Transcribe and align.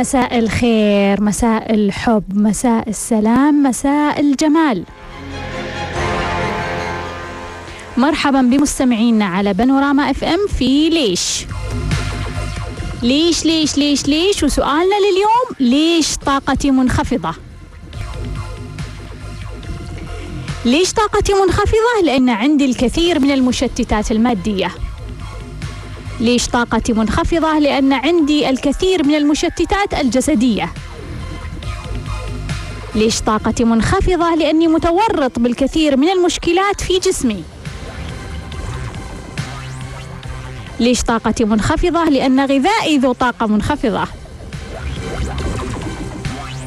مساء 0.00 0.38
الخير 0.38 1.22
مساء 1.22 1.74
الحب 1.74 2.24
مساء 2.34 2.88
السلام 2.88 3.62
مساء 3.62 4.20
الجمال. 4.20 4.84
مرحبا 7.96 8.42
بمستمعينا 8.42 9.24
على 9.24 9.54
بانوراما 9.54 10.10
إف 10.10 10.24
إم 10.24 10.46
في 10.58 10.88
ليش؟ 10.88 11.46
ليش 13.02 13.44
ليش 13.44 13.78
ليش 13.78 14.06
ليش؟ 14.06 14.42
وسؤالنا 14.42 14.94
لليوم 14.94 15.70
ليش 15.70 16.16
طاقتي 16.16 16.70
منخفضة؟ 16.70 17.34
ليش 20.64 20.92
طاقتي 20.92 21.32
منخفضة؟ 21.34 22.04
لأن 22.04 22.28
عندي 22.28 22.64
الكثير 22.64 23.18
من 23.18 23.30
المشتتات 23.30 24.10
المادية. 24.10 24.70
ليش 26.20 26.46
طاقتي 26.46 26.92
منخفضة 26.92 27.58
لأن 27.58 27.92
عندي 27.92 28.50
الكثير 28.50 29.06
من 29.06 29.14
المشتتات 29.14 29.94
الجسدية. 29.94 30.72
ليش 32.94 33.20
طاقتي 33.20 33.64
منخفضة 33.64 34.34
لأني 34.34 34.68
متورط 34.68 35.38
بالكثير 35.38 35.96
من 35.96 36.08
المشكلات 36.08 36.80
في 36.80 36.98
جسمي. 36.98 37.44
ليش 40.80 41.02
طاقتي 41.02 41.44
منخفضة؟ 41.44 42.04
لأن 42.04 42.40
غذائي 42.40 42.98
ذو 42.98 43.12
طاقة 43.12 43.46
منخفضة. 43.46 44.04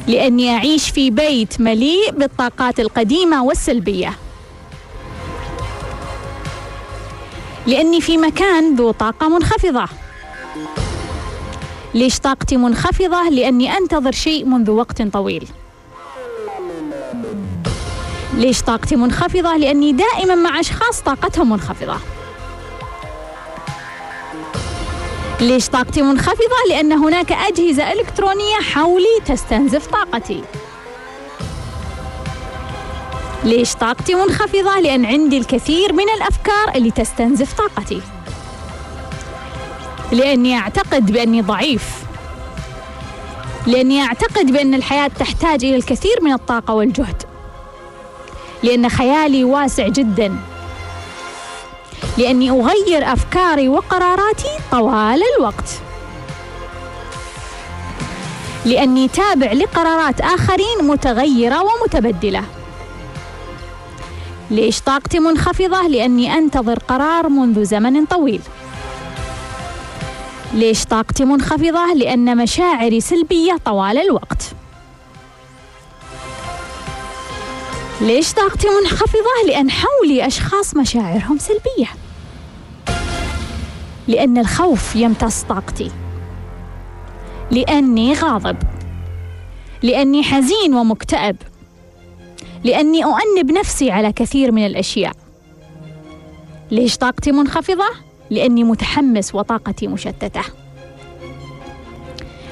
لأني 0.06 0.56
أعيش 0.56 0.90
في 0.90 1.10
بيت 1.10 1.60
مليء 1.60 2.10
بالطاقات 2.10 2.80
القديمة 2.80 3.44
والسلبية. 3.44 4.23
لأني 7.66 8.00
في 8.00 8.16
مكان 8.16 8.74
ذو 8.76 8.90
طاقة 8.90 9.28
منخفضة 9.28 9.84
ليش 11.94 12.18
طاقتي 12.18 12.56
منخفضة؟ 12.56 13.28
لأني 13.28 13.76
أنتظر 13.76 14.12
شيء 14.12 14.44
منذ 14.44 14.70
وقت 14.70 15.02
طويل 15.02 15.48
ليش 18.34 18.62
طاقتي 18.62 18.96
منخفضة؟ 18.96 19.56
لأني 19.56 19.92
دائما 19.92 20.34
مع 20.34 20.60
أشخاص 20.60 21.00
طاقتهم 21.00 21.50
منخفضة 21.50 21.96
ليش 25.40 25.68
طاقتي 25.68 26.02
منخفضة؟ 26.02 26.68
لأن 26.68 26.92
هناك 26.92 27.32
أجهزة 27.32 27.92
إلكترونية 27.92 28.56
حولي 28.74 29.20
تستنزف 29.26 29.86
طاقتي 29.86 30.42
ليش 33.44 33.74
طاقتي 33.74 34.14
منخفضة؟ 34.14 34.80
لأن 34.80 35.04
عندي 35.04 35.38
الكثير 35.38 35.92
من 35.92 36.04
الأفكار 36.16 36.74
اللي 36.74 36.90
تستنزف 36.90 37.52
طاقتي. 37.52 38.00
لأني 40.12 40.58
أعتقد 40.58 41.12
بأني 41.12 41.42
ضعيف. 41.42 41.82
لأني 43.66 44.02
أعتقد 44.02 44.52
بأن 44.52 44.74
الحياة 44.74 45.08
تحتاج 45.08 45.64
إلى 45.64 45.76
الكثير 45.76 46.18
من 46.22 46.32
الطاقة 46.32 46.74
والجهد. 46.74 47.22
لأن 48.62 48.88
خيالي 48.88 49.44
واسع 49.44 49.88
جداً. 49.88 50.36
لأني 52.18 52.50
أغير 52.50 53.12
أفكاري 53.12 53.68
وقراراتي 53.68 54.48
طوال 54.70 55.22
الوقت. 55.38 55.80
لأني 58.64 59.08
تابع 59.08 59.52
لقرارات 59.52 60.20
آخرين 60.20 60.78
متغيرة 60.82 61.62
ومتبدلة. 61.62 62.42
ليش 64.54 64.80
طاقتي 64.80 65.18
منخفضة؟ 65.18 65.86
لأني 65.88 66.34
أنتظر 66.34 66.78
قرار 66.78 67.28
منذ 67.28 67.64
زمن 67.64 68.06
طويل 68.06 68.40
ليش 70.52 70.84
طاقتي 70.84 71.24
منخفضة؟ 71.24 71.92
لأن 71.96 72.36
مشاعري 72.36 73.00
سلبية 73.00 73.56
طوال 73.64 73.98
الوقت 73.98 74.42
ليش 78.00 78.32
طاقتي 78.32 78.68
منخفضة؟ 78.82 79.46
لأن 79.48 79.70
حولي 79.70 80.26
أشخاص 80.26 80.76
مشاعرهم 80.76 81.38
سلبية 81.38 81.90
لأن 84.08 84.38
الخوف 84.38 84.96
يمتص 84.96 85.42
طاقتي 85.42 85.90
لأني 87.50 88.12
غاضب 88.14 88.56
لأني 89.82 90.22
حزين 90.22 90.74
ومكتئب 90.74 91.36
لأني 92.64 93.04
أؤنب 93.04 93.50
نفسي 93.50 93.90
على 93.90 94.12
كثير 94.12 94.52
من 94.52 94.66
الأشياء 94.66 95.12
ليش 96.70 96.96
طاقتي 96.96 97.32
منخفضة؟ 97.32 97.88
لأني 98.30 98.64
متحمس 98.64 99.34
وطاقتي 99.34 99.86
مشتتة 99.86 100.42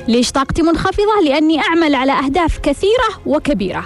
ليش 0.08 0.32
طاقتي 0.32 0.62
منخفضة؟ 0.62 1.20
لأني 1.24 1.60
أعمل 1.60 1.94
على 1.94 2.12
أهداف 2.12 2.58
كثيرة 2.58 3.08
وكبيرة 3.26 3.84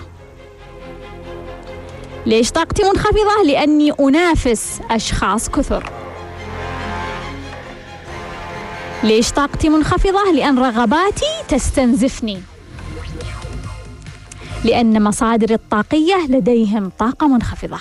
ليش 2.27 2.51
طاقتي 2.51 2.83
منخفضة؟ 2.85 3.43
لأني 3.47 3.93
أنافس 4.01 4.81
أشخاص 4.91 5.49
كثر 5.49 5.91
ليش 9.03 9.31
طاقتي 9.33 9.69
منخفضة؟ 9.69 10.33
لأن 10.33 10.59
رغباتي 10.59 11.27
تستنزفني 11.49 12.43
لأن 14.67 15.03
مصادر 15.03 15.55
الطاقية 15.55 16.27
لديهم 16.29 16.91
طاقة 16.99 17.29
منخفضة 17.29 17.79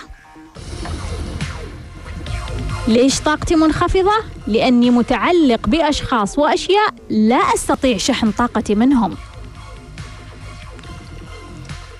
ليش 2.88 3.20
طاقتي 3.22 3.56
منخفضة؟ 3.56 4.12
لأني 4.48 4.90
متعلق 4.90 5.68
بأشخاص 5.70 6.40
وأشياء 6.40 6.94
لا 7.10 7.36
أستطيع 7.36 7.98
شحن 7.98 8.32
طاقتي 8.32 8.76
منهم 8.76 9.16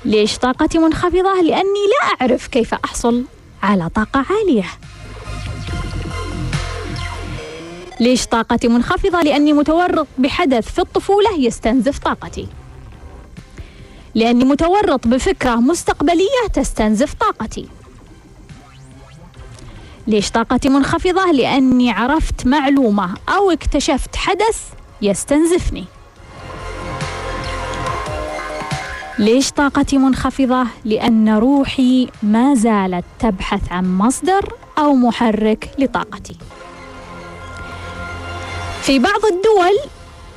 ليش 0.06 0.38
طاقتي 0.38 0.78
منخفضة؟ 0.78 1.42
لأني 1.42 1.86
لا 1.90 2.22
أعرف 2.22 2.48
كيف 2.48 2.74
أحصل 2.74 3.24
على 3.64 3.90
طاقة 3.90 4.26
عالية 4.30 4.66
ليش 8.00 8.26
طاقتي 8.28 8.68
منخفضة؟ 8.68 9.22
لأني 9.22 9.54
متورط 9.54 10.08
بحدث 10.18 10.72
في 10.72 10.80
الطفولة 10.80 11.32
يستنزف 11.40 12.00
طاقتي 12.00 12.48
لأني 14.16 14.44
متورط 14.46 15.08
بفكرة 15.08 15.56
مستقبلية 15.56 16.48
تستنزف 16.54 17.14
طاقتي 17.14 17.68
ليش 20.08 20.32
طاقتي 20.32 20.70
منخفضة؟ 20.70 21.32
لأني 21.32 21.92
عرفت 21.92 22.46
معلومة 22.48 23.16
أو 23.30 23.52
اكتشفت 23.52 24.16
حدث 24.16 24.62
يستنزفني 25.02 25.86
ليش 29.20 29.52
طاقتي 29.52 29.98
منخفضة؟ 29.98 30.68
لأن 30.86 31.30
روحي 31.38 32.08
ما 32.24 32.56
زالت 32.56 33.06
تبحث 33.20 33.72
عن 33.72 33.98
مصدر 33.98 34.54
أو 34.78 34.94
محرك 34.96 35.70
لطاقتي 35.80 36.38
في 38.82 39.00
بعض 39.00 39.26
الدول 39.26 39.90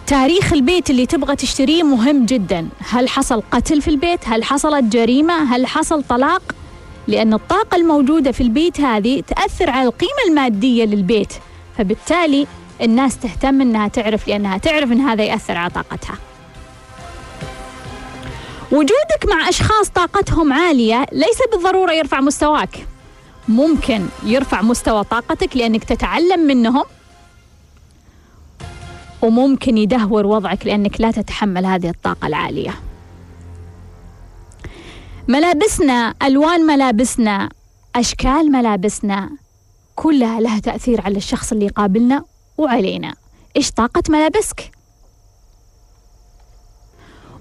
تاريخ 0.08 0.52
البيت 0.52 0.90
اللي 0.90 1.06
تبغى 1.06 1.36
تشتريه 1.36 1.82
مهم 1.82 2.26
جدا. 2.26 2.68
هل 2.78 3.08
حصل 3.08 3.42
قتل 3.50 3.82
في 3.82 3.88
البيت؟ 3.88 4.20
هل 4.24 4.44
حصلت 4.44 4.84
جريمة؟ 4.84 5.54
هل 5.54 5.66
حصل 5.66 6.02
طلاق؟ 6.02 6.42
لأن 7.08 7.34
الطاقة 7.34 7.76
الموجودة 7.76 8.32
في 8.32 8.40
البيت 8.40 8.80
هذه 8.80 9.20
تأثر 9.20 9.70
على 9.70 9.88
القيمة 9.88 10.22
المادية 10.28 10.84
للبيت. 10.84 11.32
فبالتالي 11.78 12.46
الناس 12.82 13.18
تهتم 13.18 13.60
إنها 13.60 13.88
تعرف 13.88 14.28
لأنها 14.28 14.58
تعرف 14.58 14.92
إن 14.92 15.00
هذا 15.00 15.24
يأثر 15.24 15.56
على 15.56 15.70
طاقتها. 15.70 16.18
وجودك 18.72 19.26
مع 19.28 19.48
أشخاص 19.48 19.88
طاقتهم 19.88 20.52
عالية 20.52 21.06
ليس 21.12 21.38
بالضرورة 21.52 21.92
يرفع 21.92 22.20
مستواك. 22.20 22.86
ممكن 23.48 24.06
يرفع 24.24 24.62
مستوى 24.62 25.04
طاقتك 25.04 25.56
لأنك 25.56 25.84
تتعلم 25.84 26.40
منهم 26.40 26.84
وممكن 29.22 29.78
يدهور 29.78 30.26
وضعك 30.26 30.66
لأنك 30.66 31.00
لا 31.00 31.10
تتحمل 31.10 31.66
هذه 31.66 31.88
الطاقة 31.88 32.26
العالية. 32.26 32.74
ملابسنا 35.28 36.14
ألوان 36.22 36.60
ملابسنا 36.60 37.48
أشكال 37.96 38.52
ملابسنا 38.52 39.30
كلها 39.96 40.40
لها 40.40 40.58
تأثير 40.58 41.00
على 41.00 41.16
الشخص 41.16 41.52
اللي 41.52 41.66
يقابلنا 41.66 42.24
وعلينا. 42.58 43.14
إيش 43.56 43.70
طاقة 43.70 44.02
ملابسك؟ 44.08 44.70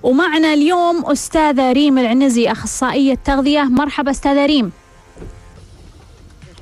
ومعنا 0.03 0.53
اليوم 0.53 1.06
أستاذة 1.06 1.71
ريم 1.71 1.97
العنزي 1.97 2.51
أخصائية 2.51 3.15
تغذية 3.25 3.63
مرحبا 3.63 4.12
أستاذة 4.12 4.45
ريم. 4.45 4.71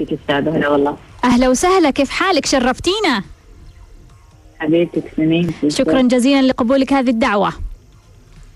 أستاذة 0.02 0.58
هلا 0.58 0.70
والله. 0.70 0.98
أهلا 1.24 1.50
وسهلا 1.50 1.90
كيف 1.90 2.10
حالك؟ 2.10 2.46
شرفتينا. 2.46 3.24
حبيبتي 4.60 5.02
تسلمين 5.02 5.52
شكرا 5.68 6.02
جزيلا 6.02 6.42
لقبولك 6.42 6.94
هذه 6.94 7.10
الدعوة. 7.10 7.54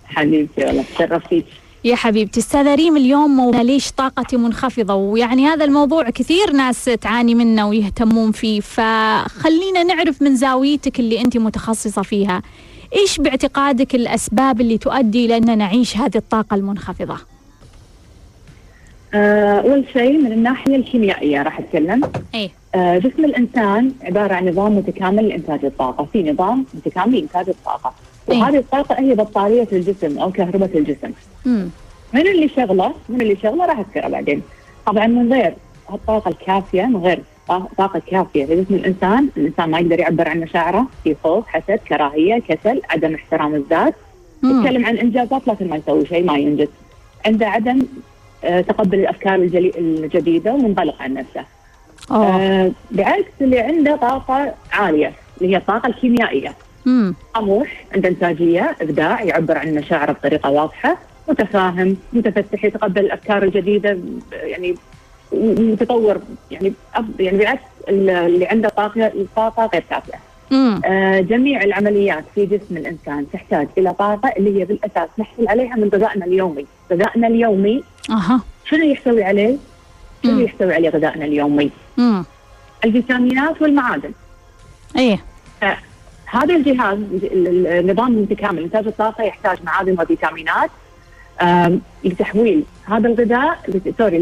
حبيبتي 0.06 0.66
والله 0.66 0.84
تشرفتي 0.96 1.46
يا 1.84 1.96
حبيبتي 1.96 2.40
أستاذة 2.40 2.76
ريم 2.76 2.98
اليوم 2.98 3.38
موضوع 3.38 3.62
ليش 3.62 3.92
طاقتي 3.92 4.38
منخفضة؟ 4.38 4.94
ويعني 4.94 5.46
هذا 5.48 5.66
الموضوع 5.66 6.10
كثير 6.10 6.52
ناس 6.52 6.86
تعاني 6.86 7.36
منه 7.36 7.68
ويهتمون 7.68 8.32
فيه 8.32 8.60
فخلينا 8.60 9.84
نعرف 9.84 10.22
من 10.22 10.36
زاويتك 10.36 11.00
اللي 11.00 11.22
أنت 11.22 11.38
متخصصة 11.38 12.02
فيها. 12.02 12.42
إيش 12.96 13.18
باعتقادك 13.18 13.96
الأسباب 13.96 14.62
اللي 14.62 14.78
تؤدي 14.78 15.38
أن 15.38 15.58
نعيش 15.58 15.98
هذه 15.98 16.18
الطاقة 16.18 16.56
المنخفضة؟ 16.56 17.18
آه، 19.14 19.60
أول 19.60 19.86
شيء 19.94 20.18
من 20.18 20.32
الناحية 20.32 20.76
الكيميائية 20.76 21.44
راح 21.44 21.60
أتكلم. 21.60 22.04
آه، 22.36 22.50
جسم 22.76 23.26
الإنسان 23.26 23.92
عبارة 24.02 24.34
عن 24.34 24.50
نظام 24.50 24.78
متكامل 24.78 25.28
لإنتاج 25.30 25.66
الطاقة، 25.66 26.08
في 26.14 26.32
نظام 26.32 26.66
متكامل 26.74 27.16
لإنتاج 27.16 27.50
الطاقة، 27.50 27.94
إيه. 28.30 28.40
وهذه 28.40 28.58
الطاقة 28.58 29.00
هي 29.00 29.16
بطارية 29.16 29.68
الجسم 29.72 30.20
أو 30.20 30.32
كهرباء 30.32 30.78
الجسم. 30.78 31.12
مم. 31.46 31.70
من 32.14 32.28
اللي 32.28 32.50
شغله؟ 32.50 32.94
من 33.10 33.22
اللي 33.22 33.36
شغله 33.36 33.66
راح 33.66 33.80
أذكره 33.80 34.08
بعدين. 34.08 34.42
طبعا 34.86 35.08
من 35.08 35.34
غير 35.34 35.54
الطاقة 35.94 36.30
الكافية، 36.30 36.84
من 36.84 36.98
غير 36.98 37.20
طا- 37.52 37.76
طاقة 37.78 38.02
كافية 38.08 38.46
لجسم 38.46 38.76
الإنسان، 38.76 39.30
الإنسان 39.38 39.72
ما 39.72 39.80
يقدر 39.80 40.00
يعبر 40.00 40.30
عن 40.30 40.40
مشاعره، 40.40 40.86
في 41.04 41.16
خوف، 41.24 41.48
حسد، 41.48 41.80
كراهية، 41.88 42.42
كسل، 42.48 42.82
عدم 42.90 43.16
احترام 43.16 43.56
الذات،. 43.56 43.94
يتكلم 44.44 44.86
عن 44.86 44.98
إنجازات 44.98 45.48
لكن 45.48 45.70
ما 45.70 45.76
يسوي 45.76 46.06
شيء 46.06 46.24
ما 46.24 46.38
ينجز. 46.38 46.68
عنده 47.26 47.48
عدم 47.48 47.82
آه، 48.44 48.62
تقبل 48.62 49.00
الأفكار 49.00 49.36
الجديدة 49.36 50.54
ومنغلق 50.54 51.02
عن 51.02 51.14
نفسه. 51.14 51.46
أوه. 52.12 52.26
آه 52.26 52.72
بعكس 52.92 53.32
اللي 53.42 53.60
عنده 53.60 53.96
طاقة 53.96 54.54
عالية 54.72 55.14
اللي 55.42 55.54
هي 55.54 55.58
الطاقة 55.58 55.88
الكيميائية. 55.88 56.54
مم. 56.86 57.16
طموح 57.36 57.86
عنده 57.96 58.10
إنتاجية 58.10 58.76
إبداع 58.82 59.24
يعبر 59.24 59.58
عن 59.58 59.74
مشاعره 59.74 60.12
بطريقة 60.12 60.50
واضحة 60.50 60.98
متفاهم 61.28 61.98
متفتح 62.14 62.64
يتقبل 62.66 63.06
الأفكار 63.06 63.44
الجديدة 63.44 63.98
يعني 64.32 64.76
متطور 65.32 66.22
يعني 66.52 66.74
يعني 67.20 67.38
بالعكس 67.38 67.62
اللي 67.90 68.46
عنده 68.46 68.70
طاقة 68.70 69.08
الطاقه 69.08 69.70
غير 69.74 69.84
كافية. 69.90 70.20
آه 70.86 71.20
جميع 71.20 71.64
العمليات 71.64 72.24
في 72.36 72.46
جسم 72.46 72.78
الإنسان 72.78 73.26
تحتاج 73.34 73.68
إلى 73.78 73.94
طاقة 73.94 74.34
اللي 74.38 74.60
هي 74.60 74.66
بالأساس 74.66 75.10
نحصل 75.18 75.48
عليها 75.48 75.76
من 75.76 75.90
غذائنا 75.94 76.26
اليومي، 76.26 76.66
غذائنا 76.92 77.28
اليومي 77.28 77.84
أها 78.10 78.42
شنو 78.66 78.84
يحتوي 78.86 79.24
عليه؟ 79.24 79.58
مم. 80.24 80.40
يحتوي 80.42 80.74
عليه 80.74 80.90
غذائنا 80.90 81.26
اليومي؟ 81.26 81.72
مم. 81.98 82.24
الفيتامينات 82.86 83.62
والمعادن. 83.62 84.12
إيه 84.98 85.20
هذا 86.26 86.56
الجهاز 86.56 86.98
ال- 86.98 87.48
ال- 87.48 87.68
النظام 87.68 88.08
المتكامل 88.08 88.64
إنتاج 88.64 88.88
الطاقة 88.88 89.24
يحتاج 89.24 89.58
معادن 89.64 89.96
وفيتامينات 90.02 90.70
لتحويل 92.04 92.64
هذا 92.86 93.08
الغذاء 93.08 93.60
سوري 93.98 94.18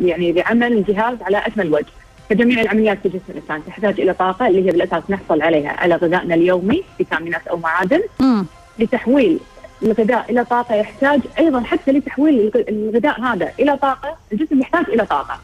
يعني 0.00 0.32
لعمل 0.32 0.72
الجهاز 0.72 1.16
على 1.22 1.36
أكمل 1.38 1.72
وجه 1.74 1.86
فجميع 2.30 2.60
العمليات 2.60 2.98
في 3.02 3.08
جسم 3.08 3.20
الإنسان 3.28 3.60
تحتاج 3.66 4.00
إلى 4.00 4.12
طاقة 4.14 4.46
اللي 4.46 4.66
هي 4.66 4.70
بالأساس 4.72 5.02
نحصل 5.08 5.42
عليها 5.42 5.70
على 5.70 5.94
غذائنا 5.94 6.34
اليومي 6.34 6.82
فيتامينات 6.98 7.46
أو 7.46 7.56
معادن 7.56 8.00
مم. 8.20 8.46
لتحويل 8.78 9.38
الغذاء 9.82 10.30
إلى 10.30 10.44
طاقة 10.44 10.74
يحتاج 10.74 11.20
أيضا 11.38 11.60
حتى 11.60 11.92
لتحويل 11.92 12.34
الغ- 12.40 12.64
الغذاء 12.68 13.20
هذا 13.20 13.52
إلى 13.60 13.76
طاقة 13.76 14.16
الجسم 14.32 14.60
يحتاج 14.60 14.84
إلى 14.88 15.06
طاقة. 15.06 15.40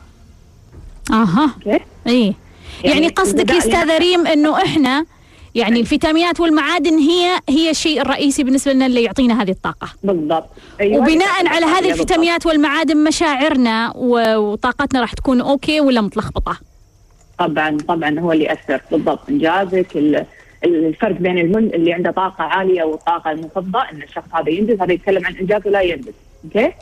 أها. 1.12 1.50
okay؟ 1.66 1.80
إيه 2.06 2.34
يعني 2.84 3.08
قصدك 3.08 3.50
يا 3.50 3.58
أستاذة 3.58 3.98
ريم 3.98 4.26
إنه 4.26 4.62
إحنا 4.62 5.04
يعني 5.54 5.80
الفيتامينات 5.80 6.40
والمعادن 6.40 6.98
هي 6.98 7.40
هي 7.48 7.70
الشيء 7.70 8.00
الرئيسي 8.02 8.44
بالنسبة 8.44 8.72
لنا 8.72 8.86
اللي 8.86 9.02
يعطينا 9.02 9.42
هذه 9.42 9.50
الطاقة. 9.50 9.88
بالضبط. 10.04 10.48
أيوة 10.80 10.98
وبناء 11.02 11.48
على 11.48 11.66
هذه. 11.66 11.90
الفيتامينات 11.92 12.46
والمعادن 12.46 13.04
مشاعرنا 13.04 13.92
وطاقتنا 13.96 15.00
راح 15.00 15.12
تكون 15.12 15.40
okay 15.40 15.80
ولا 15.80 16.00
متلخبطة؟ 16.00 16.58
طبعا 17.38 17.78
طبعا 17.88 18.20
هو 18.20 18.32
اللي 18.32 18.44
يأثر. 18.44 18.80
بالضبط. 18.90 19.20
إنجازك 19.28 19.96
ال- 19.96 20.26
الفرق 20.64 21.16
بين 21.16 21.38
المن 21.38 21.64
اللي 21.74 21.92
عنده 21.92 22.10
طاقة 22.10 22.44
عالية 22.44 22.82
والطاقه 22.82 23.30
المنخفضه 23.30 23.80
إن 23.92 24.02
الشخص 24.02 24.28
هذا 24.34 24.50
ينجز 24.50 24.80
هذا 24.80 24.92
يتكلم 24.92 25.26
عن 25.26 25.36
إنجاز 25.36 25.66
ولا 25.66 25.80
ينجز. 25.80 26.12
أوكي؟ 26.44 26.72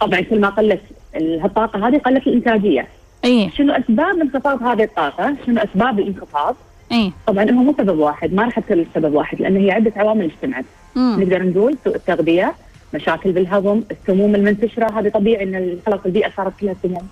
طبعا 0.00 0.20
كل 0.20 0.40
ما 0.40 0.48
قلت 0.48 0.80
ال- 1.16 1.44
الطاقه 1.44 1.88
هذه 1.88 1.98
قلت 1.98 2.26
الإنتاجية. 2.26 2.86
إيه 3.24 3.50
شنو 3.50 3.72
أسباب 3.72 4.20
انخفاض 4.20 4.62
هذه 4.62 4.82
الطاقة؟ 4.82 5.36
شنو 5.46 5.60
أسباب 5.60 5.98
الانخفاض؟ 5.98 6.56
إيه 6.92 7.10
طبعا 7.26 7.44
هو 7.50 7.52
مو 7.62 7.74
سبب 7.78 7.98
واحد 7.98 8.32
ما 8.34 8.44
راح 8.44 8.58
اذكر 8.58 8.74
السبب 8.74 9.14
واحد 9.14 9.40
لأن 9.40 9.56
هي 9.56 9.70
عدة 9.70 9.92
عوامل 9.96 10.24
اجتمعت. 10.24 10.64
نقدر 10.96 11.42
نقول 11.42 11.76
سوء 11.84 11.96
التغذية 11.96 12.54
مشاكل 12.94 13.32
بالهضم 13.32 13.82
السموم 13.90 14.34
المنتشرة 14.34 15.00
هذه 15.00 15.08
طبيعي 15.08 15.42
إن 15.44 15.78
خلاص 15.86 16.00
البيئة 16.06 16.30
صارت 16.36 16.60
كلها 16.60 16.74
سموم. 16.82 17.08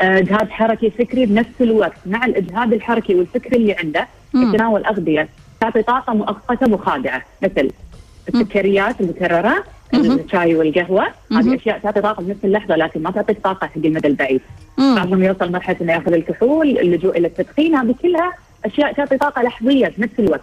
اجهاد 0.00 0.50
حركي 0.50 0.90
فكري 0.90 1.26
بنفس 1.26 1.60
الوقت 1.60 1.98
مع 2.06 2.24
الاجهاد 2.26 2.72
الحركي 2.72 3.14
والفكري 3.14 3.56
اللي 3.56 3.72
عنده. 3.72 4.06
يتناول 4.34 4.84
اغذيه 4.84 5.28
تعطي 5.60 5.82
طاقة 5.82 6.14
مؤقته 6.14 6.66
مخادعة 6.66 7.22
مثل 7.42 7.70
السكريات 8.34 9.00
المكررة. 9.00 9.64
الشاي 9.94 10.54
والقهوة. 10.54 11.06
هذه 11.32 11.54
أشياء 11.54 11.78
تعطي 11.78 12.00
طاقة 12.00 12.22
بنفس 12.22 12.44
اللحظة 12.44 12.76
لكن 12.76 13.02
ما 13.02 13.10
تعطيك 13.10 13.38
طاقة 13.44 13.66
حق 13.66 13.76
المدى 13.84 14.08
البعيد. 14.08 14.40
بعضهم 14.78 15.22
يوصل 15.22 15.52
مرحلة 15.52 15.76
إنه 15.80 15.92
يأخذ 15.92 16.12
الكحول 16.12 16.78
اللجوء 16.78 17.18
إلى 17.18 17.26
التدخين 17.26 17.74
هذه 17.74 17.94
كلها 18.02 18.32
أشياء 18.64 18.92
تعطي 18.92 19.16
طاقة 19.18 19.42
لحظية 19.42 19.92
بنفس 19.98 20.12
الوقت 20.18 20.40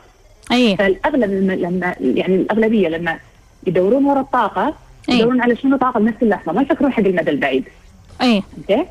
إيه 0.51 0.75
فالأغلب 0.75 1.31
لما, 1.61 1.95
يعني 1.99 2.35
الأغلبية 2.35 2.87
لما 2.87 3.19
يدورون 3.67 4.05
ورا 4.05 4.19
الطاقة. 4.21 4.73
يدورون 5.09 5.41
على 5.41 5.55
شنو 5.55 5.77
طاقة 5.77 5.99
بنفس 5.99 6.17
اللحظة 6.23 6.51
ما 6.51 6.61
يفكرون 6.61 6.91
حق 6.91 7.03
المدى 7.03 7.31
البعيد 7.31 7.63
إيه 8.21 8.41
أوكي 8.57 8.85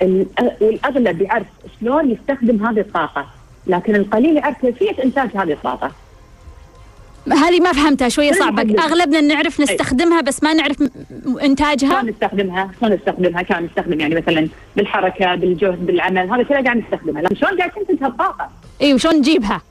والأغلب 0.00 1.22
يعرف 1.22 1.46
شلون 1.80 2.10
يستخدم 2.10 2.66
هذه 2.66 2.80
الطاقة. 2.80 3.26
لكن 3.66 3.96
القليل 3.96 4.36
يعرف 4.36 4.60
كيفية 4.60 5.04
إنتاج 5.04 5.30
هذه 5.34 5.52
الطاقة. 5.52 5.92
هذه 7.32 7.60
ما 7.60 7.72
فهمتها 7.72 8.08
شوية 8.08 8.32
صعبة؟ 8.32 8.82
أغلبنا 8.82 9.20
نعرف 9.20 9.60
نستخدمها 9.60 10.20
بس 10.20 10.42
ما 10.42 10.54
نعرف 10.54 10.82
إنتاجها؟ 11.42 11.90
شلون 11.90 12.10
نستخدمها 12.10 12.70
شلون 12.80 12.92
نستخدمها 12.92 13.42
كان 13.42 13.64
نستخدم 13.64 14.00
يعني 14.00 14.14
مثلا 14.14 14.48
بالحركة 14.76 15.34
بالجهد 15.34 15.86
بالعمل 15.86 16.30
هذا 16.30 16.42
كله 16.42 16.62
قاعد 16.62 16.76
نستخدمها. 16.76 17.22
لكن 17.22 17.34
شلون 17.34 17.58
قاعد 17.58 17.70
تنتج 17.70 18.04
هالطاقة؟ 18.04 18.50
إيه 18.80 18.94
وشلون 18.94 19.14
نجيبها؟ 19.14 19.62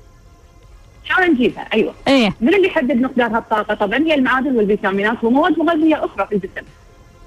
شلون 1.03 1.29
نجيبها؟ 1.29 1.67
أيوه. 1.73 1.93
إيه. 2.07 2.33
من 2.41 2.53
اللي 2.53 2.67
يحدد 2.67 3.01
مقدار 3.01 3.38
هالطاقة؟ 3.38 3.73
طبعا 3.73 3.97
هي 3.97 4.13
المعادن 4.13 4.55
والفيتامينات 4.55 5.23
ومواد 5.23 5.59
مغذية 5.59 6.05
أخرى 6.05 6.27
في 6.27 6.35
الجسم. 6.35 6.65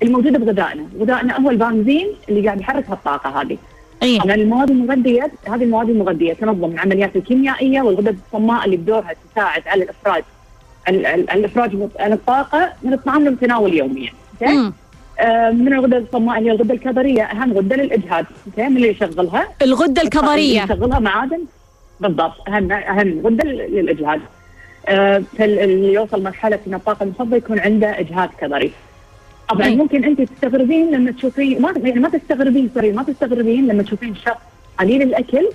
الموجودة 0.02 0.38
بغذائنا، 0.38 0.86
غذائنا 1.00 1.40
هو 1.40 1.50
البنزين 1.50 2.08
اللي 2.28 2.46
قاعد 2.46 2.60
يحرك 2.60 2.90
هالطاقة 2.90 3.40
هذه. 3.40 3.58
إيه 4.02 4.18
طبعا 4.20 4.34
المواد 4.34 4.70
المغذيه 4.70 5.30
هذه 5.48 5.62
المواد 5.62 5.90
المغذية 5.90 6.32
تنظم 6.32 6.68
من 6.68 6.74
العمليات 6.74 7.16
الكيميائية 7.16 7.82
والغدد 7.82 8.18
الصماء 8.26 8.64
اللي 8.64 8.76
بدورها 8.76 9.14
تساعد 9.32 9.62
على 9.66 9.82
الافراز 9.84 10.22
ال- 10.88 11.06
ال- 11.06 11.30
الإفراج 11.30 11.70
عن 11.98 12.12
الطاقة 12.12 12.72
من 12.82 12.92
الطعام 12.92 13.26
المتناول 13.26 13.74
يوميا. 13.74 14.10
okay؟ 14.42 14.72
آه 15.20 15.50
من 15.50 15.72
الغدد 15.72 15.94
الصماء 15.94 16.38
اللي 16.38 16.50
هي 16.50 16.54
الغدة 16.54 16.74
الكظريه 16.74 17.22
أهم 17.22 17.52
غدة 17.52 17.76
للإجهاد، 17.76 18.26
okay؟ 18.46 18.68
من 18.68 18.76
اللي 18.76 18.88
يشغلها؟ 18.88 19.48
الغدة 19.62 20.02
الكظريه 20.02 20.62
يشغلها 20.62 20.98
معادن 20.98 21.40
بالضبط 22.00 22.48
اهم 22.48 22.72
أهم 22.72 23.20
غدة 23.26 23.44
للإجهاد. 23.44 24.20
آه 24.88 25.22
فاللي 25.38 25.92
يوصل 25.92 26.22
مرحلة 26.22 26.58
إن 26.66 26.74
الطاقة 26.74 27.02
المنخفضه 27.02 27.36
يكون 27.36 27.58
عنده 27.58 28.00
إجهاد 28.00 28.28
كظري. 28.40 28.72
طبعا 29.48 29.66
أي. 29.66 29.76
ممكن 29.76 30.04
أنت 30.04 30.20
تستغربين 30.20 30.90
لما 30.90 31.10
تشوفين 31.12 31.62
ما 31.62 31.74
يعني 31.76 32.00
ما 32.00 32.08
تستغربين 32.08 32.70
سوري 32.74 32.92
ما 32.92 33.02
تستغربين 33.02 33.66
لما 33.66 33.82
تشوفين 33.82 34.14
شخص 34.14 34.40
قليل 34.78 35.02
الأكل 35.02 35.48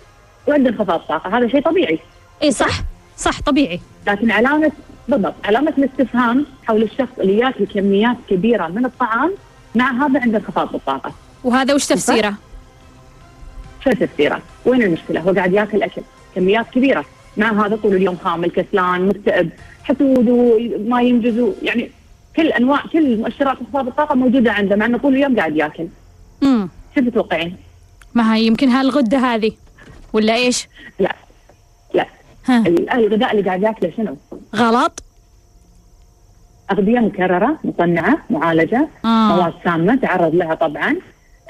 وعنده 0.48 0.70
انخفاض 0.70 1.00
طاقة 1.00 1.38
هذا 1.38 1.48
شيء 1.48 1.62
طبيعي 1.62 2.00
إيه 2.42 2.50
صح 2.50 2.84
صح 3.18 3.42
طبيعي 3.42 3.80
لكن 4.08 4.32
علامه 4.32 4.72
بالضبط 5.08 5.34
علامة 5.46 5.74
الاستفهام 5.78 6.46
حول 6.64 6.84
الشخص 6.84 7.20
اللي 7.20 7.38
ياكل 7.38 7.66
كميات 7.66 8.18
كبيرة 8.30 8.68
من 8.68 8.86
الطعام 8.86 9.32
مع 9.76 10.06
هذا 10.06 10.20
عنده 10.20 10.38
انخفاض 10.38 10.72
بالطاقة 10.72 11.12
وهذا 11.44 11.74
وش 11.74 11.86
تفسيره؟ 11.86 12.34
شو 13.84 13.92
تفسيره؟ 13.92 14.42
وين 14.66 14.82
المشكلة؟ 14.82 15.22
هو 15.22 15.32
قاعد 15.32 15.54
ياكل 15.54 15.84
أكل 15.84 16.02
كميات 16.36 16.66
كبيرة 16.74 17.06
مع 17.38 17.66
هذا 17.66 17.76
طول 17.76 17.96
اليوم 17.96 18.18
خامل 18.24 18.52
كسلان 18.52 19.08
مكتئب 19.08 19.50
حسود 19.84 20.30
وما 20.30 21.02
ينجز 21.02 21.46
يعني 21.62 21.92
كل 22.36 22.48
أنواع 22.48 22.82
كل 22.94 23.18
مؤشرات 23.18 23.58
انخفاض 23.60 23.88
الطاقة 23.88 24.16
موجودة 24.16 24.52
عنده 24.52 24.76
مع 24.76 24.86
إنه 24.86 24.98
طول 24.98 25.16
اليوم 25.16 25.36
قاعد 25.40 25.56
ياكل 25.56 25.88
امم 26.44 26.70
شو 26.96 27.02
تتوقعين؟ 27.02 27.56
ما 28.14 28.36
هي 28.36 28.46
يمكن 28.46 28.70
هالغده 28.70 29.18
هذه 29.18 29.52
ولا 30.14 30.36
إيش؟ 30.36 30.68
لا 31.00 31.16
لا 31.94 32.06
ها 32.46 32.58
ال- 32.68 32.90
الغذاء 32.90 33.32
اللي 33.32 33.44
قاعد 33.44 33.64
ياكله 33.64 33.92
شنو؟ 33.98 34.18
غلط؟ 34.56 35.04
أغذية 36.72 37.00
مكررة 37.00 37.60
مصنعة 37.64 38.18
معالجة 38.30 38.88
آه 39.06 39.36
مواد 39.36 39.54
سامة 39.66 39.96
تعرض 39.96 40.36
لها 40.36 40.56
طبعا 40.56 40.96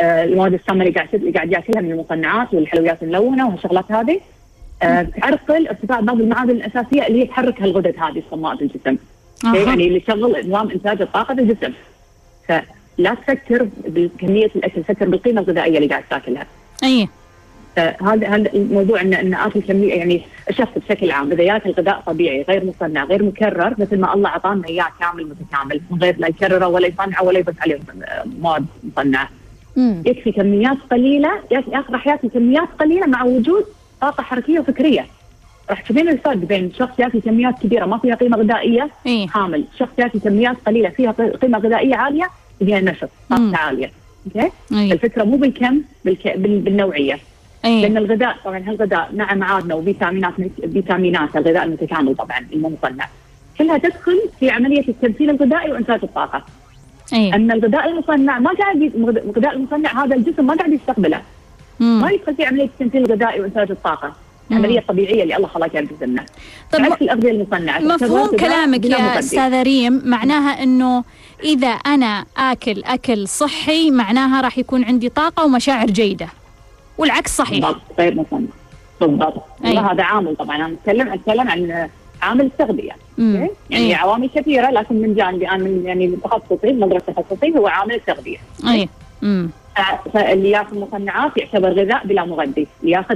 آه، 0.02 0.24
المواد 0.24 0.54
السامة 0.54 0.82
اللي 0.86 0.94
قاعد 0.96 1.16
اللي 1.16 1.32
قاعد 1.32 1.52
ياكلها 1.52 1.82
من 1.82 1.92
المصنعات 1.92 2.54
والحلويات 2.54 3.04
الملونة 3.04 3.48
وهالشغلات 3.48 3.92
هذه 3.92 4.20
آه، 4.84 5.02
تعرقل 5.04 5.68
ارتفاع 5.68 6.00
بعض 6.00 6.20
المعادن 6.22 6.50
الأساسية 6.52 7.08
اللي 7.08 7.22
هي 7.22 7.26
تحرك 7.26 7.62
هالغدد 7.62 7.96
هذه 7.98 8.24
الصماء 8.28 8.56
في 8.58 8.62
الجسم. 8.64 8.98
يعني 9.44 9.88
اللي 9.88 9.98
يشغل 9.98 10.50
نظام 10.50 10.70
إنتاج 10.72 11.02
الطاقة 11.02 11.36
في 11.36 11.42
الجسم 11.42 11.74
فلا 12.48 13.14
تفكر 13.14 13.68
بكمية 13.88 14.50
الأكل 14.56 14.84
فكر 14.84 15.10
بالقيمة 15.10 15.42
الغذائية 15.42 15.78
اللي 15.78 15.88
قاعد 15.88 16.04
تاكلها. 16.10 16.46
إيه 16.84 17.08
فهذا 17.76 18.28
هذا 18.28 18.54
الموضوع 18.54 19.02
ان 19.02 19.14
إن 19.14 19.34
آكل 19.34 19.62
كمية 19.62 19.94
يعني 19.94 20.22
الشخص 20.50 20.70
بشكل 20.76 21.12
عام. 21.12 21.32
إذا 21.32 21.44
ياكل 21.44 21.72
غذاء 21.72 22.04
طبيعي 22.06 22.46
غير 22.50 22.66
مصنع 22.66 23.04
غير 23.04 23.24
مكرر 23.24 23.76
مثل 23.78 24.00
ما 24.00 24.14
الله 24.14 24.30
أعطانا 24.30 24.68
إياه 24.68 24.88
كامل 25.00 25.28
متكامل. 25.30 25.82
من 25.92 26.02
غير 26.02 26.16
لا 26.18 26.28
يكرره 26.28 26.68
ولا 26.68 26.88
يصنعه 26.88 27.24
ولا 27.24 27.40
يضيف 27.40 27.62
عليه 27.62 27.80
مواد 28.40 28.66
مصنعه. 28.84 29.30
يكفي 29.78 30.32
كميات 30.32 30.78
قليلة 30.92 31.30
راح 31.90 32.08
ياكل 32.08 32.30
كميات 32.30 32.68
قليلة 32.80 33.06
مع 33.06 33.24
وجود 33.24 33.66
طاقة 34.02 34.24
حركية 34.24 34.60
وفكرية. 34.60 35.06
راح 35.70 35.82
تشوفين 35.82 36.10
الفرق 36.10 36.36
بين 36.36 36.72
شخص 36.80 37.00
ياكل 37.00 37.22
كميات 37.22 37.60
كبيرة 37.60 37.86
ما 37.86 37.98
فيها 37.98 38.16
قيمة 38.16 38.38
غذائية 38.38 38.90
إيه؟ 39.06 39.28
حامل، 39.28 39.64
شخص 39.80 40.00
ياكل 40.00 40.20
كميات 40.20 40.58
قليلة 40.68 40.90
فيها 40.90 41.12
قيمة 41.42 41.58
غذائية 41.58 41.96
عالية 41.96 42.30
فيها 42.60 42.82
نشط، 42.82 43.10
طاقة 43.30 43.58
عالية. 43.58 43.92
أوكي؟ 44.26 44.52
إيه؟ 44.72 44.94
الفكرة 44.94 45.24
مو 45.24 45.38
بالكم 45.38 45.82
بالك... 46.06 46.38
بال... 46.38 46.60
بالنوعية. 46.60 47.20
أيه. 47.66 47.82
لأن 47.82 47.98
الغذاء 47.98 48.36
طبعا 48.46 48.58
هالغذاء 48.58 49.10
مع 49.14 49.34
معادنه 49.34 49.76
وفيتامينات 49.76 50.34
فيتامينات 50.74 51.36
الغذاء 51.36 51.64
المتكامل 51.64 52.16
طبعا 52.16 52.48
المصنع 52.54 53.08
كلها 53.58 53.78
تدخل 53.78 54.22
في 54.40 54.50
عملية 54.50 54.88
التمثيل 54.88 55.30
الغذائي 55.30 55.72
وإنتاج 55.72 56.00
الطاقة. 56.04 56.44
أيه. 57.14 57.36
أما 57.36 57.54
الغذاء 57.54 57.90
المصنع 57.90 58.40
ما 58.40 58.52
قاعد. 58.52 58.92
الغذاء 59.26 59.56
المصنع 59.56 60.04
هذا 60.04 60.16
الجسم 60.16 60.46
ما 60.46 60.54
قاعد 60.54 60.74
يستقبله. 60.74 61.22
مم. 61.80 62.02
ما 62.02 62.12
يدخل 62.12 62.36
في 62.36 62.46
عملية 62.46 62.66
التمثيل 62.66 63.06
الغذائي 63.06 63.42
وإنتاج 63.42 63.72
الطاقة. 63.72 64.14
العملية 64.52 64.80
الطبيعيه 64.80 65.24
اللي 65.24 65.36
الله 65.36 65.48
خلقها 65.48 65.82
بجسمنا. 65.82 66.26
طب 66.72 66.82
عكس 66.82 67.02
الاغذيه 67.02 67.32
المصنعه 67.32 67.80
مفهوم 67.80 68.38
كلامك 68.38 68.86
يا. 68.86 69.20
أستاذة 69.20 69.62
ريم 69.62 70.02
معناها 70.06 70.64
إنه 70.64 71.04
إذا 71.44 71.68
أنا 71.68 72.26
آكل 72.38 72.84
أكل 72.84 73.28
صحي 73.28 73.92
معناها 73.92 74.42
راح 74.42 74.58
يكون 74.58 74.84
عندي 74.84 75.10
طاقة 75.10 75.46
ومشاعر 75.46 75.86
جيدة 75.88 76.28
والعكس 76.98 77.38
صحيح 77.38 77.66
بالضبط 77.66 77.82
غير 78.00 78.16
مصنع. 78.16 78.48
بالضبط. 79.02 79.44
أي. 79.66 79.78
هذا 79.78 80.04
عامل 80.04 80.36
طبعا 80.36 80.56
أنا 80.56 80.74
اتكلم 80.74 81.14
أتكلم 81.14 81.50
عن 81.50 81.90
عامل 82.22 82.46
التغذية. 82.46 82.92
يعني 83.18 83.50
أي. 83.74 83.96
عوامل 83.96 84.30
كثيرة 84.36 84.70
لكن 84.70 84.96
من 84.96 85.16
جانبي 85.16 85.50
أنا 85.50 85.64
من 85.64 85.84
يعني 85.86 86.18
تخصصي 86.24 86.72
نظره 86.72 87.00
تخصصي 87.00 87.58
هو 87.58 87.68
عامل 87.68 87.96
التغذية. 87.96 88.38
أي 88.68 88.90
فاللي 90.14 90.50
ياكل 90.50 90.80
مصنعات 90.80 91.38
يعتبر 91.38 91.70
غذاء 91.70 92.08
بلا 92.08 92.26
مغذي، 92.26 92.68
اللي 92.82 92.92
ياخذ 92.92 93.16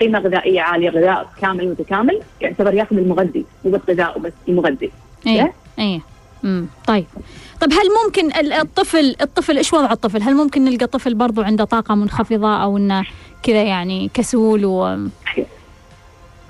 قيمة 0.00 0.18
غذائية 0.18 0.60
عالية 0.60 0.90
غذاء 0.90 1.28
كامل 1.40 1.68
متكامل 1.68 2.20
يعتبر 2.40 2.74
ياخذ 2.74 2.96
المغذي 2.96 3.44
مو 3.64 3.70
بس 3.70 3.80
غذاء 3.90 4.18
وبس 4.18 4.32
المغذي. 4.48 4.90
اي 5.26 5.32
إيه؟ 5.40 5.52
اي 5.78 6.00
امم 6.44 6.66
طيب 6.86 7.04
طب 7.60 7.72
هل 7.72 7.86
ممكن 8.04 8.26
ال- 8.26 8.52
الطفل 8.52 9.16
الطفل 9.20 9.56
إيش 9.56 9.72
وضع 9.74 9.92
الطفل؟ 9.92 10.22
هل 10.22 10.34
ممكن 10.34 10.64
نلقى 10.64 10.86
طفل 10.86 11.14
برضو 11.14 11.42
عنده 11.42 11.64
طاقة 11.64 11.94
منخفضة 11.94 12.56
أو 12.62 12.76
إنه 12.76 13.04
كذا 13.42 13.62
يعني 13.62 14.10
كسول 14.14 14.64
و 14.64 14.98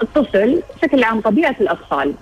الطفل 0.03 0.63
بشكل 0.77 1.05
عام 1.05 1.21
طبيعة 1.21 1.57
الأطفال 1.61 2.15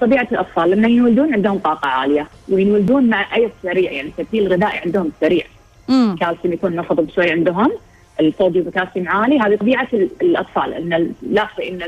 طبيعه 0.00 0.28
الأطفال 0.32 0.70
لما 0.70 0.88
ينولدون 0.88 1.34
عندهم 1.34 1.58
طاقة 1.58 1.88
عالية 1.88 2.28
وينولدون 2.48 3.08
مع 3.08 3.36
أي 3.36 3.50
سريع 3.62 3.92
يعني 3.92 4.08
التمثيل 4.08 4.46
الغذائي 4.46 4.78
عندهم 4.78 5.12
سريع 5.20 5.44
امم 5.90 6.12
الكالسيوم 6.12 6.52
يكون 6.54 6.72
منخفض 6.72 7.10
شوي 7.10 7.30
عندهم 7.30 7.72
الصوديوم 8.20 8.66
والكالسيوم 8.66 9.08
عالي 9.08 9.38
هذه 9.40 9.56
طبيعة 9.56 9.88
ال- 9.92 10.08
الأطفال 10.22 10.74
إن 10.74 11.12
لاحظي 11.22 11.68
إن 11.68 11.82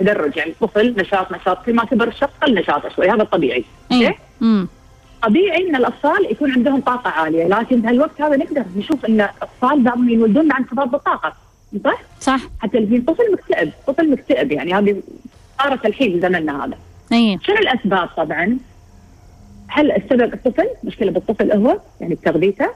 التدرج 0.00 0.36
يعني 0.36 0.50
الطفل 0.50 0.94
نشاط 0.98 1.32
نشاط 1.32 1.64
كل 1.66 1.74
ما 1.74 1.84
كبر 1.84 2.08
الشخص 2.08 2.32
قل 2.42 2.54
نشاطه 2.54 2.88
شوي 2.88 3.10
هذا 3.10 3.22
الطبيعي 3.22 3.64
okay؟ 3.92 4.14
امم 4.42 4.68
طبيعي 5.22 5.68
إن 5.68 5.76
الأطفال 5.76 6.26
يكون 6.30 6.50
عندهم 6.52 6.80
طاقة 6.80 7.10
عالية 7.10 7.44
لكن 7.46 7.80
بهالوقت 7.80 8.20
هذا 8.20 8.36
نقدر 8.36 8.64
نشوف 8.76 9.04
إن 9.04 9.20
الأطفال 9.20 9.80
بعضهم 9.82 10.08
ينولدون 10.08 10.48
مع 10.48 10.58
انخفاض 10.58 10.90
بالطاقة 10.90 11.32
صح؟ 11.84 12.02
صح 12.20 12.40
حتى 12.60 12.78
الحين 12.78 13.02
طفل 13.02 13.32
مكتئب 13.32 13.70
طفل 13.86 14.10
مكتئب 14.10 14.52
يعني 14.52 14.74
هذه 14.74 15.02
صارت 15.62 15.86
الحين 15.86 16.16
بزمننا 16.16 16.64
هذا 16.64 16.74
اي 17.12 17.38
شنو 17.42 17.56
الأسباب 17.56 18.08
طبعا؟ 18.16 18.58
هل 19.68 19.92
السبب 19.92 20.34
الطفل؟ 20.34 20.66
مشكلة 20.84 21.10
بالطفل 21.10 21.52
هو 21.52 21.78
يعني 22.00 22.14
بتغذيته؟ 22.14 22.66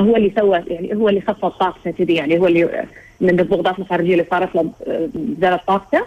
هو 0.00 0.16
اللي 0.16 0.32
سوى 0.38 0.64
يعني 0.66 0.94
هو 0.94 1.08
اللي 1.08 1.20
خفض 1.20 1.50
طاقته 1.50 1.90
كذي 1.90 2.14
يعني 2.14 2.38
هو 2.38 2.46
اللي 2.46 2.86
من 3.20 3.40
الضغوطات 3.40 3.78
الخارجية 3.78 4.12
اللي 4.12 4.26
صارت 4.30 4.54
له 4.54 4.70
زادت 5.40 5.60
طاقته 5.66 6.00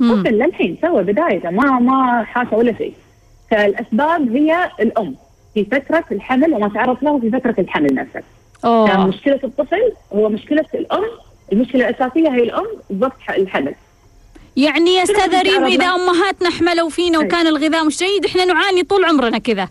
طفل 0.00 0.38
للحين 0.38 0.78
سوى 0.82 1.02
بدايته 1.02 1.50
ما 1.50 1.78
ما 1.78 2.24
حاشا 2.24 2.56
ولا 2.56 2.74
شيء. 2.78 2.94
فالأسباب 3.50 4.36
هي 4.36 4.70
الأم 4.80 5.14
في 5.54 5.64
فترة 5.64 6.04
الحمل 6.12 6.54
وما 6.54 6.68
تعرض 6.68 6.96
له 7.02 7.20
في 7.20 7.30
فترة 7.30 7.54
الحمل 7.58 7.94
نفسه. 7.94 8.22
أوه. 8.64 8.86
فمشكله 8.86 9.40
الطفل 9.44 9.92
هو 10.12 10.28
مشكلة 10.28 10.64
الأم 10.74 11.04
المشكلة 11.52 11.88
الأساسية 11.88 12.28
هي 12.28 12.42
الأم 12.42 12.66
ضبط 12.92 13.12
الحمل. 13.38 13.74
يعني 14.56 14.94
يا 14.94 15.02
استاذه 15.02 15.42
ريم 15.42 15.64
إذا. 15.64 15.86
أمهاتنا 15.86 16.50
حملوا 16.50 16.88
فينا. 16.88 17.18
وكان 17.18 17.46
الغذاء 17.46 17.84
مش 17.84 17.98
جيد 17.98 18.24
إحنا 18.24 18.44
نعاني 18.44 18.82
طول 18.82 19.04
عمرنا 19.04 19.38
كذا. 19.38 19.68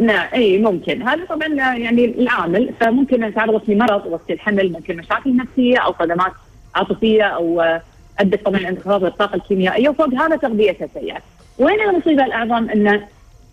نعم 0.00 0.28
اي 0.34 0.58
ممكن. 0.58 1.02
هذا 1.02 1.24
طبعا 1.24 1.48
يعني 1.48 2.04
العامل 2.04 2.70
فممكن 2.80 3.24
ان 3.24 3.34
تعرضت 3.34 3.68
لمرض 3.68 4.06
وقت 4.06 4.30
الحمل 4.30 4.72
ممكن 4.72 4.96
مشاكل 4.96 5.36
نفسية 5.36 5.78
أو 5.78 5.94
صدمات 5.98 6.32
عاطفية 6.74 7.22
أو 7.24 7.78
أدت 8.20 8.44
طبعا 8.44 8.68
انخفاض 8.68 9.04
الطاقة 9.04 9.34
الكيميائية. 9.34 9.88
وفوق 9.88 10.14
هذا 10.14 10.36
تغذيتها 10.36 10.88
سيئه. 10.94 11.18
وين 11.58 11.80
المصيبة 11.80 12.24
الأعظم؟ 12.24 12.70
انه 12.70 13.06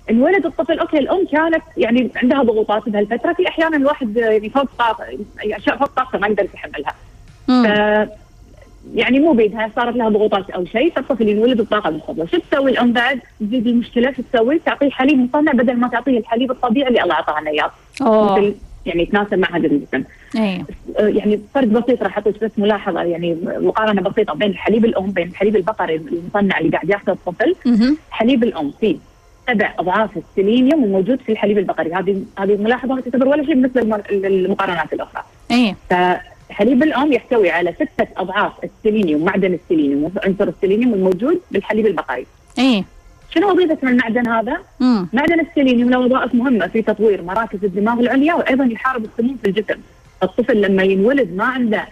انولد 0.09 0.45
الطفل 0.45 0.79
okay 0.79 0.99
الأم 0.99 1.25
كانت 1.31 1.63
يعني 1.77 2.11
عندها 2.15 2.43
ضغوطات 2.43 2.89
بهالفتره 2.89 3.33
في 3.33 3.47
أحيانا 3.47 3.77
الواحد 3.77 4.17
يعني 4.17 4.49
فوق 4.49 4.67
طاقة 4.79 5.03
يعني 5.03 5.57
أشياء 5.57 5.77
فوق 5.77 5.87
طاقته 5.87 6.19
ما 6.19 6.27
يقدر 6.27 6.43
يتحملها. 6.43 6.95
يعني 8.95 9.19
مو 9.19 9.31
بيدها 9.33 9.71
صارت 9.75 9.95
لها 9.95 10.09
ضغوطات 10.09 10.49
أو 10.49 10.65
شيء 10.65 10.91
فالطفل 10.91 11.27
ينولد 11.27 11.61
بطاقة 11.61 11.89
منخفضه، 11.89 12.25
شو 12.25 12.37
تسوي 12.51 12.71
الأم 12.71 12.93
بعد؟ 12.93 13.19
تزيد 13.39 13.67
المشكلة 13.67 14.11
شو 14.11 14.21
تسوي؟ 14.33 14.59
تعطيه 14.65 14.89
حليب 14.89 15.19
مصنع 15.19 15.51
بدل 15.51 15.75
ما 15.75 15.87
تعطيه 15.87 16.17
الحليب 16.17 16.51
الطبيعي 16.51 16.87
اللي 16.87 17.03
الله 17.03 17.13
أعطاه 17.13 17.41
لنا 17.41 17.51
إياه. 17.51 17.71
مثل 18.37 18.55
يعني 18.85 19.03
يتناسب 19.03 19.33
مع 19.33 19.47
هذا 19.57 19.67
الجسم. 19.67 20.03
اي 20.35 20.65
آه، 20.99 21.07
يعني 21.07 21.39
فرق 21.53 21.67
بسيط 21.67 22.03
راح 22.03 22.17
أعطيك 22.17 22.43
بس 22.43 22.51
ملاحظة 22.57 23.01
يعني 23.03 23.37
مقارنة 23.45 24.01
بسيطة 24.01 24.33
بين 24.33 24.55
حليب 24.55 24.85
الأم 24.85 25.11
بين 25.11 25.27
الحليب 25.27 25.55
البقري 25.55 25.95
المصنع 25.95 26.59
اللي 26.59 26.69
قاعد 26.69 26.89
ياخذه 26.89 27.11
الطفل،. 27.11 27.55
حليب 28.11 28.43
الأم 28.43 28.71
فيه 28.79 28.95
سبع 29.47 29.73
أضعاف 29.79 30.09
السيلينيوم 30.17 30.83
الموجود 30.83 31.19
في 31.21 31.31
الحليب 31.31 31.57
البقري، 31.57 31.93
هذه 31.93 32.21
هذه 32.39 32.57
ملاحظة 32.57 32.95
ما 32.95 33.01
تعتبر 33.01 33.27
ولا 33.27 33.43
شيء 33.45 33.53
بالنسبة 33.53 33.81
للم- 33.81 34.11
للمقارنات 34.11 34.93
الأخرى. 34.93 35.23
اي 35.51 35.75
فحليب 36.53 36.83
الأم 36.83 37.13
يحتوي 37.13 37.49
على 37.49 37.73
ستة 37.73 38.07
أضعاف 38.17 38.51
السيلينيوم 38.63 39.25
معدن 39.25 39.53
السيلينيوم 39.53 40.11
عنصر 40.25 40.47
السيلينيوم 40.47 40.93
الموجود 40.93 41.39
بالحليب 41.51 41.87
البقري. 41.87 42.25
إي 42.59 42.83
شنو 43.33 43.51
وظيفة 43.51 43.77
المعدن 43.83 44.27
هذا؟ 44.27 44.57
امم 44.81 45.07
معدن 45.13 45.39
السيلينيوم 45.39 45.89
له 45.89 45.99
وظائف 45.99 46.35
مهمة 46.35 46.67
في 46.67 46.81
تطوير 46.81 47.21
مراكز 47.21 47.59
الدماغ 47.63 47.99
العليا 47.99 48.33
وأيضا 48.33 48.65
يحارب 48.65 49.05
السموم 49.05 49.37
في 49.43 49.49
الجسم. 49.49 49.79
الطفل 50.23 50.61
لما 50.61 50.83
ينولد 50.83 51.35
ما 51.35 51.43
عنده 51.45 51.87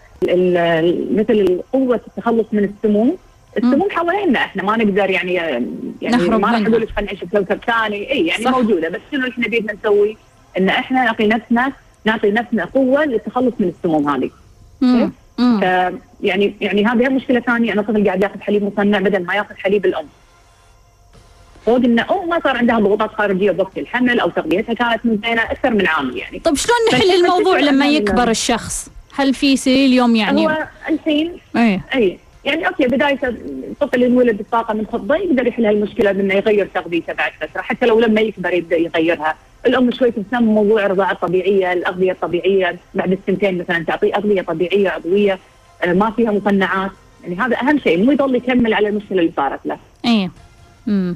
مثل 1.11 1.61
قوه 1.73 2.01
التخلص 2.07 2.45
من 2.51 2.63
السموم 2.63 3.17
السموم 3.57 3.89
حوالينا 3.89 4.39
إحنا 4.39 4.63
ما 4.63 4.77
نقدر 4.77 5.09
يعني 5.09 5.33
يعني 5.33 6.29
ما 6.29 6.51
راح 6.51 6.63
خلينا 6.63 6.87
نعيش 7.01 7.23
بكوكب 7.23 7.59
ثاني 7.67 8.11
إي 8.11 8.27
يعني 8.27 8.43
صح. 8.43 8.51
موجودة 8.51 8.89
بس 8.89 9.01
شنو 9.11 9.27
إحنا 9.27 9.47
بيدنا 9.47 9.73
نسوي؟ 9.73 10.17
إن 10.57 10.69
إحنا 10.69 11.03
نعطي 11.03 11.27
نفسنا 11.27 11.71
نعطي 12.05 12.31
نفسنا 12.31 12.65
قوة 12.65 13.05
للتخلص 13.05 13.53
من 13.59 13.67
السموم 13.67 14.09
هذه. 14.09 14.29
يعني 16.21 16.53
يعني 16.61 16.85
هذه 16.85 17.09
مشكلة 17.09 17.39
ثانية 17.39 17.73
ان 17.73 17.79
الطفل 17.79 18.05
قاعد 18.05 18.23
ياخذ 18.23 18.41
حليب 18.41 18.63
مصنع 18.63 18.99
بدل 18.99 19.25
ما 19.25 19.35
ياخذ 19.35 19.55
حليب 19.55 19.85
الأم. 19.85 20.05
فوق 21.65 21.75
انه 21.75 22.05
أم 22.11 22.29
ما 22.29 22.39
صار 22.43 22.57
عندها 22.57 22.79
ضغوطات 22.79 23.09
خارجية 23.13 23.51
بوقت 23.51 23.77
الحمل 23.77 24.19
أو 24.19 24.29
تغذيتها 24.29 24.73
كانت 24.73 25.05
مزينة 25.05 25.41
أكثر 25.41 25.69
من 25.69 25.87
عامل 25.87 26.17
يعني. 26.17 26.39
طيب 26.39 26.55
شلون 26.55 26.77
نحل 26.93 27.11
الموضوع 27.11 27.59
لما 27.59 27.87
يكبر 27.87 28.29
الشخص؟ 28.29 28.89
هل 29.13 29.33
في 29.33 29.57
سيليوم 29.57 30.15
يعني؟ 30.15 30.47
هو 30.47 30.67
الحين 30.89 31.37
اي 31.57 31.81
اي 31.95 32.19
يعني 32.45 32.67
أوكي 32.67 32.87
بداية 32.87 33.19
الطفل 33.23 34.03
ينولد 34.03 34.37
بطاقة 34.41 34.73
منخفضه 34.73 35.15
يقدر 35.15 35.47
يحل 35.47 35.65
هالمشكلة 35.65 36.11
بانه 36.11 36.33
يغير 36.33 36.67
تغذيته 36.73 37.13
بعد 37.13 37.31
فترة 37.41 37.61
حتى 37.61 37.85
لو 37.85 37.99
لما 37.99 38.21
يكبر 38.21 38.53
يبدأ 38.53 38.77
يغيرها، 38.77 39.35
الأم 39.65 39.91
شوي 39.91 40.11
تهتم 40.11 40.39
بموضوع 40.39 40.85
الرضاعة 40.85 41.11
الطبيعية، 41.11 41.73
الأغذية 41.73 42.11
الطبيعية 42.11 42.75
بعد 42.93 43.11
السنتين 43.11 43.57
مثلا 43.57 43.85
تعطيه 43.85 44.15
أغذية 44.15 44.41
طبيعية 44.41 44.89
عضوية 44.89 45.39
آه، 45.83 45.93
ما 45.93 46.11
فيها 46.11 46.31
مصنعات، 46.31 46.91
يعني 47.23 47.35
هذا 47.35 47.57
أهم 47.57 47.79
شيء 47.79 48.05
مو 48.05 48.11
يضل 48.11 48.35
يكمل 48.35 48.73
على 48.73 48.87
المشكلة 48.87 49.19
اللي 49.19 49.31
صارت 49.37 49.65
له. 49.65 49.77
اي 50.05 50.29
امم 50.87 51.15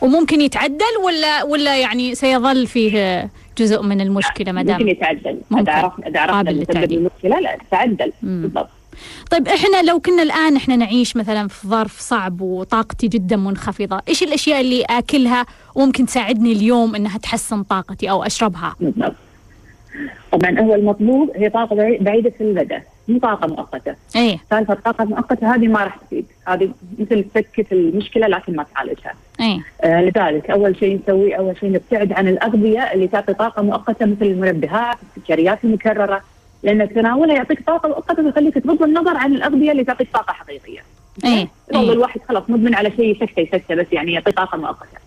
وممكن 0.00 0.40
يتعدل 0.40 0.96
ولا 1.04 1.42
ولا 1.42 1.76
يعني 1.80 2.14
سيظل 2.14 2.66
فيه 2.66 3.30
جزء 3.58 3.82
من 3.82 4.00
المشكلة 4.00 4.52
ما 4.52 4.62
ممكن 4.62 4.76
دام 4.78 4.88
يتعدل، 4.88 5.38
ممكن. 5.50 5.70
إذا 5.70 5.72
عرفنا 5.72 6.06
إذا 6.06 6.20
عرفنا 6.20 6.36
قابل 6.36 6.52
للتعديل. 6.52 6.98
المشكلة 6.98 7.40
لا 7.40 7.58
تتعدل. 7.68 8.12
بالضبط. 8.22 8.68
طيب 9.30 9.48
إحنا 9.48 9.82
لو 9.82 10.00
كنا 10.00 10.22
الآن 10.22 10.56
إحنا 10.56 10.76
نعيش 10.76 11.16
مثلا 11.16 11.48
في 11.48 11.68
ظرف 11.68 12.00
صعب 12.00 12.40
وطاقتي 12.40 13.08
جدا 13.08 13.36
منخفضة، 13.36 14.00
إيش 14.08 14.22
الأشياء 14.22 14.60
اللي 14.60 14.82
آكلها 14.90 15.46
وممكن 15.74 16.06
تساعدني 16.06 16.52
اليوم 16.52 16.94
إنها 16.94 17.18
تحسن 17.18 17.62
طاقتي 17.62 18.10
أو 18.10 18.22
أشربها؟ 18.24 18.74
طبعا 20.32 20.60
هو 20.60 20.74
المطلوب 20.74 21.30
هي 21.36 21.50
طاقة 21.50 21.76
بعي- 21.76 21.98
بعيدة 21.98 22.32
المدى 22.40 22.78
مو 23.08 23.18
طاقة 23.18 23.46
مؤقتة. 23.46 23.94
إيه. 24.16 24.38
سالفه 24.50 24.74
الطاقة 24.74 25.02
المؤقتة 25.04 25.54
هذه 25.54 25.66
ما 25.68 25.84
راح 25.84 25.96
تفيد. 25.96 26.26
هذه 26.48 26.70
مثل 26.98 27.24
تسكت 27.34 27.72
المشكلة 27.72 28.26
لكن 28.26 28.56
ما 28.56 28.66
تعالجها. 28.74 29.14
إيه. 29.40 29.58
آه 29.84 30.00
لذلك 30.02 30.50
أول 30.50 30.76
شيء 30.76 31.00
نسويه 31.02 31.34
أول 31.36 31.56
شيء 31.60 31.72
نبتعد 31.72 32.12
عن 32.12 32.28
الأغذية 32.28 32.80
اللي 32.92 33.08
تعطي 33.08 33.34
طاقة 33.34 33.62
مؤقتة 33.62 34.06
مثل 34.06 34.24
المنبهات 34.24 34.96
السكريات 35.16 35.58
المكررة. 35.64 36.20
لأن 36.66 36.94
تناولها 36.94 37.34
يعطيك 37.36 37.66
طاقة 37.66 37.88
مؤقته 37.88 38.22
ويخليك 38.24 38.54
تغض 38.54 38.82
النظر 38.82 39.16
عن 39.16 39.32
الاغذيه 39.32 39.72
اللي 39.72 39.84
تعطيك 39.84 40.08
طاقة 40.12 40.32
حقيقية. 40.32 40.80
إيه 41.24 41.48
يظل 41.72 41.84
إيه 41.84 41.92
الواحد 41.92 42.20
خلاص 42.28 42.42
مدمن 42.48 42.74
على 42.74 42.90
شيء 42.90 43.16
يسكته 43.16 43.40
يسكته 43.40 43.74
بس 43.74 43.86
يعني 43.92 44.12
يعطي 44.12 44.32
طاقة 44.32 44.58
مؤقتة. 44.58 44.98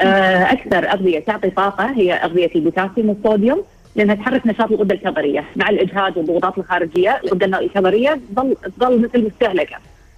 آه 0.00 0.52
أكثر 0.52 0.90
اغذيه 0.90 1.18
تعطي 1.18 1.50
طاقة 1.50 1.90
هي 1.90 2.14
اغذيه 2.14 2.50
البوتاسيوم 2.54 3.08
والصوديوم 3.08 3.62
لأنها 3.96 4.14
تحرك 4.14 4.46
نشاط 4.46 4.72
الغدة 4.72 4.94
الكظريه 4.94 5.44
مع 5.56 5.68
الاجهاد 5.68 6.18
والضغوطات 6.18 6.58
الخارجية 6.58 7.20
الغدة 7.24 7.58
الكظريه 7.58 8.20
تظل 8.36 8.56
تظل 8.78 9.00
مثل 9.00 9.26
مستهلكة. 9.26 9.76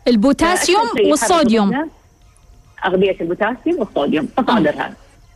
البوتاسيوم 0.09 0.87
يحرك 0.97 1.07
والصوديوم 1.07 1.89
اغذيه 2.85 3.17
البوتاسيوم 3.21 3.79
والصوديوم 3.79 4.29
مصادرها. 4.39 4.93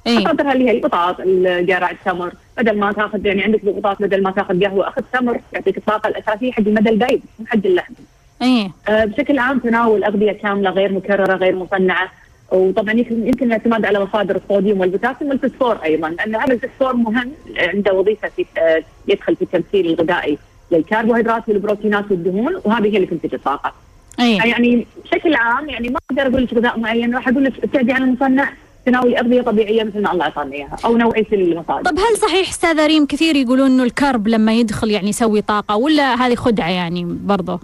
إيه. 0.06 0.18
مصادرها 0.18 0.52
اللي 0.52 0.64
هي 0.68 0.70
البطاط 0.70 1.16
القرع 1.20 1.90
التمر. 1.90 2.32
بدل 2.58 2.78
ما 2.78 2.92
تاخذ 2.92 3.26
يعني 3.26 3.42
عندك 3.42 3.64
ضغوطات 3.64 4.02
بدل 4.02 4.22
ما 4.22 4.30
تاخذ 4.30 4.64
قهوة 4.64 4.88
أخذ 4.88 5.02
تمر 5.12 5.40
يعطيك 5.52 5.76
الطاقة 5.76 6.08
الأساسية 6.08 6.52
حق 6.52 6.62
المدى 6.66 6.90
البعيد 6.90 7.22
مو 7.38 7.46
حق 7.46 7.58
اللحم. 7.64 7.94
إيه. 8.42 8.70
آه 8.88 9.04
بشكل 9.04 9.38
عام 9.38 9.58
تناول 9.58 10.04
أغذية 10.04 10.32
كاملة 10.32 10.70
غير 10.70 10.92
مكررة 10.92 11.34
غير 11.34 11.56
مصنعة. 11.56 12.12
وطبعا 12.52 12.94
يمكن 13.10 13.46
الاعتماد 13.46 13.84
على 13.84 14.00
مصادر 14.00 14.36
الصوديوم 14.36 14.80
والبوتاسيوم 14.80 15.30
والفسفور 15.30 15.78
أيضا 15.84 16.08
لأن 16.08 16.36
هذا 16.36 16.54
الفسفور 16.54 16.96
مهم 16.96 17.30
عنده 17.58 17.92
وظيفة 17.92 18.28
في 18.28 18.44
آه 18.58 18.82
يدخل 19.08 19.36
في 19.36 19.42
التمثيل 19.42 19.86
الغذائي 19.86 20.38
للكربوهيدرات 20.70 21.48
والبروتينات 21.48 22.10
والدهون 22.10 22.60
وهذه 22.64 22.84
هي 22.84 22.96
اللي 22.96 23.06
تنتج 23.06 23.34
الطاقة. 23.34 23.72
إيه. 24.20 24.38
يعني 24.38 24.86
بشكل 25.04 25.34
عام 25.34 25.68
يعني 25.68 25.88
ما 25.88 25.98
أقدر 26.10 26.32
أقول 26.32 26.44
لك 26.44 26.54
غذاء 26.54 26.78
معين 26.78 27.14
راح 27.14 27.28
أقول 27.28 27.44
لك 27.44 27.52
ابتعدي 27.64 27.92
عن 27.92 28.02
المصنع 28.02 28.52
تناولي 28.86 29.18
اغذيه 29.18 29.42
طبيعية 29.42 29.84
مثل 29.84 30.02
ما 30.02 30.12
الله 30.12 30.24
أعطانا 30.24 30.52
إياها 30.52 30.76
أو 30.84 30.96
نوعية 30.96 31.26
المصادر. 31.32 31.90
طب 31.90 31.98
هل 31.98 32.16
صحيح 32.16 32.48
استاذه 32.48 32.86
ريم 32.86 33.06
كثير 33.06 33.36
يقولون 33.36 33.70
إنه 33.70 33.82
الكرب 33.82 34.28
لما 34.28 34.52
يدخل 34.52 34.90
يعني 34.90 35.08
يسوي 35.08 35.40
طاقة 35.40 35.76
ولا 35.76 36.14
هذه 36.14 36.34
خدعة 36.34 36.70
يعني 36.70 37.04
برضه 37.04 37.60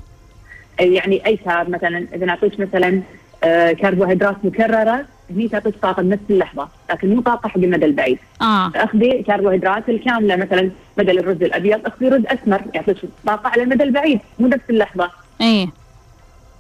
يعني 0.81 1.27
أي 1.27 1.37
كارب 1.37 1.71
مثلا 1.71 2.07
إذا 2.15 2.27
نعطيك 2.27 2.61
مثلا 2.61 3.03
آه 3.45 3.73
كربوهيدرات 3.73 4.37
مكررة 4.45 5.05
هني 5.31 5.49
تعطيك 5.49 5.75
طاقة 5.83 6.03
بنفس 6.03 6.23
اللحظة 6.31 6.69
لكن 6.91 7.15
مو 7.15 7.21
طاقة 7.21 7.49
حق 7.49 7.59
المدى 7.59 7.85
البعيد. 7.85 8.19
آه 8.43 8.73
اخذي 8.75 9.23
كربوهيدرات 9.23 9.89
الكاملة 9.89 10.37
مثلا 10.37 10.71
بدل 10.97 11.19
الرز 11.19 11.43
الأبيض 11.43 11.87
أخذي 11.87 12.09
رز 12.09 12.23
أسمر 12.27 12.63
يعطيك 12.75 12.97
طاقة 13.27 13.49
على 13.49 13.63
المدى 13.63 13.83
البعيد 13.83 14.21
مو 14.39 14.47
نفس 14.47 14.65
اللحظة. 14.71 15.11
إيه 15.41 15.69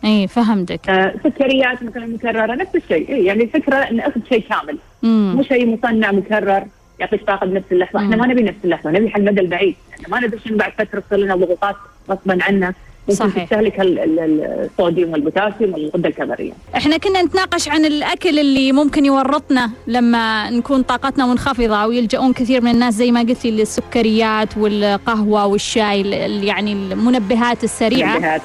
إيه 0.04 0.26
فهمتك 0.26 0.88
آه 0.88 1.14
سكريات 1.24 1.82
مثلا 1.82 2.06
مكررة 2.06 2.54
نفس 2.54 2.76
الشيء 2.76 3.08
إيه 3.08 3.26
يعني 3.26 3.44
الفكرة 3.44 3.74
إن 3.76 4.00
أخذ 4.00 4.20
شيء 4.28 4.44
كامل 4.48 4.78
مو 5.02 5.42
شيء 5.42 5.66
مصنع 5.78 6.12
مكرر 6.12 6.64
يعطيك 7.00 7.26
طاقة 7.26 7.46
بنفس 7.46 7.64
اللحظة، 7.72 7.98
إحنا 7.98 8.16
مم. 8.16 8.22
ما 8.22 8.26
نبي 8.26 8.42
نفس 8.42 8.56
اللحظة، 8.64 8.90
نبي 8.90 9.10
حق 9.10 9.18
المدى 9.18 9.40
البعيد، 9.40 9.74
إحنا 9.94 10.08
ما 10.08 10.26
ندري 10.26 10.40
شنو 10.44 10.56
بعد 10.56 10.72
فترة 10.78 11.00
تصير 11.00 11.18
لنا 11.18 11.36
ضغوطات 11.36 11.76
غصبا 12.10 12.38
عنا 12.42 12.74
صحيح. 13.10 13.44
تستهلك 13.44 13.80
ال- 13.80 13.98
ال- 13.98 14.68
الصوديوم 14.70 15.12
والبوتاسيوم 15.12 15.72
والغدة 15.74 16.08
الكظريه. 16.08 16.52
إحنا 16.76 16.96
كنا 16.96 17.22
نتناقش 17.22 17.68
عن 17.68 17.84
الأكل 17.84 18.38
اللي 18.38 18.72
ممكن 18.72 19.04
يورطنا 19.04 19.70
لما 19.86 20.50
نكون 20.50 20.82
طاقتنا 20.82 21.26
منخفضة 21.26 21.76
أو 21.76 21.92
يلجؤون 21.92 22.32
كثير 22.32 22.60
من 22.64 22.70
الناس 22.70 22.94
زي 22.94 23.10
ما 23.12 23.20
قلتي 23.20 23.50
للسكريات 23.50 24.56
والقهوة 24.58 25.46
والشاي 25.46 26.00
ال- 26.00 26.44
يعني 26.44 26.72
المنبهات 26.72 27.64
السريعة 27.64 28.14
منبهات. 28.14 28.42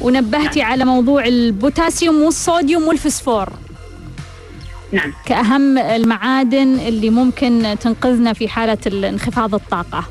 ونبهتي 0.00 0.62
على 0.62 0.84
موضوع 0.84 1.24
البوتاسيوم 1.26 2.22
والصوديوم 2.22 2.88
والفسفور. 2.88 3.48
نعم. 4.92 5.12
كأهم 5.26 5.78
المعادن 5.78 6.78
اللي 6.78 7.10
ممكن 7.10 7.76
تنقذنا 7.80 8.32
في 8.32 8.48
حالة 8.48 8.78
ال- 8.86 9.04
انخفاض 9.04 9.54
الطاقة. 9.54 10.04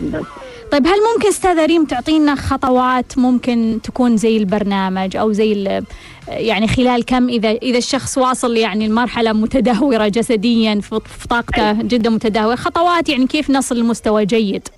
بالضبط. 0.00 0.26
طيب 0.72 0.86
هل 0.86 0.94
ممكن 1.14 1.28
أستاذة 1.28 1.66
ريم 1.66 1.84
تعطينا 1.84 2.34
خطوات 2.34 3.18
ممكن 3.18 3.78
تكون 3.82 4.16
زي 4.16 4.36
البرنامج 4.36 5.16
أو 5.16 5.32
زي 5.32 5.82
يعني 6.28 6.68
خلال 6.68 7.04
كم 7.04 7.28
اذا 7.28 7.50
إذا 7.50 7.78
الشخص 7.78 8.18
واصل 8.18 8.56
يعني 8.56 8.86
المرحله 8.86 9.32
متدهورة 9.32 10.08
جسديا 10.08 10.80
في 10.80 11.28
طاقته 11.30 11.72
جدا 11.72 12.10
متدهورة 12.10 12.54
خطوات 12.56 13.08
يعني 13.08 13.26
كيف 13.26 13.50
نصل 13.50 13.78
لمستوى 13.78 14.24
جيد؟ 14.26 14.68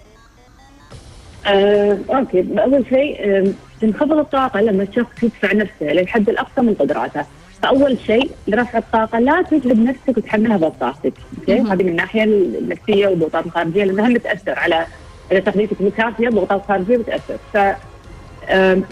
آه، 1.49 1.99
okay. 2.11 2.45
أول 2.59 2.85
شيء 2.89 3.17
آه، 3.21 3.53
تنخفض 3.81 4.13
الطاقة 4.13 4.61
لما 4.61 4.83
الشخص 4.83 5.23
يدفع 5.23 5.53
نفسه 5.53 5.87
للحد 5.93 6.29
الأقصى 6.29 6.61
من 6.61 6.75
قدراته. 6.75 7.25
فأول 7.63 7.99
شيء 8.07 8.31
لرفع 8.49 8.79
الطاقة. 8.79 9.19
لا 9.19 9.43
تجهد 9.43 9.79
نفسك 9.79 10.17
وتحملها 10.17 10.57
بطاقتك 10.57 11.13
okay. 11.39 11.61
هذه 11.61 11.83
من 11.83 11.89
الناحية 11.89 12.25
النفسية 12.25 13.07
والضغوطات 13.07 13.47
الخارجية 13.47 13.85
لأنها 13.85 14.09
هم 14.09 14.17
تأثر 14.17 14.59
على 14.59 14.87
اذا 15.33 15.41
تغذيتك 15.41 15.83
مو 15.83 15.91
كافيه 15.91 16.29
الضغوطات 16.29 16.61
الخارجية 16.61 16.97
بتأثر. 16.97 17.37
ف 17.53 17.59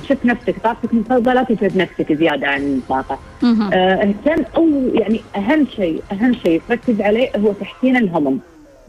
شوف 0.08 0.24
نفسك. 0.24 0.54
طاقتك 0.64 0.94
مفضله 0.94 1.34
لا 1.34 1.42
تجهد 1.42 1.76
نفسك 1.76 2.12
زيادة 2.12 2.46
عن 2.46 2.62
الطاقة. 2.62 3.18
آه، 3.44 4.14
اهتم 4.26 4.44
أو 4.56 4.68
يعني 4.94 5.20
أهم 5.36 5.66
شيء 5.76 6.02
أهم 6.12 6.34
شيء 6.44 6.62
تركز 6.68 7.00
عليه 7.00 7.30
هو 7.36 7.52
تحسين 7.52 7.96
الهضم. 7.96 8.38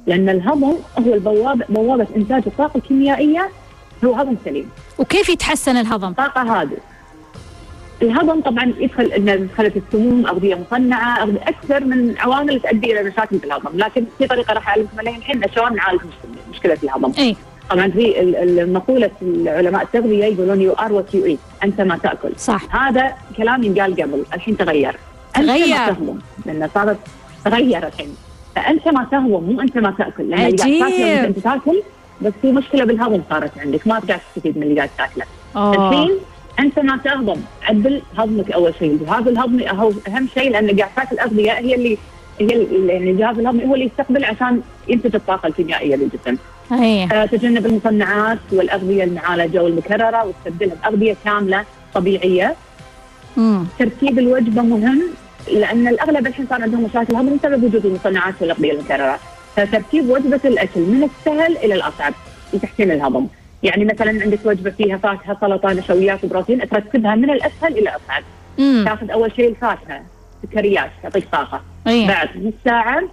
لأن 0.07 0.29
الهضم 0.29 0.73
هو 0.99 1.13
البوابه 1.13 1.65
بوابة 1.69 2.07
إنتاج 2.15 2.43
الطاقة 2.47 2.77
الكيميائية 2.77 3.49
هو 4.05 4.13
هضم 4.13 4.35
سليم. 4.45 4.69
وكيف 4.97 5.29
يتحسن 5.29 5.77
الهضم؟ 5.77 6.09
الطاقة 6.09 6.61
هذه. 6.61 6.77
الهضم 8.01 8.41
طبعا 8.41 8.73
يدخل 8.77 9.05
إن 9.05 9.47
دخلت 9.53 9.77
السموم 9.77 10.27
أغذية 10.27 10.55
مصنعة 10.55 11.23
أغذية 11.23 11.41
أكثر 11.47 11.83
من 11.83 12.15
عوامل 12.17 12.61
تؤدي 12.61 12.91
إلى 12.91 13.09
مشاكل 13.09 13.37
بالهضم 13.37 13.77
لكن 13.77 14.05
في 14.17 14.27
طريقة 14.27 14.53
راح 14.53 14.69
أعلمكم 14.69 14.99
عليها 14.99 15.17
الحين 15.17 15.41
شلون 15.55 15.75
نعالج 15.75 16.01
مشكله 16.51 16.77
الهضم. 16.83 17.11
إي. 17.17 17.35
طبعا 17.69 17.87
في 17.87 18.65
مقوله 18.73 19.11
علماء 19.45 19.83
التغذيه 19.83 20.25
يقولون 20.25 20.61
you 20.61 20.73
are 20.73 20.93
what 20.93 21.15
you 21.15 21.25
eat 21.25 21.39
أنت 21.63 21.81
ما 21.81 21.97
تأكل. 21.97 22.29
صح. 22.37 22.75
هذا 22.75 23.13
كلام 23.37 23.63
ينقال 23.63 23.93
قبل 23.93 24.25
الحين 24.33 24.57
تغير. 24.57 24.95
أنت 25.37 25.47
تغير. 25.47 25.77
ما 25.77 25.87
تهضم. 25.87 26.19
لأن 26.45 26.69
صارت 26.73 26.97
تغير 27.45 27.87
الحين. 27.87 28.15
فأنت 28.57 28.87
ما 28.87 29.07
تهضم 29.11 29.43
مو 29.43 29.61
أنت 29.61 29.77
ما 29.77 29.91
تأكل 29.97 30.29
لأن 30.29 30.45
اللي. 30.45 30.57
قاعد 30.57 30.91
تاكله 30.91 31.23
أنت 31.23 31.39
تاكل 31.39 31.81
بس 32.21 32.33
في 32.41 32.51
مشكلة 32.51 32.85
بالهضم 32.85 33.21
صارت 33.29 33.57
عندك 33.57 33.87
ما 33.87 33.99
تقدر 33.99 34.17
تستفيد 34.35 34.57
من 34.57 34.63
اللي 34.63 34.75
قاعد 34.75 34.89
تاكله 34.97 35.25
أوه. 35.55 35.89
الحين 35.89 36.11
أنت 36.59 36.79
ما 36.79 36.97
تهضم 36.97 37.37
عدل 37.63 38.01
هضمك 38.17 38.51
أول 38.51 38.73
شيء 38.79 38.91
الجهاز 38.91 39.27
الهضمي 39.27 39.71
هو 39.71 39.91
أهم 40.07 40.27
شيء 40.33 40.51
لأن 40.51 40.79
قاعد 40.79 40.89
تاكل 40.95 41.19
اغذيه 41.19 41.51
هي 41.51 41.75
اللي 41.75 41.97
هي 42.39 42.67
يعني 42.87 43.11
الجهاز 43.11 43.39
الهضمي 43.39 43.65
هو 43.65 43.73
اللي 43.73 43.85
يستقبل 43.85 44.25
عشان 44.25 44.61
ينتج 44.87 45.15
الطاقة 45.15 45.47
الكيميائية 45.47 45.95
للجسم. 45.95 46.37
آه، 47.13 47.25
تجنب 47.25 47.65
المصنعات 47.65 48.39
والأغذية 48.51 49.03
المعالجه 49.03 49.63
والمكرره 49.63 50.25
واستبدلها 50.25 50.75
باغذيه 50.83 51.15
كاملة 51.25 51.65
طبيعية. 51.93 52.55
مم. 53.37 53.65
ترتيب 53.79 54.19
الوجبة 54.19 54.61
مهم 54.61 55.01
لأن 55.51 55.87
الأغلب 55.87 56.27
الحين 56.27 56.47
صار 56.49 56.61
عندهم 56.61 56.83
مشاكل 56.83 57.15
هضم 57.15 57.37
بسبب 57.37 57.63
وجود 57.63 57.85
المصنعات 57.85 58.33
والاغذيه 58.41 58.71
المكررة. 58.71 59.19
فترتيب 59.55 60.09
وجبة 60.09 60.41
الأكل 60.45 60.79
من 60.79 61.03
السهل 61.03 61.57
إلى 61.57 61.73
الأصعب 61.73 62.13
لتحسين 62.53 62.91
الهضم. 62.91 63.27
يعني 63.63 63.85
مثلا 63.85 64.21
عندك 64.23 64.39
وجبة 64.45 64.69
فيها 64.69 64.97
فاكهة 64.97 65.37
سلطه 65.41 65.73
نشويات 65.73 66.23
وبروتين 66.23 66.69
ترتبها 66.69 67.15
من 67.15 67.29
الأسهل 67.29 67.71
إلى 67.77 67.89
الأصعب. 67.89 68.23
تأخذ 68.85 69.11
أول 69.11 69.31
شيء 69.35 69.49
الفاكهة 69.49 70.01
سكريات 70.43 70.89
تعطيك 71.03 71.27
طاقة 71.31 71.61
بعد 72.07 72.29
نص 72.37 72.53
ساعة 72.65 73.03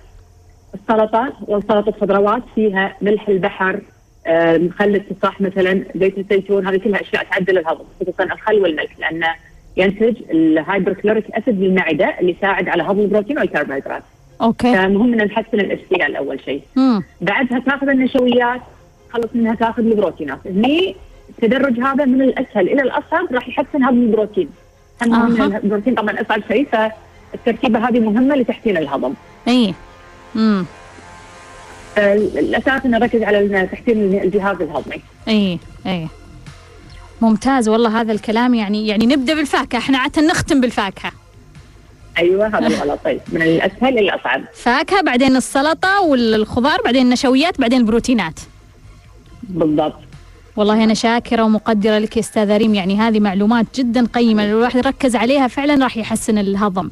السلطة 0.75 1.33
والسلطة 1.49 1.93
خضروات 2.01 2.43
فيها 2.55 2.97
ملح 3.03 3.29
البحر 3.29 3.81
آه، 4.27 4.59
خل 4.59 4.97
التفاح 4.97 5.41
مثلا 5.41 5.85
زيت 5.97 6.19
الزيتون 6.19 6.67
هذه 6.67 6.77
كلها 6.77 7.01
أشياء 7.01 7.25
تعدل 7.25 7.59
الهضم 7.59 7.85
خصوصا 8.01 8.25
الخل 8.25 8.61
والملح 8.63 8.99
لأنه 8.99 9.27
ينتج 9.77 10.17
ال 10.31 10.38
hydrochloric 10.38 11.31
acid 11.31 11.61
للمعدة 11.61 12.15
اللي 12.21 12.37
يساعد 12.39 12.69
على 12.69 12.83
هضم 12.83 13.01
البروتين 13.01 13.39
والكربوهيدرات 13.39 14.03
okay. 14.43 14.75
فمهم 14.75 15.13
ان 15.13 15.27
نحسن 15.27 15.61
الاجتيال 15.61 16.17
أول 16.17 16.41
شيء. 16.45 16.63
مم. 16.77 17.03
بعدها 17.21 17.59
تأخذ 17.59 17.89
النشويات 17.89 18.61
خلص 19.11 19.29
منها 19.35 19.55
تأخذ 19.55 19.87
البروتينات. 19.87 20.39
هني 20.47 20.97
التدرج 21.29 21.81
هذا 21.81 22.05
من 22.05 22.23
الأسهل 22.23 22.69
إلى 22.69 22.83
الأصعب 22.83 23.33
راح 23.33 23.49
يحسن 23.49 23.83
هذا 23.83 23.95
البروتين. 23.95 24.49
من 25.07 25.41
البروتين 25.43 25.95
طبعا 25.95 26.21
أصعب 26.21 26.41
شيء 26.49 26.67
فالتركيبة 26.73 27.89
هذه 27.89 28.01
مهمة 28.01 28.37
لتحسين 28.37 28.77
الهضم. 28.77 29.15
إي. 29.49 29.75
امم 30.37 30.65
الأساس 31.99 32.85
ان 32.85 32.91
نركز 32.91 33.23
على 33.23 33.69
تحسين 33.73 34.21
الجهاز 34.23 34.63
الهضمي. 34.63 35.01
إي 35.29 35.59
إي. 35.87 36.07
ممتاز 37.25 37.69
والله 37.69 38.01
هذا 38.01 38.13
الكلام 38.13 38.55
يعني 38.55 38.87
يعني 38.87 39.07
نبدأ 39.07 39.35
بالفاكهة 39.35 39.79
إحنا 39.79 39.99
عادة 39.99 40.23
نختم 40.23 40.61
بالفاكهة. 40.61 41.13
أيوه 42.19 42.47
هذا 42.47 42.67
الغلط. 42.67 43.01
طيب 43.05 43.21
من 43.33 43.43
الأسهل 43.43 43.99
إلى 43.99 44.01
الأصعب. 44.01 44.45
فاكهة 44.55 45.01
بعدين 45.03 45.37
السلطة 45.37 46.01
والخضار 46.01 46.83
بعدين 46.85 47.03
النشويات 47.03 47.61
بعدين 47.61 47.81
البروتينات. 47.81 48.41
بالضبط. 49.43 49.95
والله 50.57 50.85
أنا 50.85 50.95
شاكرة 50.95 51.43
ومقدرة 51.43 51.99
لك 51.99 52.17
يا 52.17 52.21
أستاذة 52.21 52.57
ريم 52.57 52.75
يعني 52.75 52.99
هذه 52.99 53.21
معلومات 53.21 53.67
جدا 53.75 54.07
قيمة 54.07 54.47
لو 54.51 54.59
الواحد 54.59 54.77
يركز 54.77 55.17
عليها 55.17 55.49
فعلا 55.49 55.85
راح 55.85 55.97
يحسن 55.97 56.39
الهضم. 56.39 56.91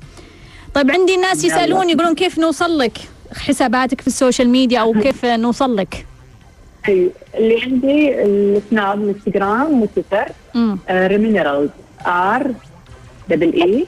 طيب 0.74 0.90
عندي 0.90 1.16
ناس 1.16 1.44
يسألون 1.44 1.90
يقولون 1.90 2.14
كيف 2.14 2.38
نوصل 2.38 2.78
لك 2.78 2.98
حساباتك 3.36 4.00
في 4.00 4.06
السوشيال 4.06 4.48
ميديا 4.48 4.80
أو 4.80 4.92
كيف 4.92 5.24
نوصل 5.24 5.76
لك؟ 5.76 6.06
أي 6.88 7.10
اللي 7.34 7.62
عندي 7.62 8.22
السناب 8.22 9.02
الانستغرام 9.02 9.82
وتويتر 9.82 10.28
ريمينرالز 10.90 11.70
ار 12.06 12.54
دبل 13.28 13.52
اي 13.62 13.86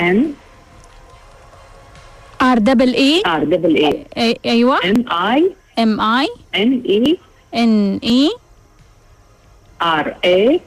ام 0.00 0.32
ار 2.42 2.58
دبل 2.58 2.94
اي 2.94 3.22
ار 3.26 3.44
دبل 3.44 3.76
اي 3.76 4.38
أيوه. 4.46 4.78
ام 4.84 5.12
اي 5.12 5.52
ام 5.78 6.00
اي 6.00 6.28
ان 6.56 6.82
اي 6.88 7.18
ان 7.54 8.00
اي 8.04 8.30
R 9.82 10.14
A 10.24 10.60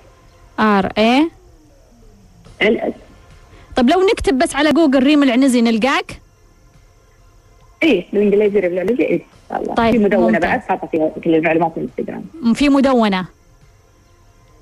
R 0.59 0.85
A 0.97 1.29
L 2.61 2.77
S 2.79 2.93
طيب 3.75 3.89
لو 3.89 4.01
نكتب 4.11 4.37
بس 4.37 4.55
على 4.55 4.71
جوجل 4.71 5.03
ريم 5.03 5.23
العنزي 5.23 5.61
نلقاك؟ 5.61 6.21
إيه 7.83 8.05
بالإنجليزي 8.13 8.59
العنزي 8.59 9.03
إيه 9.03 9.21
طيب 9.77 9.91
في 9.91 9.97
مدونة 9.97 10.25
ممتاز. 10.25 10.41
بعد 10.41 10.59
حاطة 10.59 10.87
فيها 10.87 11.11
كل 11.23 11.35
المعلومات 11.35 11.71
في 11.73 11.77
الإنستغرام. 11.77 12.53
في 12.53 12.69
مدونة. 12.69 13.25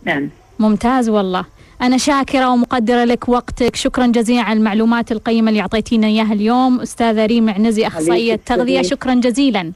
نعم. 0.03 0.29
ممتاز 0.59 1.09
والله. 1.09 1.45
أنا 1.81 1.97
شاكرة 1.97 2.49
ومقدرة 2.49 3.03
لك 3.03 3.29
وقتك. 3.29 3.75
شكرا 3.75 4.07
جزيلا 4.07 4.41
على 4.41 4.59
المعلومات 4.59 5.11
القيمة 5.11 5.49
اللي 5.49 5.61
أعطيتينا 5.61 6.07
إياها 6.07 6.33
اليوم. 6.33 6.81
أستاذة 6.81 7.25
ريم 7.25 7.49
عنزي 7.49 7.87
أخصائية 7.87 8.35
تغذية. 8.35 8.81
شكرا 8.81 9.13
جزيلا. 9.13 9.71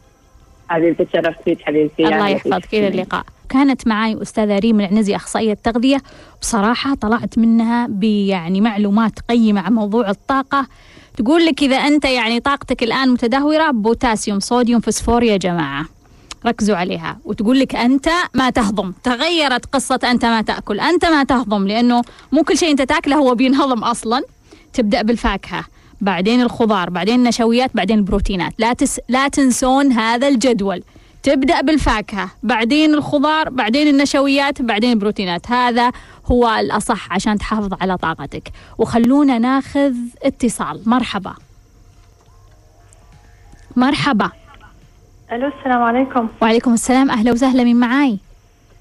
حبيبتي 0.69 1.05
تشرفت 1.05 1.41
فيك 1.45 1.61
حبيبتي 1.61 2.05
الله 2.07 2.29
يحفظك. 2.29 2.73
إلى 2.73 2.87
اللقاء. 2.87 3.23
كانت 3.49 3.87
معي 3.87 4.21
أستاذة 4.21 4.59
ريم 4.59 4.79
العنزي 4.79 5.15
أخصائية 5.15 5.57
تغذية. 5.63 5.97
بصراحة 6.41 6.95
طلعت 6.95 7.37
منها 7.37 7.87
بيعني 7.87 8.61
معلومات 8.61 9.19
قيمة 9.29 9.61
عن 9.61 9.73
موضوع 9.73 10.09
الطاقة. 10.09 10.67
تقول 11.17 11.45
لك 11.45 11.63
إذا 11.63 11.75
أنت 11.75 12.05
يعني 12.05 12.39
طاقتك 12.39 12.83
الآن 12.83 13.09
متدهورة 13.09 13.71
بوتاسيوم 13.71 14.39
صوديوم 14.39 14.81
فوسفور 14.81 15.23
يا 15.23 15.37
جماعة. 15.37 15.85
ركزوا 16.45 16.75
عليها. 16.75 17.17
وتقول 17.25 17.59
لك 17.59 17.75
أنت 17.75 18.09
ما 18.33 18.49
تهضم. 18.49 18.93
تغيرت 19.03 19.65
قصة 19.65 19.99
أنت 20.03 20.25
ما 20.25 20.41
تأكل. 20.41 20.79
أنت 20.79 21.05
ما 21.05 21.23
تهضم 21.23 21.67
لأنه 21.67 22.01
مو 22.31 22.43
كل 22.43 22.57
شيء 22.57 22.71
أنت 22.71 22.81
تاكله 22.81 23.15
هو 23.15 23.35
بينهضم 23.35 23.83
أصلا. 23.83 24.23
تبدأ 24.73 25.01
بالفاكهة 25.01 25.65
بعدين 26.01 26.41
الخضار 26.41 26.89
بعدين 26.89 27.15
النشويات 27.15 27.71
بعدين 27.73 27.97
البروتينات. 27.97 28.53
لا 28.57 28.73
تس... 28.73 28.99
لا 29.09 29.27
تنسون 29.27 29.91
هذا 29.91 30.27
الجدول. 30.27 30.83
تبدأ 31.25 31.61
بالفاكهة 31.61 32.29
بعدين 32.43 32.93
الخضار 32.93 33.49
بعدين 33.49 33.87
النشويات 33.87 34.61
بعدين 34.61 34.91
البروتينات. 34.91 35.51
هذا 35.51 35.91
هو 36.25 36.49
الأصح 36.59 37.13
عشان 37.13 37.37
تحافظ 37.37 37.73
على 37.81 37.97
طاقتك. 37.97 38.51
وخلونا 38.77 39.39
ناخذ 39.39 39.93
اتصال. 40.23 40.81
مرحبا. 40.85 41.33
مرحبا. 43.75 44.29
ألو 45.31 45.51
السلام 45.59 45.81
عليكم. 45.81 46.27
وعليكم 46.41 46.73
السلام. 46.73 47.11
أهلا 47.11 47.31
وسهلا. 47.31 47.63
من 47.63 47.79
معاي؟ 47.79 48.17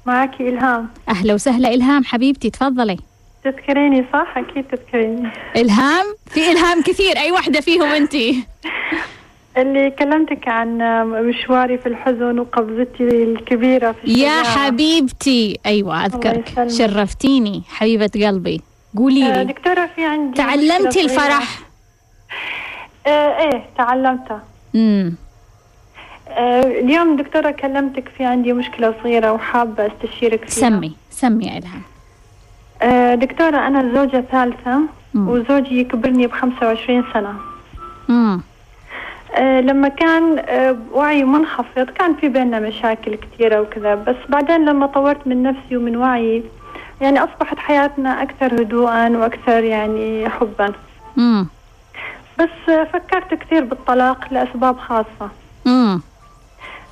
معك 0.06 0.40
إلهام. 0.40 0.88
أهلا 1.08 1.34
وسهلا. 1.34 1.74
إلهام 1.74 2.04
حبيبتي 2.04 2.50
تفضلي. 2.50 2.98
تذكريني 3.44 4.04
صح؟ 4.12 4.34
أكيد 4.36 4.64
تذكريني. 4.64 5.30
إلهام؟ 5.56 6.06
في 6.26 6.52
إلهام 6.52 6.82
كثير. 6.82 7.16
أي 7.18 7.32
واحدة 7.32 7.60
فيهم 7.60 7.88
انت 7.88 8.12
اللي 9.56 9.90
كلمتك 9.90 10.48
عن 10.48 10.78
مشواري 11.28 11.78
في 11.78 11.86
الحزن 11.86 12.38
وقبضتي 12.38 13.04
الكبيرة 13.24 13.92
في 13.92 14.04
الشجاعة. 14.04 14.38
يا 14.38 14.42
حبيبتي. 14.42 15.58
أيوه 15.66 16.06
أذكرك. 16.06 16.68
شرفتيني. 16.68 17.62
حبيبة 17.68 18.10
قلبي 18.14 18.60
قولي 18.96 19.20
لي. 19.20 19.40
آه 19.40 19.42
دكتورة 19.42 19.86
في 19.96 20.04
عندي 20.04 20.36
تعلمتي 20.36 21.00
الفرح؟ 21.04 21.58
آه 23.06 23.38
إيه 23.38 23.64
تعلمتها. 23.78 24.42
امم 24.74 25.14
آه، 26.28 26.60
اليوم 26.60 27.16
دكتورة 27.16 27.50
كلمتك 27.50 28.08
في 28.08 28.24
عندي 28.24 28.52
مشكلة 28.52 28.94
صغيرة 29.02 29.32
وحابة 29.32 29.86
أستشيرك 29.86 30.48
فيها. 30.48 30.68
سمي 30.70 30.96
سمي 31.10 31.44
يا 31.46 31.58
إلهام 31.58 31.82
آه، 32.82 33.14
دكتورة 33.14 33.66
أنا 33.66 33.94
زوجة 33.94 34.24
ثالثة 34.32 34.80
مم. 35.14 35.28
وزوجي 35.28 35.80
يكبرني 35.80 36.26
بخمسة 36.26 36.66
وعشرين 36.66 37.04
سنة. 37.14 37.34
مم. 38.08 38.40
أه 39.34 39.60
لما 39.60 39.88
كان 39.88 40.38
أه 40.38 40.76
وعي 40.92 41.24
منخفض 41.24 41.90
كان 41.90 42.14
في 42.14 42.28
بيننا 42.28 42.58
مشاكل 42.60 43.14
كثيرة 43.14 43.60
وكذا 43.60 43.94
بس 43.94 44.16
بعدين 44.28 44.64
لما 44.64 44.86
طورت 44.86 45.26
من 45.26 45.42
نفسي 45.42 45.76
ومن 45.76 45.96
وعي 45.96 46.42
يعني 47.00 47.18
أصبحت 47.24 47.58
حياتنا 47.58 48.22
أكثر 48.22 48.62
هدوءا 48.62 49.08
وأكثر 49.08 49.64
يعني 49.64 50.28
حبا. 50.28 50.72
مم. 51.16 51.46
بس 52.38 52.74
فكرت 52.92 53.34
كثير 53.34 53.64
بالطلاق 53.64 54.24
لأسباب 54.30 54.78
خاصة. 54.78 55.30
مم. 55.64 56.00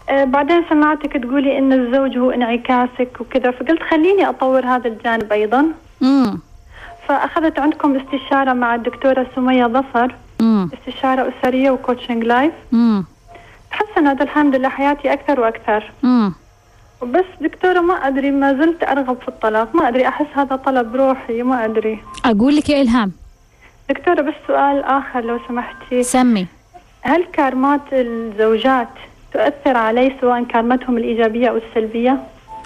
آه، 0.09 0.25
بعدين 0.25 0.65
سمعتك 0.71 1.13
تقولي 1.13 1.59
إن 1.59 1.73
الزوج 1.73 2.19
هو 2.19 2.31
انعكاسك 2.31 3.21
وكذا 3.21 3.51
فقلت 3.51 3.83
خليني 3.83 4.29
أطور 4.29 4.67
هذا 4.67 4.89
الجانب 4.89 5.33
أيضا. 5.33 5.67
امم 6.03 6.39
فأخذت 7.09 7.59
عندكم 7.59 7.97
استشارة 7.97 8.53
مع 8.53 8.75
الدكتورة 8.75 9.27
سمية 9.37 9.67
ظفر. 9.67 10.15
امم 10.43 10.71
استشارة 10.75 11.33
أسرية 11.33 11.71
و 11.71 11.77
coaching 11.77 12.25
life 12.25 12.53
امم 12.73 13.05
تحسنت 13.71 14.23
الحمد 14.23 14.57
لله 14.57 14.69
حياتي 14.69 15.13
أكثر 15.13 15.41
وأكثر. 15.41 15.91
امم 16.05 16.33
بس 17.03 17.25
دكتورة 17.41 17.81
ما 17.81 17.95
أدري 17.95 18.31
ما 18.31 18.53
زلت 18.53 18.83
أرغب 18.83 19.19
في 19.23 19.29
الطلاق. 19.29 19.77
ما 19.77 19.89
أدري 19.89 20.09
أحس 20.09 20.27
هذا 20.35 20.57
طلب 20.57 20.97
روحي 20.97 21.43
ما 21.43 21.65
أدري. 21.65 21.99
أقول 22.25 22.57
لك 22.57 22.69
يا 22.69 22.83
إلهام. 22.83 23.13
دكتورة 23.89 24.21
بس 24.21 24.35
سؤال 24.47 24.85
آخر 24.85 25.21
لو 25.25 25.39
سمحتي. 25.49 26.03
سمي. 26.03 26.47
هل 27.03 27.25
كارمات 27.33 27.81
الزوجات 27.93 28.89
تؤثر 29.33 29.77
علي 29.77 30.17
سواء 30.21 30.45
كارمتهم 30.45 30.97
الإيجابية 30.97 31.49
أو 31.49 31.57
السلبية؟ 31.57 32.19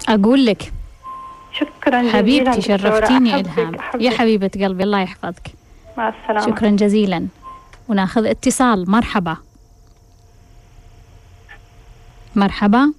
أقول 0.09 0.45
لك. 0.45 0.71
شكرا 1.53 2.01
جزيلا 2.01 2.17
حبيبتي 2.17 2.61
شرفتيني 2.61 3.35
إلهام. 3.39 3.75
يا 3.99 4.11
حبيبة 4.11 4.51
قلبي 4.55 4.83
الله 4.83 5.01
يحفظك. 5.01 5.47
مع 5.97 6.09
السلامة. 6.09 6.55
شكرا 6.55 6.69
جزيلا. 6.69 7.27
وناخذ 7.89 8.25
اتصال. 8.25 8.91
مرحبا. 8.91 9.37
مرحبا. 12.35 12.93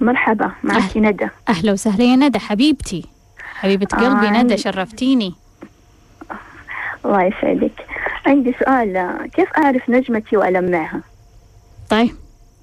مرحبا 0.00 0.52
معك 0.62 0.82
أهل. 0.82 1.02
ندى. 1.02 1.28
أهلا 1.48 1.72
وسهلا 1.72 2.04
يا 2.04 2.16
ندى 2.16 2.38
حبيبتي. 2.38 3.06
حبيبة 3.38 3.86
قلبي 3.86 4.28
آه 4.28 4.42
ندى 4.42 4.56
شرفتيني. 4.56 5.34
الله 7.04 7.22
يسعدك. 7.22 7.86
عندي 8.26 8.54
سؤال 8.64 9.18
كيف 9.34 9.48
أعرف 9.58 9.90
نجمتي 9.90 10.36
وألمعها 10.36 11.00
طيب 11.90 12.14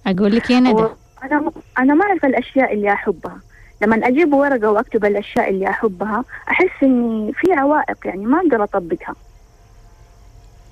أقول 0.08 0.36
لك 0.36 0.50
يا 0.50 0.60
ندى. 0.60 0.88
أنا 1.24 1.52
أنا 1.80 1.94
ما 1.94 2.06
أعرف 2.06 2.26
الأشياء 2.26 2.74
اللي 2.74 2.94
أحبها. 2.94 3.40
لما 3.82 4.08
أجيب 4.08 4.34
ورقة 4.34 4.72
وأكتب 4.72 5.06
الأشياء 5.06 5.50
اللي 5.50 5.70
أحبها 5.70 6.24
أحس 6.50 6.84
إني 6.84 7.34
في 7.34 7.54
عوائق 7.54 7.98
يعني 8.06 8.26
ما 8.26 8.38
أقدر 8.38 8.64
أطبقها. 8.64 9.16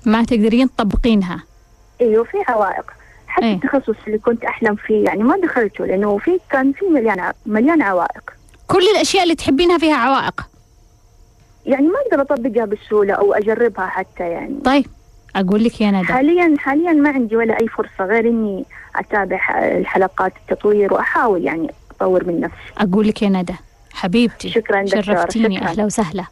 ما 0.06 0.24
تقدرين 0.24 0.68
تطبقينها. 0.76 1.42
أيوه 2.00 2.24
في 2.24 2.36
عوائق. 2.48 2.84
حتى 3.26 3.46
إيه؟ 3.46 3.54
التخصص 3.54 3.96
اللي 4.06 4.18
كنت 4.18 4.44
أحلم 4.44 4.74
فيه 4.74 5.04
يعني 5.04 5.22
ما 5.22 5.36
دخلته 5.36 5.86
لأنه 5.86 6.18
في 6.18 6.38
كان 6.50 6.72
في 6.72 6.84
مليان 6.84 7.32
مليان 7.46 7.82
عوائق. 7.82 8.30
كل 8.66 8.82
الأشياء 8.94 9.22
اللي 9.22 9.34
تحبينها 9.34 9.78
فيها 9.78 9.96
عوائق. 9.96 10.46
يعني 11.66 11.86
ما 11.86 11.98
أقدر 12.06 12.22
أطبقها 12.22 12.64
بسهولة 12.64 13.14
أو 13.14 13.34
أجربها 13.34 13.86
حتى 13.86 14.22
يعني. 14.22 14.58
طيب 14.64 14.86
أقول 15.36 15.64
لك 15.64 15.80
يا 15.80 15.90
ندى. 15.90 16.04
حاليا 16.04 16.54
حاليا 16.58 16.92
ما 16.92 17.10
عندي 17.10 17.36
ولا 17.36 17.60
أي 17.60 17.68
فرصة 17.68 18.04
غير 18.04 18.28
إني 18.28 18.64
أتابع 18.96 19.40
الحلقات 19.58 20.32
التطوير 20.36 20.94
وأحاول 20.94 21.44
يعني 21.44 21.70
أطور 21.90 22.24
من 22.24 22.40
نفسي. 22.40 22.56
أقول 22.78 23.08
لك 23.08 23.22
يا 23.22 23.28
ندى 23.28 23.54
حبيبتي 23.92 24.48
شكرا 24.48 24.82
دكتورة 24.82 25.02
شرفتيني 25.02 25.56
شكرا. 25.56 25.68
أهلا 25.68 25.84
وسهلا. 25.84 26.24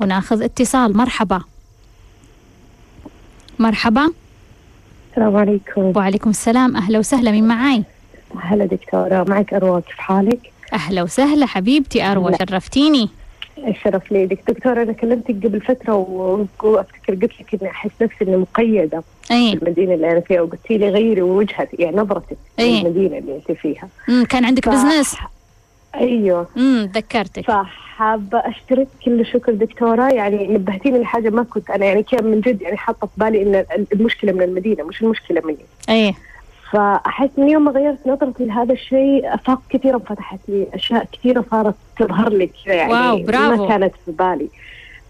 وناخذ 0.00 0.42
اتصال 0.42 0.96
مرحبا. 0.96 1.42
مرحبا. 3.60 4.10
السلام 5.10 5.36
عليكم. 5.36 5.92
وعليكم 5.96 6.30
السلام. 6.30 6.76
أهلا 6.76 6.98
وسهلا 6.98 7.30
من 7.30 7.48
معاي؟ 7.48 7.82
هلا 8.40 8.64
دكتورة 8.64 9.24
معك 9.28 9.54
أروى 9.54 9.82
كيف 9.82 9.98
حالك؟ 9.98 10.52
أهلا 10.72 11.02
وسهلا 11.02 11.46
حبيبتي 11.46 12.02
اروى 12.02 12.32
شرفتيني. 12.38 13.08
الشرف 13.68 14.12
لي 14.12 14.26
دك 14.26 14.38
دكتورة 14.48 14.82
أنا 14.82 14.92
كلمتك 14.92 15.30
قبل 15.46 15.60
فترة 15.60 15.94
وأفتكر 16.62 17.14
قلت 17.14 17.40
لك 17.40 17.62
إني 17.62 17.70
أحس 17.70 17.90
نفسي 18.02 18.16
إني 18.24 18.36
مقيدة 18.36 19.02
في 19.22 19.34
اي 19.34 19.52
المدينة 19.52 19.94
اللي 19.94 20.12
أنا 20.12 20.20
فيها 20.20 20.40
وقلتي 20.40 20.78
لي 20.78 20.88
غيري 20.88 21.22
وجهتك 21.22 21.80
يعني 21.80 21.96
نظرتك 21.96 22.36
إيه. 22.58 22.82
للمدينة 22.82 23.18
اللي 23.18 23.36
أنت 23.36 23.58
فيها. 23.58 23.88
مم، 24.08 24.24
كان 24.24 24.44
عندك 24.44 24.64
ف- 24.64 24.68
business؟ 24.68 25.16
أيوه. 25.94 26.46
امم 26.56 26.90
ذكرتك 26.94 27.44
فحابة 27.46 28.38
أشترك 28.38 28.88
كل 29.04 29.26
شكر 29.26 29.52
دكتورة. 29.52 30.12
يعني 30.12 30.46
نبهتيني 30.48 30.98
لحاجة 30.98 31.30
ما 31.30 31.42
كنت 31.42 31.70
أنا 31.70 31.86
يعني 31.86 32.02
كان 32.02 32.24
من 32.24 32.40
جد 32.40 32.62
يعني 32.62 32.76
حاطة 32.76 33.06
في 33.06 33.12
بالي 33.16 33.42
إن 33.42 33.64
المشكلة 33.92 34.32
من 34.32 34.42
المدينة 34.42 34.84
مش 34.84 35.02
المشكلة 35.02 35.42
مني. 35.44 35.56
إيه. 35.88 36.14
فأحس 36.72 37.30
إن 37.38 37.48
يوم 37.48 37.64
ما 37.64 37.70
غيرت 37.70 37.98
نظرتي 38.06 38.44
لهذا 38.44 38.72
الشيء 38.72 39.34
آفاق 39.34 39.60
كثيرة 39.70 39.96
انفتحت 39.96 40.38
لي 40.48 40.66
أشياء 40.74 41.06
كثيرة 41.12 41.44
صارت 41.50 41.74
تظهر 41.98 42.32
لي 42.32 42.50
كذا 42.64 42.74
يعني 42.74 42.92
wow، 42.92 43.22
برافو. 43.22 43.62
ما 43.62 43.68
كانت 43.68 43.94
في 44.06 44.12
بالي. 44.12 44.48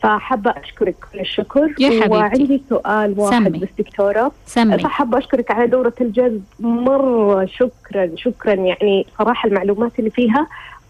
فحابة 0.03 0.51
أشكرك 0.51 0.95
كل 1.13 1.21
الشكر 1.21 1.75
يا 1.79 1.89
حبيبتي. 1.89 2.11
وعندي 2.11 2.63
سؤال 2.69 3.15
واحد 3.19 3.45
سمي. 3.45 3.59
بس 3.59 3.69
دكتورة. 3.79 4.33
سمي 4.47 4.79
فحابة 4.79 5.19
أشكرك 5.19 5.51
على 5.51 5.67
دورة 5.67 5.95
الجذب. 6.01 6.43
مرة 6.61 7.45
شكرا 7.47 8.11
شكرا. 8.17 8.55
يعني 8.55 9.07
صراحة 9.19 9.49
المعلومات 9.49 9.99
اللي 9.99 10.11
فيها 10.11 10.47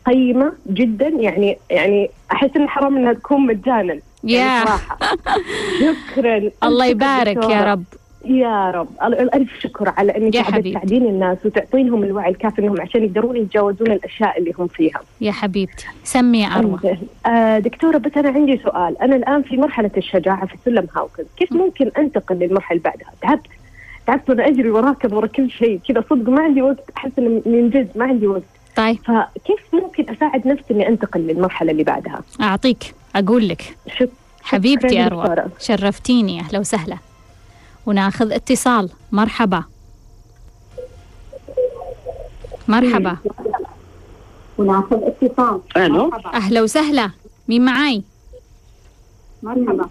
قيمة 0.07 0.53
جدا. 0.67 1.09
يعني 1.09 1.59
يعني 1.71 2.11
أحس 2.33 2.51
إن 2.57 2.69
حرام 2.69 2.97
إنها 2.97 3.13
تكون 3.13 3.47
مجانا. 3.47 3.99
يا. 4.25 4.39
يعني 4.39 4.67
صراحة. 4.67 4.99
شكرا. 5.81 6.51
الله 6.65 6.87
يبارك. 6.87 7.45
يا 7.51 7.65
رب. 7.73 7.85
يا 8.31 8.71
رب. 8.71 8.89
أل- 9.01 9.35
ألف 9.35 9.61
شكر 9.61 9.89
على 9.97 10.13
قاعدة 10.13 10.43
حبيبتي. 10.43 10.71
تساعدين 10.71 11.03
الناس 11.07 11.39
وتعطينهم 11.45 12.03
الوعي 12.03 12.31
الكافي 12.31 12.63
إنهم 12.63 12.81
عشان 12.81 13.05
يقدرون 13.05 13.37
يتجاوزون 13.37 13.93
الأشياء 13.93 14.39
اللي 14.39 14.53
هم 14.59 14.67
فيها. 14.67 15.01
يا 15.21 15.33
حبيبتي. 15.33 15.87
سمي 16.05 16.47
أنزين. 16.47 16.99
آه 17.27 17.59
دكتورة 17.59 17.99
بس 17.99 18.13
أنا 18.17 18.29
عندي 18.29 18.61
سؤال. 18.65 19.03
أنا 19.03 19.17
الآن 19.17 19.43
في 19.43 19.57
مرحلة 19.57 19.91
الشجاعة 19.97 20.47
في 20.47 20.55
سلم 20.65 20.87
هاوكنز. 20.97 21.27
كيف 21.37 21.53
ممكن 21.53 21.91
أنتقل 21.99 22.35
للمرحلة 22.37 22.79
اللي 22.79 22.91
بعدها؟ 22.91 23.13
تعبت. 23.23 23.47
تعبت 24.07 24.31
وأنا 24.31 24.49
أجري 24.49 24.71
وراكب 24.71 25.13
ورا 25.13 25.27
كل 25.27 25.51
شيء. 25.51 25.81
كذا 25.89 26.05
صدق 26.11 26.29
ما 26.29 26.43
عندي 26.43 26.63
وقت. 26.63 26.91
أحس 26.97 27.11
إن 27.19 27.43
من 27.47 27.71
جد 27.71 27.89
ما 27.97 28.05
عندي 28.05 28.27
وقت. 28.27 28.43
طيب. 28.77 28.97
فكيف 28.97 29.61
ممكن 29.73 30.11
أساعد 30.11 30.47
نفسي 30.47 30.75
إني 30.75 30.89
أنتقل 30.89 31.21
للمرحلة 31.21 31.71
اللي 31.73 31.85
بعدها؟ 31.85 32.23
أعطيك. 32.41 32.95
أقول 33.17 33.49
لك. 33.49 33.77
شك... 33.97 34.11
حبيبتي 34.43 35.05
دكتورة. 35.05 35.47
شرفتيني. 35.59 36.41
أهلا 36.41 36.59
وسهلا. 36.59 36.97
وناخذ 37.87 38.33
اتصال. 38.33 38.91
مرحبا. 39.13 39.65
مرحبا. 42.69 43.17
وناخذ 44.59 44.97
اتصال. 45.03 45.61
ألو؟ 45.77 46.11
أهلا 46.35 46.63
وسهلا. 46.63 47.11
مين 47.49 47.65
معاي؟ 47.65 48.03
مرحبا. 49.43 49.89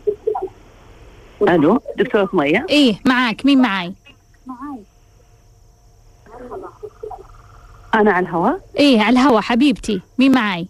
ألو؟ 1.41 1.81
دكتورة 1.97 2.29
مية 2.33 2.65
إيه 2.69 2.99
معاك. 3.05 3.45
مين 3.45 3.61
معاي؟ 3.61 3.93
أنا 7.95 8.11
على 8.11 8.25
الهواء؟ 8.27 8.61
إيه 8.77 9.01
على 9.01 9.19
الهوا 9.19 9.41
حبيبتي. 9.41 10.01
مين 10.17 10.31
معاي؟ 10.31 10.67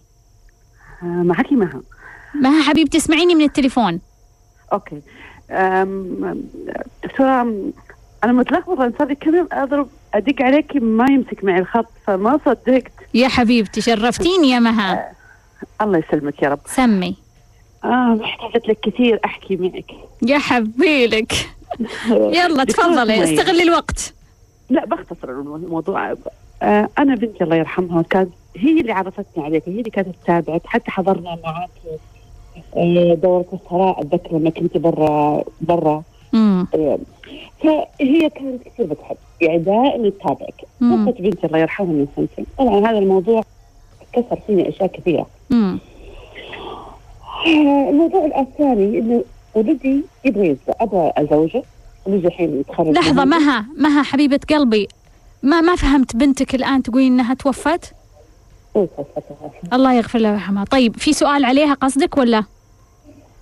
آه، 1.04 1.06
معك 1.06 1.54
مها. 1.54 1.82
ما 2.36 2.62
حبيبتي 2.62 2.98
اسمعيني 2.98 3.36
من 3.36 3.44
التليفون. 3.44 4.00
أوكي. 4.74 5.02
دكتورة 7.04 7.42
أم، 7.42 7.74
أنا 8.24 8.32
متلخبطة 8.32 8.84
أنا 8.84 8.94
صار 9.00 9.08
لي 9.08 9.16
كم 9.16 9.36
يوم 9.36 9.48
أضرب 9.52 9.90
أدق 10.14 10.42
عليك 10.42 10.76
ما 10.76 11.06
يمسك 11.12 11.44
معي 11.44 11.60
الخط 11.60 11.86
فما 12.08 12.40
صدقت. 12.46 12.92
يا 13.14 13.28
حبيبتي 13.28 13.82
شرفتيني 13.82 14.50
يا 14.50 14.60
مها. 14.60 15.12
الله 15.82 15.98
يسلمك 15.98 16.42
يا 16.42 16.50
رب. 16.50 16.60
سمي. 16.66 17.16
آه 17.84 18.18
محتاجة 18.22 18.62
لك 18.68 18.80
كثير 18.80 19.20
أحكي 19.26 19.56
معك. 19.56 19.92
يا 20.22 20.38
حبيلك 20.38 21.34
يلا 22.10 22.64
تفضلي. 22.64 23.24
استغلي 23.24 23.64
الوقت. 23.64 24.14
لا 24.70 24.86
بختصر 24.86 25.30
الموضوع. 25.30 26.16
آه 26.62 26.90
أنا 27.00 27.16
بنتي 27.16 27.44
الله 27.44 27.56
يرحمها 27.56 28.02
كانت 28.02 28.30
هي 28.58 28.82
اللي 28.82 28.92
عرفتني 28.92 29.44
عليك 29.44 29.64
هي 29.70 29.80
اللي 29.80 29.90
كانت 29.90 30.16
تتابعك 30.24 30.62
حتى 30.66 30.92
حضرنا 30.92 31.38
معك 31.44 31.70
آه، 31.88 31.98
دورة 33.16 33.46
الثراء 33.54 34.02
أتذكر 34.02 34.38
لما 34.38 34.50
كنت 34.50 34.78
برا 34.78 35.44
برا. 35.62 36.04
آه، 36.34 36.68
فهي 37.64 38.30
كانت 38.30 38.64
كثير 38.66 38.86
بتحب. 38.86 39.16
يعني 39.42 39.58
دائما 39.58 40.10
تتابعك. 40.10 40.66
توفت 40.80 41.22
بنتي 41.22 41.48
الله 41.48 41.58
يرحمها 41.58 41.92
من 41.92 42.08
سنتين. 42.16 42.46
طبعا 42.58 42.80
هذا 42.80 42.98
الموضوع 42.98 43.44
كسر 44.14 44.40
فيني 44.48 44.70
أشياء 44.70 44.88
كثيرة. 44.88 45.28
امم 45.52 45.80
آه، 47.46 47.90
الموضوع 47.90 48.26
الثاني 48.40 49.00
إنه 49.00 49.24
ولدي 49.56 50.04
يبغى 50.26 50.58
أبغى 50.70 51.12
أزوجه. 51.18 51.64
ولدي 52.06 52.28
الحين 52.28 52.60
يتخرج 52.60 52.88
لحظة 52.88 53.26
مهندس. 53.26 53.46
مها 53.46 53.66
مها 53.78 54.04
حبيبة 54.04 54.40
قلبي. 54.50 54.88
ما 55.44 55.62
ما 55.62 55.76
فهمت 55.76 56.16
بنتك 56.16 56.56
الآن 56.56 56.84
تقولي 56.84 57.08
إنها 57.08 57.34
توفت؟ 57.34 57.94
إيه، 58.76 58.88
توفتها. 58.98 59.52
الله 59.74 59.94
يغفر 59.94 60.20
لها 60.20 60.32
ويرحمها. 60.32 60.66
طيب 60.66 60.98
في 60.98 61.14
سؤال 61.14 61.46
عليها 61.46 61.74
قصدك 61.74 62.18
ولا؟ 62.18 62.44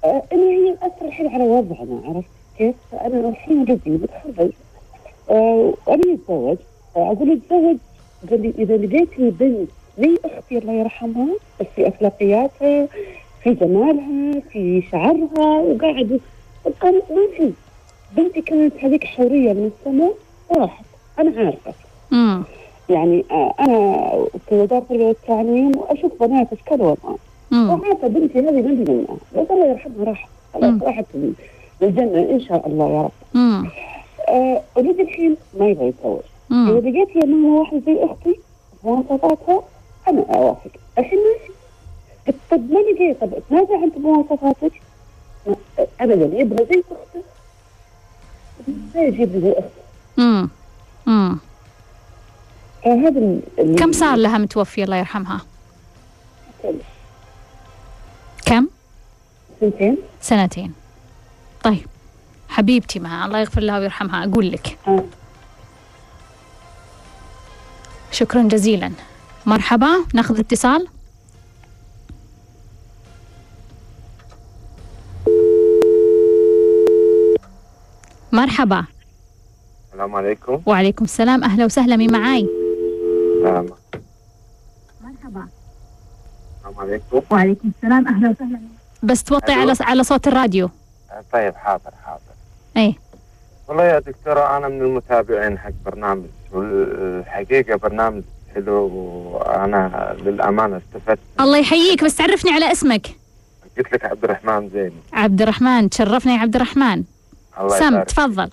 آه، 0.08 0.24
إنه 0.34 0.44
هي 0.52 0.72
مأثر 0.82 1.06
الحين 1.06 1.28
على 1.28 1.44
وضعنا 1.44 2.02
عرفت 2.06 2.28
كيف؟ 2.58 2.76
أنا 2.94 3.30
الحين 3.30 3.60
ولدي 3.60 3.80
متخرج. 3.90 4.52
آه، 5.30 5.74
وابي 5.88 6.14
اتزوج 6.14 6.58
آه، 6.98 7.12
أقول 7.12 7.32
اتزوج 7.32 7.78
قال 8.30 8.42
لي 8.42 8.54
إذا 8.60 8.78
لقيتني 8.78 9.30
بنت 9.30 9.70
زي 10.00 10.18
أختي 10.26 10.58
الله 10.58 10.74
يرحمها 10.74 11.28
بس 11.60 11.66
في 11.76 11.88
أخلاقياتها 11.88 12.88
في 13.44 13.54
جمالها 13.54 14.40
في 14.52 14.84
شعرها 14.92 15.62
وقاعد 15.62 16.20
قال 16.82 16.94
ما 17.10 17.28
في 17.38 17.52
بنتي 18.18 18.42
كانت 18.42 18.74
هذيك 18.84 19.04
حوريه 19.04 19.54
من 19.54 19.72
السماء 19.80 20.14
وراحت 20.50 20.86
أنا 21.20 21.40
عارفة. 21.46 21.74
امم 22.14 22.44
يعني 22.90 23.26
آه، 23.32 23.54
أنا 23.60 24.10
في 24.50 24.56
وزارة 24.56 24.78
التربيه 24.80 25.06
والتعليم 25.06 25.72
واشوف 25.78 26.12
بنات 26.24 26.54
اشكال 26.54 26.82
والوان 26.82 27.18
وعارفه 27.52 28.08
بنتي 28.08 28.40
هذه 28.40 28.50
لي 28.52 28.94
منها 28.94 29.18
بس 29.36 29.52
الله 29.52 29.66
يرحمها 29.66 30.04
راحت. 30.06 30.30
خلاص 30.54 30.82
راحت 30.84 31.06
للجنه 31.82 32.20
إن 32.32 32.40
شاء 32.42 32.68
الله 32.68 32.90
يا 32.90 33.02
رب. 33.02 33.12
امم 33.36 33.70
آه 34.30 34.62
الحين 34.78 35.38
ما 35.60 35.68
يبغى 35.68 35.88
يتزوج. 35.88 36.20
إذا 36.52 36.90
لقيت 36.90 37.16
يا 37.16 37.26
ماما 37.26 37.60
واحدة 37.60 37.82
زي 37.86 38.04
أختي 38.06 38.40
مواصفاتها 38.84 39.64
أنا 40.08 40.26
أوافق. 40.36 40.72
الحين 40.98 41.20
ماشي. 41.20 41.52
قلت 42.28 42.36
طب 42.52 42.72
ما 42.72 42.80
لقيت 42.80 43.22
طب 43.22 43.30
تنازع 43.50 43.84
انت 43.84 43.98
بمواصفاتك 43.98 44.72
ما- 45.48 45.56
ابدا 46.02 46.40
يبغى 46.40 46.66
زي 46.66 46.80
اخته 46.92 47.22
ما 48.96 49.02
يجيب 49.02 49.32
لي 49.36 49.42
زي 49.42 49.52
اخته 49.52 49.70
امم 50.20 50.50
امم 51.08 51.38
فهذا 52.86 53.20
ال- 53.60 53.76
كم 53.76 53.92
صار 53.92 54.16
لها 54.18 54.38
متوفية 54.38 54.84
الله 54.84 54.98
يرحمها؟ 54.98 55.42
سنتين. 59.62 59.98
سنتين. 60.22 60.74
طيب. 61.64 61.86
حبيبتي 62.50 63.00
مها 63.00 63.26
الله 63.26 63.40
يغفر 63.40 63.62
لها 63.62 63.80
ويرحمها 63.80 64.24
أقول 64.24 64.52
لك. 64.52 64.78
آه. 64.88 65.04
شكرا 68.12 68.44
جزيلا. 68.44 68.92
مرحبا 69.46 69.88
ناخذ 70.14 70.40
اتصال. 70.40 70.88
مرحبا. 78.32 78.86
السلام 79.92 80.16
عليكم. 80.16 80.62
وعليكم 80.66 81.06
السلام 81.06 81.44
أهلا 81.44 81.66
وسهلا 81.66 81.96
مين 81.96 82.12
معاي؟ 82.12 82.48
نعم. 83.44 83.66
مرحبا. 85.02 85.48
السلام 86.58 86.80
عليكم. 86.80 87.22
وعليكم 87.32 87.72
السلام 87.78 88.08
أهلا 88.08 88.30
وسهلا. 88.30 88.77
بس 89.08 89.24
توطي. 89.24 89.54
على 89.54 89.76
على 89.82 90.04
صوت 90.04 90.28
الراديو. 90.28 90.70
طيب 91.34 91.56
حاضر 91.56 91.92
حاضر. 92.06 92.22
إيه 92.78 92.94
والله 93.68 93.84
يا 93.84 94.00
دكتورة 94.00 94.58
أنا 94.58 94.68
من 94.68 94.82
المتابعين 94.82 95.58
حق 95.60 95.72
برنامج 95.86 96.26
والحقيقة 96.52 97.76
برنامج 97.76 98.24
حلو 98.56 98.74
وأنا 98.74 100.16
للأمانة 100.20 100.78
استفدت. 100.78 101.20
الله 101.40 101.58
يحييك 101.58 102.04
بس 102.04 102.16
تعرفني 102.16 102.52
على 102.52 102.72
اسمك. 102.72 103.08
قلت 103.78 103.94
لك 103.94 104.06
عبد 104.06 104.24
الرحمن 104.24 104.70
زين 104.70 104.92
عبد 105.14 105.42
الرحمن 105.42 105.90
تشرفنا 105.90 106.34
يا 106.34 106.40
عبد 106.40 106.56
الرحمن. 106.56 107.04
الله 107.60 107.80
سم 107.80 108.04
تفضل. 108.04 108.50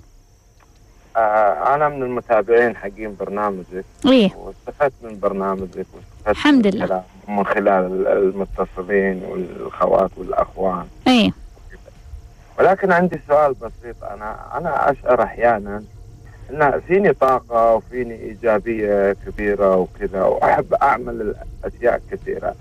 آه 1.16 1.74
أنا 1.74 1.88
من 1.88 2.02
المتابعين 2.02 2.76
حقين 2.76 3.16
برنامجك. 3.20 3.84
إيه. 4.06 4.30
واستفدت 4.36 4.92
من 5.02 5.18
برنامجك 5.20 5.86
واستفدت 5.94 6.28
الحمد 6.28 6.66
من 6.66 6.72
لله. 6.74 6.86
خلال- 6.86 7.02
من 7.28 7.46
خلال 7.46 8.06
المتصلين 8.08 9.22
والأخوات 9.24 10.10
والأخوان. 10.16 10.86
إيه. 11.08 11.30
ولكن 12.58 12.92
عندي 12.92 13.20
سؤال 13.28 13.52
بسيط. 13.54 14.04
أنا 14.04 14.36
أنا 14.58 14.90
أشعر 14.90 15.22
أحيانا 15.22 15.82
ان 16.50 16.80
فيني 16.80 17.12
طاقة 17.12 17.74
وفيني 17.74 18.14
إيجابية 18.14 19.16
كبيرة 19.26 19.76
وكذا 19.76 20.22
وأحب 20.22 20.74
أعمل 20.74 21.34
اشياء 21.64 22.00
كثيرة. 22.10 22.54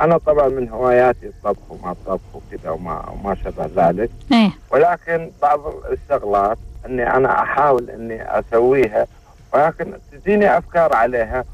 أنا 0.00 0.18
طبعا 0.18 0.48
من 0.48 0.68
هواياتي 0.68 1.26
الطبخ 1.26 1.70
وما 1.70 1.92
الطبخ 1.92 2.20
وكذا 2.34 2.70
وما 2.70 3.08
وما 3.10 3.34
شابه 3.34 3.70
ذلك. 3.76 4.10
إيه. 4.32 4.50
ولكن 4.70 5.30
بعض 5.42 5.60
الشغلات 5.92 6.58
إني 6.88 7.16
أنا 7.16 7.42
أحاول 7.42 7.90
إني 7.90 8.38
أسويها 8.38 9.06
ولكن 9.54 9.92
تجيني 10.12 10.58
أفكار 10.58 10.94
عليها. 10.96 11.44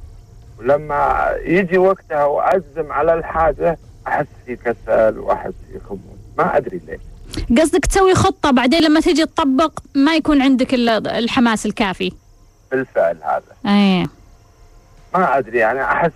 ولما 0.59 1.31
يجي 1.45 1.79
وقتها 1.79 2.25
وأزم 2.25 2.93
على 2.93 3.15
الحاجة 3.15 3.79
أحس 4.07 4.27
في 4.47 4.57
كسل 4.57 5.19
وأحس 5.19 5.53
في 5.73 5.81
خمول. 5.89 6.17
ما 6.39 6.57
أدري 6.57 6.81
ليش. 6.89 7.01
قصدك 7.61 7.87
تسوي 7.87 8.15
خطة 8.15 8.51
بعدين 8.51 8.83
لما 8.83 9.01
تجي 9.01 9.27
تطبق 9.27 9.79
ما 9.95 10.15
يكون 10.15 10.43
عندك 10.43 10.75
ال- 10.75 11.07
الحماس 11.09 11.67
الكافي. 11.67 12.13
بالفعل 12.71 13.17
هذا. 13.23 13.75
إيه. 13.75 14.07
ما 15.15 15.39
أدري 15.39 15.59
يعني 15.59 15.83
أحس 15.85 16.11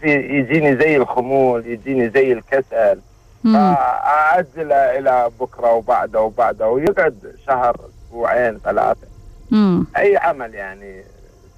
في 0.00 0.08
يجيني 0.14 0.76
زي 0.76 0.96
الخمول 0.96 1.66
يجيني 1.66 2.10
زي 2.10 2.32
الكسل. 2.32 3.00
مم. 3.44 3.52
فأعجله 3.74 4.98
إلى 4.98 5.30
بكرة 5.40 5.72
وبعده 5.72 6.20
وبعده 6.20 6.68
ويقعد 6.68 7.34
شهر 7.46 7.76
أسبوعين 8.14 8.58
ثلاثة. 8.64 9.06
مم. 9.50 9.86
أي 9.96 10.16
عمل 10.16 10.54
يعني 10.54 11.04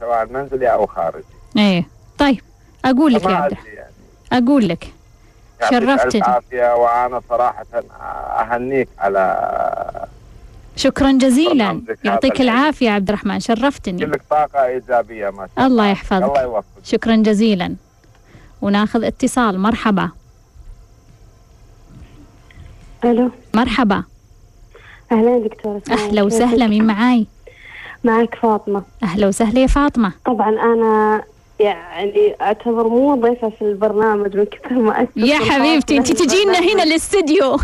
سواء 0.01 0.27
منزلي 0.27 0.73
أو 0.73 0.87
خارجي. 0.87 1.25
إيه. 1.57 1.89
طيب 2.19 2.41
أقول 2.85 3.15
لك 3.15 3.25
يا 3.25 3.37
عبد. 3.37 3.57
يعني. 3.67 4.47
أقول 4.47 4.69
لك. 4.69 4.93
شرفتني. 5.71 6.21
ألف 6.21 6.29
عافية 6.29 6.75
وأنا 6.75 7.23
صراحة 7.29 7.67
أهنيك 8.41 8.89
على 8.99 10.07
شكرا 10.77 11.13
جزيلا. 11.13 11.83
يعطيك 12.05 12.33
الحلو. 12.33 12.49
العافية 12.49 12.91
عبد 12.91 13.09
الرحمن. 13.09 13.41
شرفتني. 13.41 14.07
كلك 14.07 14.23
طاقة 14.31 14.65
إيجابية 14.67 15.31
ما 15.31 15.49
شاء 15.57 15.67
الله 15.67 15.67
الله. 15.67 15.87
يحفظك. 15.87 16.23
الله 16.23 16.43
يوفقك. 16.43 16.85
شكرا 16.85 17.17
جزيلا. 17.17 17.77
وناخذ 18.63 19.05
اتصال. 19.05 19.61
مرحبا. 19.61 20.11
ألو. 23.05 23.31
مرحبا. 23.55 24.05
أهلا 25.13 25.39
دكتورة. 25.39 25.83
أهلا 25.91 26.23
وسهلا 26.23 26.67
مين 26.67 26.85
معاي؟ 26.85 27.27
معك 28.05 28.35
فاطمة. 28.35 28.83
أهلا 29.03 29.27
وسهلا 29.27 29.61
يا 29.61 29.67
فاطمة. 29.67 30.13
طبعا 30.27 30.49
أنا 30.49 31.23
يعني 31.61 32.35
أعتبر 32.41 32.89
مو 32.89 33.15
ضيفة 33.15 33.49
في 33.49 33.63
البرنامج 33.63 34.37
من 34.37 34.45
كثر 34.45 34.75
ما 34.75 35.07
يا 35.17 35.37
حبيبتي 35.39 35.97
أنت 35.99 36.13
تجينا 36.13 36.59
هنا 36.59 36.83
الاستديو 36.89 37.57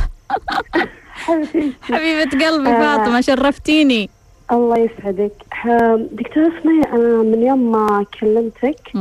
حبيبة 1.83 2.47
قلبي 2.47 2.69
آه. 2.71 2.97
فاطمة 2.97 3.21
شرفتيني. 3.21 4.11
الله 4.53 4.79
يسعدك. 4.79 5.33
ح- 5.51 5.97
دكتورة 6.13 6.53
سمية 6.63 6.83
أنا 6.93 7.23
من 7.23 7.43
يوم 7.43 7.73
ما 7.73 8.05
كلمتك. 8.21 8.93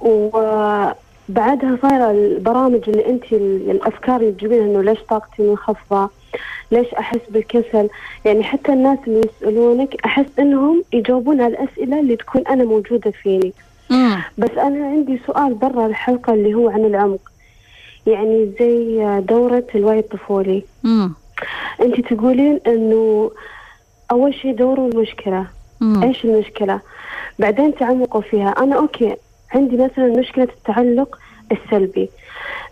وبعدها 0.00 1.78
صايرة 1.82 2.10
البرامج 2.10 2.80
اللي 2.88 3.06
أنت 3.06 3.32
ال- 3.32 3.70
الأفكار 3.70 4.20
اللي 4.20 4.32
تجيبينها 4.32 4.64
إنه 4.66 4.82
ليش 4.82 4.98
طاقتي 5.10 5.42
منخفضة؟ 5.42 6.10
ليش 6.72 6.94
أحس 6.94 7.20
بالكسل؟ 7.30 7.88
يعني 8.24 8.44
حتى 8.44 8.72
الناس 8.72 8.98
اللي 9.06 9.20
يسألونك 9.20 10.04
أحس 10.04 10.38
إنهم 10.38 10.84
يجاوبون 10.92 11.40
على 11.40 11.54
الأسئلة 11.54 12.00
اللي 12.00 12.16
تكون 12.16 12.42
أنا 12.46 12.64
موجودة 12.64 13.10
فيني. 13.10 13.52
مم. 13.90 14.22
بس 14.38 14.50
أنا 14.50 14.86
عندي 14.86 15.20
سؤال 15.26 15.54
برا 15.54 15.86
الحلقة 15.86 16.34
اللي 16.34 16.54
هو 16.54 16.68
عن 16.70 16.84
العمق. 16.84 17.20
يعني 18.06 18.50
زي 18.60 18.98
دورة 19.28 19.64
الوعي 19.74 19.98
الطفولي. 19.98 20.64
أنت 21.82 22.00
تقولين 22.00 22.60
أنه 22.66 23.30
أول 24.10 24.34
شيء 24.34 24.54
دوروا 24.54 24.88
المشكلة. 24.88 25.46
مم. 25.80 26.02
إيش 26.02 26.24
المشكلة؟ 26.24 26.80
بعدين 27.38 27.74
تعمقوا 27.74 28.20
فيها. 28.20 28.48
أنا 28.48 28.76
أوكي 28.76 29.16
عندي 29.54 29.76
مثلا 29.76 30.06
مشكلة 30.06 30.44
التعلق 30.44 31.18
السلبي. 31.52 32.08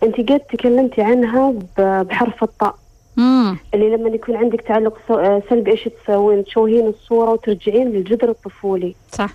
أنت 0.03 0.17
قد 0.17 0.41
تكلمتي 0.41 1.03
عنها 1.03 1.55
بحرف 1.79 2.43
الطاء. 2.43 2.75
مم. 3.17 3.57
اللي 3.75 3.97
لما 3.97 4.09
يكون 4.09 4.37
عندك 4.37 4.61
تعلق 4.61 5.13
آه، 5.13 5.43
سلبي 5.51 5.71
إيش 5.71 5.89
تسوين؟ 6.05 6.45
تشوهين 6.45 6.87
الصورة 6.87 7.31
وترجعين 7.31 7.89
للجذر 7.89 8.29
الطفولي. 8.29 8.95
صح. 9.13 9.31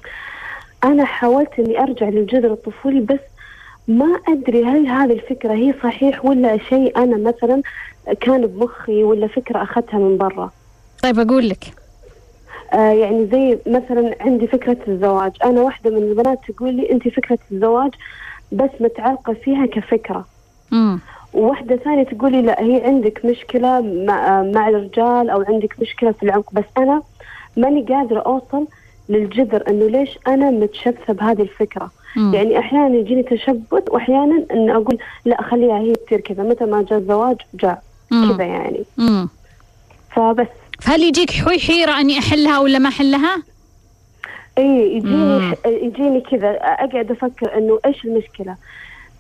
أنا 0.84 1.06
حاولت 1.06 1.60
إني 1.60 1.84
أرجع 1.84 2.10
للجذر 2.10 2.52
الطفولي 2.52 3.00
بس 3.00 3.20
ما 3.88 4.20
أدري 4.28 4.66
هل 4.66 4.88
هذه 4.88 5.14
الفكرة 5.14 5.54
هي 5.54 5.74
صحيح 5.84 6.26
ولا 6.26 6.58
شيء 6.58 6.98
أنا 6.98 7.18
مثلا 7.18 7.62
كان 8.22 8.48
بمخي 8.48 9.04
ولا 9.04 9.28
فكرة 9.28 9.64
أخذتها 9.64 10.00
من 10.00 10.18
برا. 10.18 10.52
طيب 11.04 11.20
أقول 11.20 11.50
لك. 11.50 11.64
آه 12.74 12.92
يعني 12.92 13.28
زي 13.32 13.60
مثلا 13.68 14.16
عندي 14.20 14.48
فكرة 14.48 14.78
الزواج. 14.88 15.32
أنا 15.44 15.62
واحدة 15.62 15.90
من 15.90 15.98
البنات 15.98 16.40
تقول 16.48 16.74
لي 16.74 16.92
أنت 16.92 17.08
فكرة 17.08 17.40
الزواج 17.52 17.92
بس 18.52 18.70
متعلقة 18.80 19.34
فيها 19.34 19.66
كفكرة. 19.66 20.26
مم. 20.72 21.00
وواحدة 21.38 21.76
ثانية 21.76 22.04
تقول 22.04 22.32
لي 22.32 22.42
لا 22.42 22.62
هي 22.62 22.82
عندك 22.86 23.26
مشكلة 23.26 23.82
مع, 23.82 24.44
مع 24.44 24.70
الرجال 24.70 25.30
أو 25.30 25.42
عندك 25.42 25.76
مشكلة 25.82 26.12
في 26.12 26.24
العمق 26.24 26.54
بس 26.54 26.64
أنا 26.78 27.02
ماني 27.58 27.82
قادرة 27.82 28.20
أوصل 28.20 28.68
للجذر 29.10 29.64
إنه 29.70 29.88
ليش 29.88 30.20
أنا 30.28 30.52
متشبثة 30.52 31.14
بهذه 31.14 31.42
الفكرة 31.42 31.92
مم. 32.16 32.34
يعني 32.34 32.60
أحيانا 32.60 32.96
يجيني 32.96 33.24
تشبث 33.24 33.84
وأحيانا 33.90 34.46
إن 34.54 34.70
أقول 34.70 34.98
لا 35.26 35.42
خليها 35.42 35.80
هي 35.80 35.96
تصير 35.96 36.20
كذا 36.20 36.44
متى 36.44 36.66
ما 36.66 36.86
جاء 36.90 37.00
الزواج 37.00 37.38
جاء. 37.54 37.84
كذا 38.10 38.44
يعني 38.44 38.84
مم. 38.98 39.30
فبس 40.16 40.48
فهل 40.82 41.04
يجيك 41.04 41.32
حوي 41.32 41.60
حيرة 41.60 42.00
أني 42.00 42.20
أحلها 42.20 42.60
ولا 42.60 42.80
ما 42.80 42.90
أحلها؟ 42.90 43.44
اي 44.58 44.96
يجيني 44.96 45.40
مم. 45.40 45.56
يجيني 45.66 46.22
كذا 46.22 46.50
أقعد 46.62 47.12
أفكر 47.12 47.58
إنه 47.58 47.80
إيش 47.86 48.06
المشكلة 48.06 48.56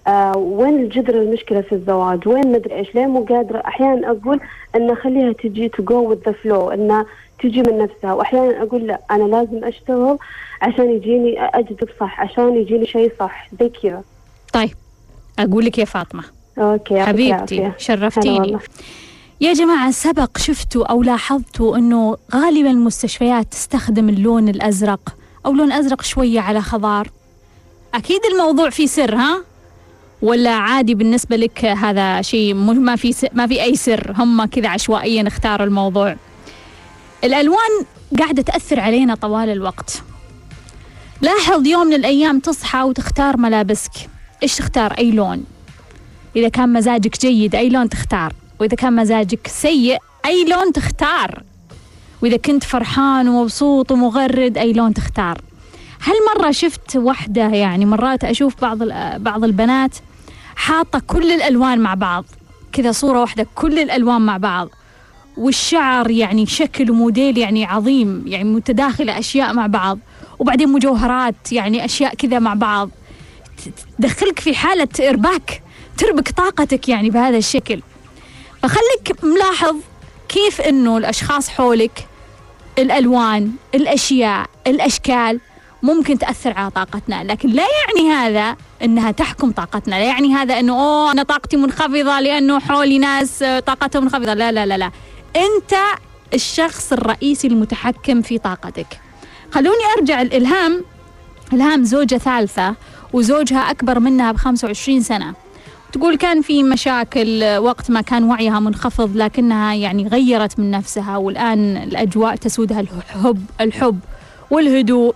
آه 0.08 0.38
وين 0.38 0.80
الجذر 0.84 1.22
المشكلة 1.22 1.62
في 1.62 1.76
الزواج؟ 1.76 2.28
وين 2.28 2.52
مدري 2.52 2.76
إيش؟ 2.76 2.96
ليه 2.96 3.06
مو 3.06 3.26
قادرة؟ 3.26 3.58
أحيانا 3.58 4.12
أقول 4.12 4.39
إن 4.76 4.96
خليها 4.96 5.32
تجي 5.32 5.70
to 5.69 5.84
go 5.84 6.10
with 6.10 6.17
the 6.25 6.32
flow 6.32 6.69
انها 6.72 7.06
تجي 7.43 7.62
من 7.62 7.78
نفسها. 7.78 8.13
وأحيانا 8.13 8.63
أقول 8.63 8.88
لا 8.88 9.02
أنا 9.12 9.24
لازم 9.24 9.63
أشتغل 9.63 10.17
عشان 10.62 10.89
يجيني 10.89 11.36
أجذب 11.39 11.89
صح 12.00 12.22
عشان 12.22 12.58
يجيني 12.58 12.86
شيء 12.86 13.12
صح. 13.20 13.50
زي 13.60 13.70
كذا. 13.70 14.04
طيب 14.54 14.76
أقول 15.39 15.65
لك 15.65 15.78
يا 15.78 15.86
فاطمة. 15.86 16.24
أوكي 16.58 17.02
حبيبتي 17.02 17.72
شرفتيني. 17.78 18.58
يا 19.41 19.54
جماعة 19.54 19.91
سبق 19.91 20.38
شفتوا 20.38 20.86
أو 20.86 21.04
لاحظتوا 21.04 21.78
أنه 21.78 22.17
غالبا 22.36 22.72
المستشفيات 22.72 23.46
تستخدم 23.46 24.10
اللون 24.10 24.50
الأزرق 24.50 25.15
أو 25.46 25.52
لون 25.52 25.72
أزرق 25.72 26.02
شوية 26.02 26.39
على 26.39 26.62
خضار؟ 26.62 27.08
أكيد 27.93 28.22
الموضوع 28.32 28.70
فيه 28.70 28.86
سر 28.86 29.15
ها؟ 29.15 29.43
ولا 30.21 30.51
عادي 30.51 30.95
بالنسبة 30.95 31.36
لك 31.36 31.65
هذا 31.65 32.21
شيء 32.21 32.53
ما 32.53 32.95
في 32.95 33.15
ما 33.34 33.47
في 33.47 33.63
أي 33.63 33.75
سر. 33.75 34.13
هم 34.15 34.45
كذا 34.45 34.69
عشوائيا 34.69 35.27
اختاروا 35.27 35.67
الموضوع. 35.67 36.15
الألوان 37.23 37.86
قاعدة 38.19 38.41
تأثر 38.41 38.80
علينا 38.80 39.15
طوال 39.15 39.49
الوقت. 39.49 40.03
لاحظ 41.21 41.67
يوم 41.67 41.88
من 41.88 41.93
الأيام 41.93 42.39
تصحى 42.39 42.82
وتختار 42.82 43.38
ملابسك. 43.38 43.91
إيش 44.43 44.56
تختار؟ 44.56 44.91
أي 44.97 45.12
لون. 45.12 45.43
إذا 46.36 46.49
كان 46.49 46.73
مزاجك 46.73 47.21
جيد 47.21 47.56
أي 47.56 47.69
لون 47.69 47.89
تختار. 47.89 48.34
وإذا 48.60 48.75
كان 48.75 48.95
مزاجك 48.95 49.47
سيء 49.47 49.97
أي 50.25 50.45
لون 50.45 50.71
تختار. 50.73 51.43
وإذا 52.21 52.38
كنت 52.38 52.63
فرحان 52.63 53.27
ومبسوط 53.27 53.91
ومغرد 53.91 54.58
أي 54.58 54.73
لون 54.73 54.93
تختار. 54.93 55.41
هل 56.01 56.13
مرة 56.36 56.51
شفت 56.51 56.95
وحدة 56.95 57.47
يعني 57.47 57.86
مرات 57.86 58.23
أشوف 58.23 58.62
بعض 58.62 58.77
بعض 59.17 59.43
البنات 59.43 59.95
حاطة 60.55 61.01
كل 61.07 61.31
الألوان 61.31 61.79
مع 61.79 61.93
بعض. 61.93 62.25
كذا 62.71 62.91
صورة 62.91 63.21
واحدة 63.21 63.47
كل 63.55 63.79
الألوان 63.79 64.21
مع 64.21 64.38
بعض. 64.38 64.69
والشعر 65.38 66.12
يعني 66.12 66.45
شكل 66.45 66.91
وموديل 66.91 67.38
يعني 67.38 67.65
عظيم 67.65 68.23
يعني 68.27 68.43
متداخلة 68.43 69.19
أشياء 69.19 69.53
مع 69.53 69.67
بعض. 69.67 69.99
وبعدين 70.39 70.69
مجوهرات 70.69 71.51
يعني 71.51 71.86
أشياء 71.86 72.15
كذا 72.15 72.39
مع 72.39 72.53
بعض. 72.53 72.89
تدخلك 73.99 74.39
في 74.39 74.55
حالة 74.55 74.88
إرباك 74.99 75.62
تربك 75.97 76.29
طاقتك 76.29 76.89
يعني 76.89 77.10
بهذا 77.10 77.38
الشكل. 77.38 77.81
فخليك 78.63 79.24
ملاحظ 79.24 79.76
كيف 80.30 80.61
إنه 80.61 80.97
الأشخاص 80.97 81.49
حولك 81.49 82.07
الألوان 82.80 83.51
الأشياء 83.76 84.49
الأشكال 84.67 85.39
ممكن 85.88 86.17
تأثر 86.17 86.53
على 86.57 86.69
طاقتنا 86.69 87.23
لكن 87.23 87.49
لا 87.49 87.63
يعني 87.63 88.09
هذا 88.11 88.55
إنها 88.83 89.11
تحكم 89.11 89.51
طاقتنا 89.51 89.95
لا 89.95 90.03
يعني 90.03 90.33
هذا 90.33 90.59
إنه 90.59 90.73
أوه 90.73 91.11
أنا 91.11 91.23
طاقتي 91.23 91.57
منخفضة 91.57 92.19
لأنه 92.19 92.59
حولي 92.59 92.99
ناس 92.99 93.43
آه، 93.43 93.59
طاقتهم 93.59 94.03
منخفضة 94.03 94.33
لا 94.33 94.51
لا 94.51 94.65
لا 94.65 94.77
لا. 94.77 94.91
أنت 95.35 95.75
الشخص 96.33 96.93
الرئيسي 96.93 97.47
المتحكم 97.47 98.21
في 98.21 98.38
طاقتك. 98.38 98.99
خلوني 99.51 99.83
أرجع 99.97 100.21
الإلهام 100.21 100.83
إلهام 101.53 101.83
زوجة 101.83 102.17
ثالثة 102.17 102.75
وزوجها 103.13 103.71
أكبر 103.71 103.99
منها 103.99 104.31
ب 104.31 104.38
25 104.38 105.01
سنة. 105.01 105.33
تقول 105.93 106.15
كان 106.17 106.41
في 106.41 106.63
مشاكل 106.63 107.57
وقت 107.57 107.91
ما 107.91 108.01
كان 108.01 108.23
وعيها 108.23 108.59
منخفض 108.59 109.15
لكنها 109.15 109.73
يعني 109.73 110.07
غيرت 110.07 110.59
من 110.59 110.71
نفسها 110.71 111.17
والآن 111.17 111.77
الأجواء 111.77 112.35
تسودها 112.35 112.79
الحب 112.79 113.45
الحب 113.61 113.99
والهدوء. 114.51 115.15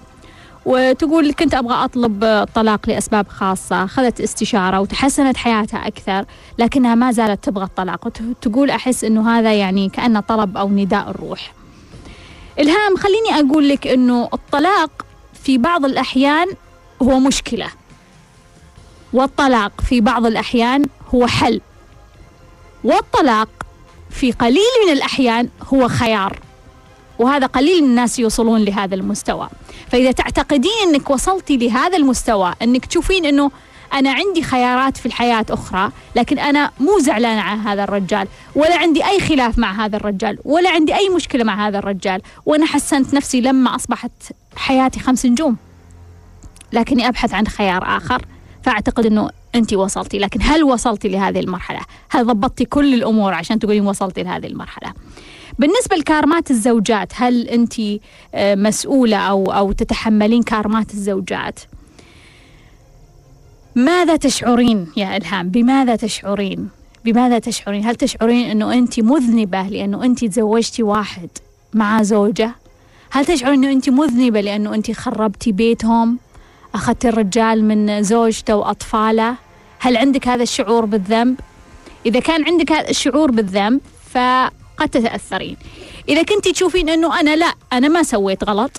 وتقول 0.66 1.34
كنت 1.34 1.54
أبغى 1.54 1.74
أطلب 1.74 2.24
الطلاق 2.24 2.90
لأسباب 2.90 3.28
خاصة 3.28 3.84
أخذت 3.84 4.22
استشارة 4.22 4.80
وتحسنت 4.80 5.38
حياتها 5.38 5.88
أكثر 5.88 6.26
لكنها 6.60 6.96
ما 6.96 7.12
زالت 7.12 7.44
تبغى 7.44 7.64
الطلاق. 7.64 8.06
وتقول 8.06 8.70
أحس 8.70 9.04
أنه 9.04 9.30
هذا 9.30 9.54
يعني 9.54 9.90
كأنه 9.90 10.20
طلب 10.20 10.58
أو 10.58 10.70
نداء 10.70 11.10
الروح. 11.10 11.54
إلهام 12.60 12.98
خليني 12.98 13.50
أقول 13.50 13.70
لك 13.70 13.88
أنه 13.88 14.30
الطلاق 14.34 15.06
في 15.44 15.58
بعض 15.58 15.86
الأحيان 15.86 16.48
هو 17.02 17.20
مشكلة. 17.20 17.68
والطلاق 19.14 19.82
في 19.82 20.02
بعض 20.02 20.26
الأحيان 20.26 20.86
هو 21.16 21.28
حل. 21.28 21.62
والطلاق 22.84 23.50
في 24.10 24.32
قليل 24.32 24.72
من 24.86 24.92
الأحيان 24.94 25.50
هو 25.74 25.88
خيار. 25.88 26.40
وهذا 27.22 27.46
قليل 27.46 27.84
من 27.84 27.90
الناس 27.90 28.20
يوصلون 28.20 28.62
لهذا 28.62 28.96
المستوى. 28.96 29.50
فإذا 29.92 30.12
تعتقدين 30.12 30.72
أنك 30.88 31.10
وصلتي 31.10 31.58
لهذا 31.58 31.98
المستوى 31.98 32.54
أنك 32.62 32.86
تشوفين 32.86 33.26
أنه 33.26 33.52
أنا 33.94 34.12
عندي 34.12 34.44
خيارات 34.44 34.98
في 34.98 35.06
الحياة 35.06 35.46
أخرى 35.50 35.92
لكن 36.16 36.40
أنا 36.40 36.72
مو 36.80 37.00
زعلانة 37.00 37.42
عن 37.42 37.60
هذا 37.60 37.84
الرجال 37.84 38.28
ولا 38.56 38.78
عندي 38.78 39.06
أي 39.06 39.20
خلاف 39.20 39.58
مع 39.58 39.86
هذا 39.86 39.98
الرجال 39.98 40.38
ولا 40.46 40.70
عندي 40.70 40.96
أي 40.96 41.10
مشكلة 41.10 41.44
مع 41.44 41.68
هذا 41.68 41.80
الرجال 41.80 42.22
وأنا 42.46 42.66
حسنت 42.66 43.14
نفسي 43.14 43.42
لما 43.42 43.76
أصبحت 43.76 44.12
حياتي 44.56 45.00
خمس 45.00 45.26
نجوم. 45.26 45.58
لكني 46.74 47.08
أبحث 47.08 47.34
عن 47.34 47.48
خيار 47.48 47.98
آخر 47.98 48.26
فأعتقد 48.64 49.06
أنه 49.06 49.30
أنت 49.56 49.74
وصلتي. 49.74 50.20
لكن 50.20 50.40
هل 50.44 50.64
وصلتي 50.64 51.08
لهذه 51.08 51.40
المرحلة؟ 51.40 51.80
هل 52.10 52.26
ضبطتي 52.26 52.66
كل 52.66 52.94
الأمور 52.94 53.34
عشان 53.34 53.60
تقولين 53.60 53.88
وصلتي 53.88 54.24
لهذه 54.24 54.48
المرحلة؟ 54.48 54.94
بالنسبة 55.60 55.96
لكارمات 55.96 56.52
الزوجات 56.52 57.12
هل 57.16 57.48
أنت 57.48 57.74
آه، 58.36 58.56
مسؤولة 58.56 59.18
أو 59.18 59.46
أو 59.46 59.72
تتحملين 59.72 60.44
كارمات 60.44 60.94
الزوجات؟ 60.94 61.60
ماذا 63.76 64.16
تشعرين 64.16 64.88
يا 64.98 65.18
إلهام؟ 65.18 65.50
بماذا 65.50 65.96
تشعرين؟ 65.96 66.70
بماذا 67.06 67.40
تشعرين؟ 67.40 67.86
هل 67.86 67.96
تشعرين 67.96 68.50
أنه 68.50 68.74
أنت 68.74 69.00
مذنبة 69.00 69.62
لأنه 69.62 70.04
أنت 70.04 70.26
تزوجتي 70.26 70.84
واحد 70.84 71.30
مع 71.74 72.04
زوجة؟ 72.04 72.56
هل 73.12 73.26
تشعرين 73.26 73.64
أنه 73.64 73.74
أنت 73.74 73.90
مذنبة 73.90 74.42
لأنه 74.42 74.76
أنت 74.76 74.92
خربتي 74.92 75.52
بيتهم؟ 75.52 76.20
أخذت 76.76 77.06
الرجال 77.06 77.66
من 77.66 78.04
زوجته 78.04 78.56
وأطفاله؟ 78.56 79.36
هل 79.80 79.98
عندك 79.98 80.28
هذا 80.28 80.44
الشعور 80.44 80.86
بالذنب؟ 80.86 81.40
إذا 82.06 82.20
كان 82.20 82.46
عندك 82.46 82.72
الشعور 82.72 83.32
بالذنب 83.32 83.82
ف 84.14 84.18
قد 84.82 84.90
تتأثرين 84.90 85.58
إذا 86.10 86.24
كنت 86.24 86.48
تشوفين 86.48 86.90
أنه 86.90 87.20
أنا 87.20 87.36
لا 87.36 87.54
أنا 87.74 87.88
ما 87.88 88.04
سويت 88.04 88.44
غلط. 88.44 88.72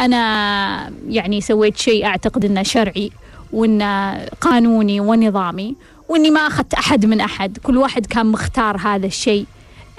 أنا 0.00 0.92
يعني 1.08 1.40
سويت 1.40 1.76
شيء 1.76 2.06
أعتقد 2.06 2.44
أنه 2.44 2.62
شرعي 2.62 3.10
وأنه 3.52 4.24
قانوني 4.40 5.00
ونظامي 5.00 5.76
وأني 6.08 6.30
ما 6.30 6.40
أخذت 6.40 6.74
أحد 6.74 7.06
من 7.06 7.20
أحد. 7.20 7.58
كل 7.62 7.78
واحد 7.78 8.06
كان 8.06 8.26
مختار 8.26 8.76
هذا 8.76 9.06
الشيء 9.06 9.46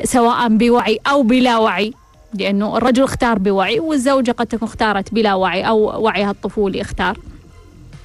سواء 0.04 0.48
بوعي 0.48 1.00
أو 1.08 1.24
بلا 1.24 1.58
وعي. 1.58 1.94
لأنه 2.34 2.78
الرجل 2.78 3.04
اختار 3.04 3.40
بوعي 3.40 3.80
والزوجة 3.80 4.32
قد 4.32 4.48
تكون 4.48 4.68
اختارت 4.68 5.14
بلا 5.14 5.34
وعي 5.34 5.68
أو 5.68 6.04
وعيها 6.04 6.32
الطفولي 6.32 6.82
اختار. 6.82 7.18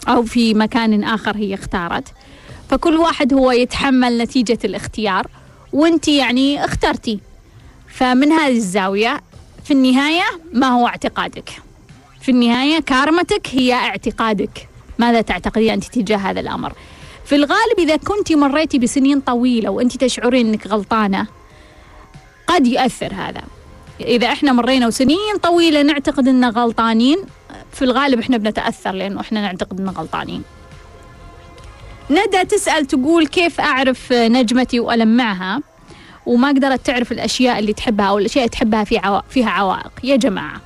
أو 0.08 0.22
في 0.22 0.54
مكان 0.54 1.04
آخر 1.04 1.36
هي 1.36 1.54
اختارت. 1.54 2.08
فكل 2.70 2.96
واحد 2.96 3.34
هو 3.34 3.50
يتحمل 3.50 4.18
نتيجة 4.18 4.58
الاختيار 4.64 5.26
وانت 5.72 6.08
يعني 6.08 6.64
اخترتي. 6.64 7.27
فمن 7.98 8.32
هذه 8.32 8.56
الزاوية 8.56 9.20
في 9.64 9.70
النهاية 9.70 10.24
ما 10.52 10.66
هو 10.66 10.86
اعتقادك؟ 10.86 11.50
في 12.20 12.30
النهاية 12.30 12.80
كارمتك 12.80 13.48
هي 13.50 13.72
اعتقادك. 13.72 14.68
ماذا 14.98 15.20
تعتقدين 15.20 15.70
أنت 15.70 15.84
تجاه 15.84 16.16
هذا 16.16 16.40
الأمر؟ 16.40 16.72
في 17.24 17.34
الغالب 17.34 17.78
إذا 17.78 17.96
كنت 17.96 18.32
مريتي 18.32 18.78
بسنين 18.78 19.20
طويلة 19.20 19.70
وأنت 19.70 19.96
تشعرين 19.96 20.46
أنك 20.46 20.66
غلطانة 20.66 21.26
قد 22.46 22.66
يؤثر 22.66 23.14
هذا. 23.14 23.42
إذا 24.00 24.26
إحنا 24.26 24.52
مرينا 24.52 24.86
وسنين 24.86 25.36
طويلة 25.42 25.82
نعتقد 25.82 26.28
أننا 26.28 26.48
غلطانين 26.48 27.18
في 27.72 27.82
الغالب 27.82 28.18
إحنا 28.18 28.36
بنتأثر 28.36 28.92
لأنه 28.92 29.20
إحنا 29.20 29.40
نعتقد 29.42 29.80
أننا 29.80 29.90
غلطانين. 29.90 30.42
ندى 32.10 32.44
تسأل 32.44 32.86
تقول 32.86 33.26
كيف 33.26 33.60
أعرف 33.60 34.12
نجمتي 34.12 34.80
وألمعها؟ 34.80 35.60
وما 36.28 36.48
قدرت 36.48 36.86
تعرف 36.86 37.12
الأشياء 37.12 37.58
اللي 37.58 37.72
تحبها 37.72 38.06
أو 38.06 38.18
الأشياء 38.18 38.44
اللي 38.44 38.56
تحبها 38.56 38.84
في 38.84 38.98
عوا... 38.98 39.20
فيها 39.30 39.50
عوائق. 39.50 39.90
يا 40.04 40.16
جماعة 40.16 40.60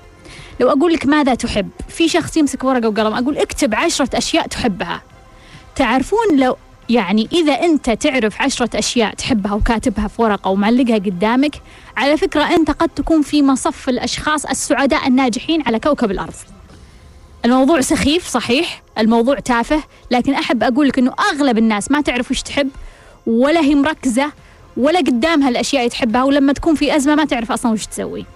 لو 0.60 0.68
أقول 0.70 0.92
لك 0.92 1.06
ماذا 1.06 1.34
تحب 1.34 1.70
في 1.88 2.08
شخص 2.08 2.36
يمسك 2.36 2.64
ورقة 2.64 2.88
وقلم 2.88 3.14
أقول 3.14 3.38
اكتب 3.38 3.74
عشرة 3.74 4.18
أشياء 4.18 4.46
تحبها. 4.46 5.02
تعرفون 5.76 6.36
لو 6.36 6.56
يعني 6.88 7.28
إذا 7.32 7.52
أنت 7.52 7.90
تعرف 7.90 8.42
عشرة 8.42 8.78
أشياء 8.78 9.14
تحبها 9.14 9.52
وكاتبها 9.52 10.08
في 10.08 10.22
ورقة 10.22 10.50
ومعلقها 10.50 10.94
قدامك 10.96 11.56
على 11.96 12.16
فكرة 12.16 12.42
أنت 12.42 12.70
قد 12.70 12.88
تكون 12.88 13.22
في 13.22 13.42
مصف 13.42 13.88
الأشخاص 13.88 14.46
السعداء 14.46 15.08
الناجحين 15.08 15.62
على 15.66 15.80
كوكب 15.80 16.10
الأرض. 16.10 16.34
الموضوع 17.44 17.80
سخيف 17.80 18.26
صحيح 18.28 18.82
الموضوع 18.98 19.38
تافه 19.38 19.82
لكن 20.10 20.34
أحب 20.34 20.62
أقول 20.62 20.88
لك 20.88 20.98
أنه 20.98 21.12
أغلب 21.32 21.58
الناس 21.58 21.90
ما 21.90 22.00
تعرف 22.00 22.30
وش 22.30 22.42
تحب 22.42 22.68
ولا 23.26 23.60
هي 23.60 23.74
مركزة 23.74 24.32
ولا 24.76 24.98
قدامها 24.98 25.48
الأشياء 25.48 25.82
اللي 25.82 25.90
تحبها 25.90 26.24
ولما 26.24 26.52
تكون 26.52 26.74
في 26.74 26.96
أزمة 26.96 27.14
ما 27.14 27.24
تعرف 27.24 27.52
أصلا 27.52 27.72
وش 27.72 27.86
تسوي. 27.86 28.26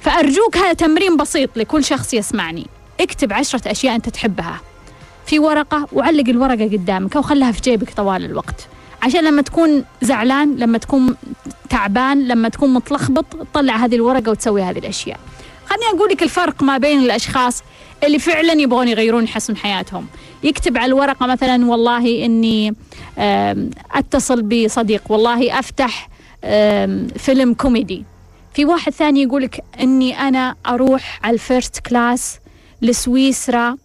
فأرجوك 0.00 0.56
هذا 0.56 0.72
تمرين 0.72 1.16
بسيط 1.16 1.50
لكل 1.56 1.84
شخص 1.84 2.14
يسمعني. 2.14 2.66
اكتب 3.00 3.32
عشرة 3.32 3.70
أشياء 3.70 3.94
أنت 3.94 4.08
تحبها 4.08 4.60
في 5.26 5.38
ورقة 5.38 5.88
وعلق 5.92 6.28
الورقة 6.28 6.64
قدامك 6.64 7.16
أو 7.16 7.22
خلها 7.22 7.52
في 7.52 7.60
جيبك 7.60 7.94
طوال 7.94 8.24
الوقت. 8.24 8.68
عشان 9.02 9.24
لما 9.24 9.42
تكون 9.42 9.84
زعلان 10.02 10.56
لما 10.56 10.78
تكون 10.78 11.16
تعبان 11.70 12.28
لما 12.28 12.48
تكون 12.48 12.74
متلخبط 12.74 13.24
تطلع 13.24 13.76
هذه 13.76 13.94
الورقة 13.94 14.30
وتسوي 14.30 14.62
هذه 14.62 14.78
الأشياء. 14.78 15.20
خليني 15.66 15.98
أقول 15.98 16.10
لك 16.10 16.22
الفرق 16.22 16.62
ما 16.62 16.78
بين 16.78 17.00
الأشخاص 17.00 17.62
اللي 18.04 18.18
فعلا 18.18 18.52
يبغون 18.52 18.88
يغيرون 18.88 19.24
يحسن 19.24 19.56
حياتهم. 19.56 20.06
يكتب 20.42 20.78
على 20.78 20.86
الورقة 20.86 21.26
مثلا 21.26 21.66
والله 21.66 22.24
إني 22.24 22.74
أتصل 23.94 24.42
بصديق. 24.42 25.02
والله 25.12 25.58
أفتح 25.58 26.08
فيلم 27.16 27.54
كوميدي. 27.54 28.04
في 28.54 28.64
واحد 28.64 28.92
ثاني 28.92 29.22
يقولك 29.22 29.64
إني 29.80 30.18
أنا 30.18 30.54
أروح 30.66 31.20
على 31.24 31.34
ال 31.34 31.41
first 31.41 31.78
class 31.78 32.38
لسويسرا 32.82 33.76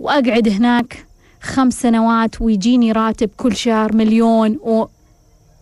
وأقعد 0.00 0.48
هناك 0.48 1.06
خمس 1.42 1.80
سنوات 1.80 2.40
ويجيني 2.40 2.92
راتب 2.92 3.30
كل 3.36 3.56
شهر 3.56 3.96
مليون 3.96 4.58
و... 4.62 4.86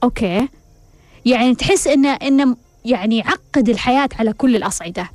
okay. 0.03 0.49
يعني 1.24 1.55
تحس 1.55 1.87
إنه 1.87 2.09
إنه 2.12 2.57
يعني 2.85 3.22
عقد 3.22 3.68
الحياة 3.68 4.09
على 4.18 4.33
كل 4.33 4.57
الأصعدة. 4.57 5.11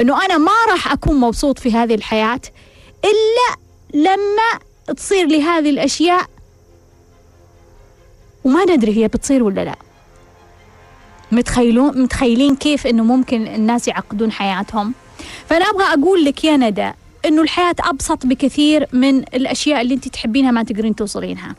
إنه 0.00 0.24
أنا 0.24 0.38
ما 0.38 0.52
راح 0.70 0.92
أكون 0.92 1.20
مبسوط 1.20 1.58
في 1.58 1.72
هذه 1.72 1.94
الحياة 1.94 2.40
إلا 3.04 3.58
لما 3.94 4.94
تصير 4.96 5.26
لي 5.26 5.42
هذه 5.42 5.70
الأشياء 5.70 6.26
وما 8.44 8.64
ندري 8.64 8.96
هي 8.96 9.08
بتصير 9.08 9.42
ولا 9.42 9.64
لا. 9.64 9.76
متخيلون 11.32 12.02
متخيلين 12.02 12.56
كيف 12.56 12.86
إنه 12.86 13.04
ممكن 13.04 13.46
الناس 13.46 13.88
يعقدون 13.88 14.32
حياتهم. 14.32 14.94
فأنا 15.46 15.64
أبغى 15.64 15.84
أقول 15.84 16.24
لك 16.24 16.44
يا 16.44 16.56
ندى 16.56 16.90
إنه 17.26 17.42
الحياة 17.42 17.74
أبسط 17.80 18.26
بكثير 18.26 18.86
من 18.92 19.18
الأشياء 19.18 19.80
اللي 19.80 19.94
أنت 19.94 20.08
تحبينها 20.08 20.50
ما 20.50 20.62
تقدرين 20.62 20.94
توصلينها. 20.94 21.54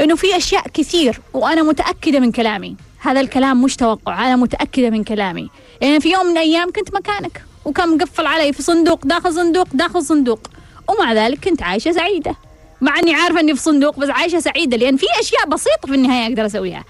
إنه 0.00 0.14
في 0.14 0.36
أشياء 0.36 0.68
كثير 0.68 1.20
وأنا 1.32 1.62
متأكدة 1.62 2.20
من 2.20 2.32
كلامي. 2.32 2.76
هذا 2.98 3.20
الكلام 3.20 3.62
مش 3.62 3.76
توقع 3.76 4.26
أنا 4.26 4.36
متأكدة 4.36 4.90
من 4.90 5.04
كلامي. 5.04 5.50
يعني 5.80 6.00
في 6.00 6.12
يوم 6.12 6.26
من 6.26 6.32
الأيام 6.32 6.72
كنت 6.72 6.94
مكانك 6.94 7.44
وكان 7.64 7.96
مقفل 7.96 8.26
علي 8.26 8.52
في 8.52 8.62
صندوق 8.62 9.06
داخل 9.06 9.34
صندوق 9.34 9.68
داخل 9.72 10.02
صندوق. 10.02 10.40
ومع 10.88 11.12
ذلك 11.12 11.44
كنت 11.44 11.62
عايشة 11.62 11.92
سعيدة. 11.92 12.36
مع 12.84 12.98
اني 12.98 13.14
عارفة 13.14 13.40
اني 13.40 13.54
في 13.54 13.62
صندوق 13.62 13.98
بس 13.98 14.08
عايشة 14.10 14.38
سعيدة 14.38 14.76
لأن 14.76 14.96
في 14.96 15.06
أشياء 15.20 15.48
بسيطة 15.48 15.86
في 15.86 15.94
النهاية 15.94 16.28
أقدر 16.28 16.46
أسويها. 16.46 16.84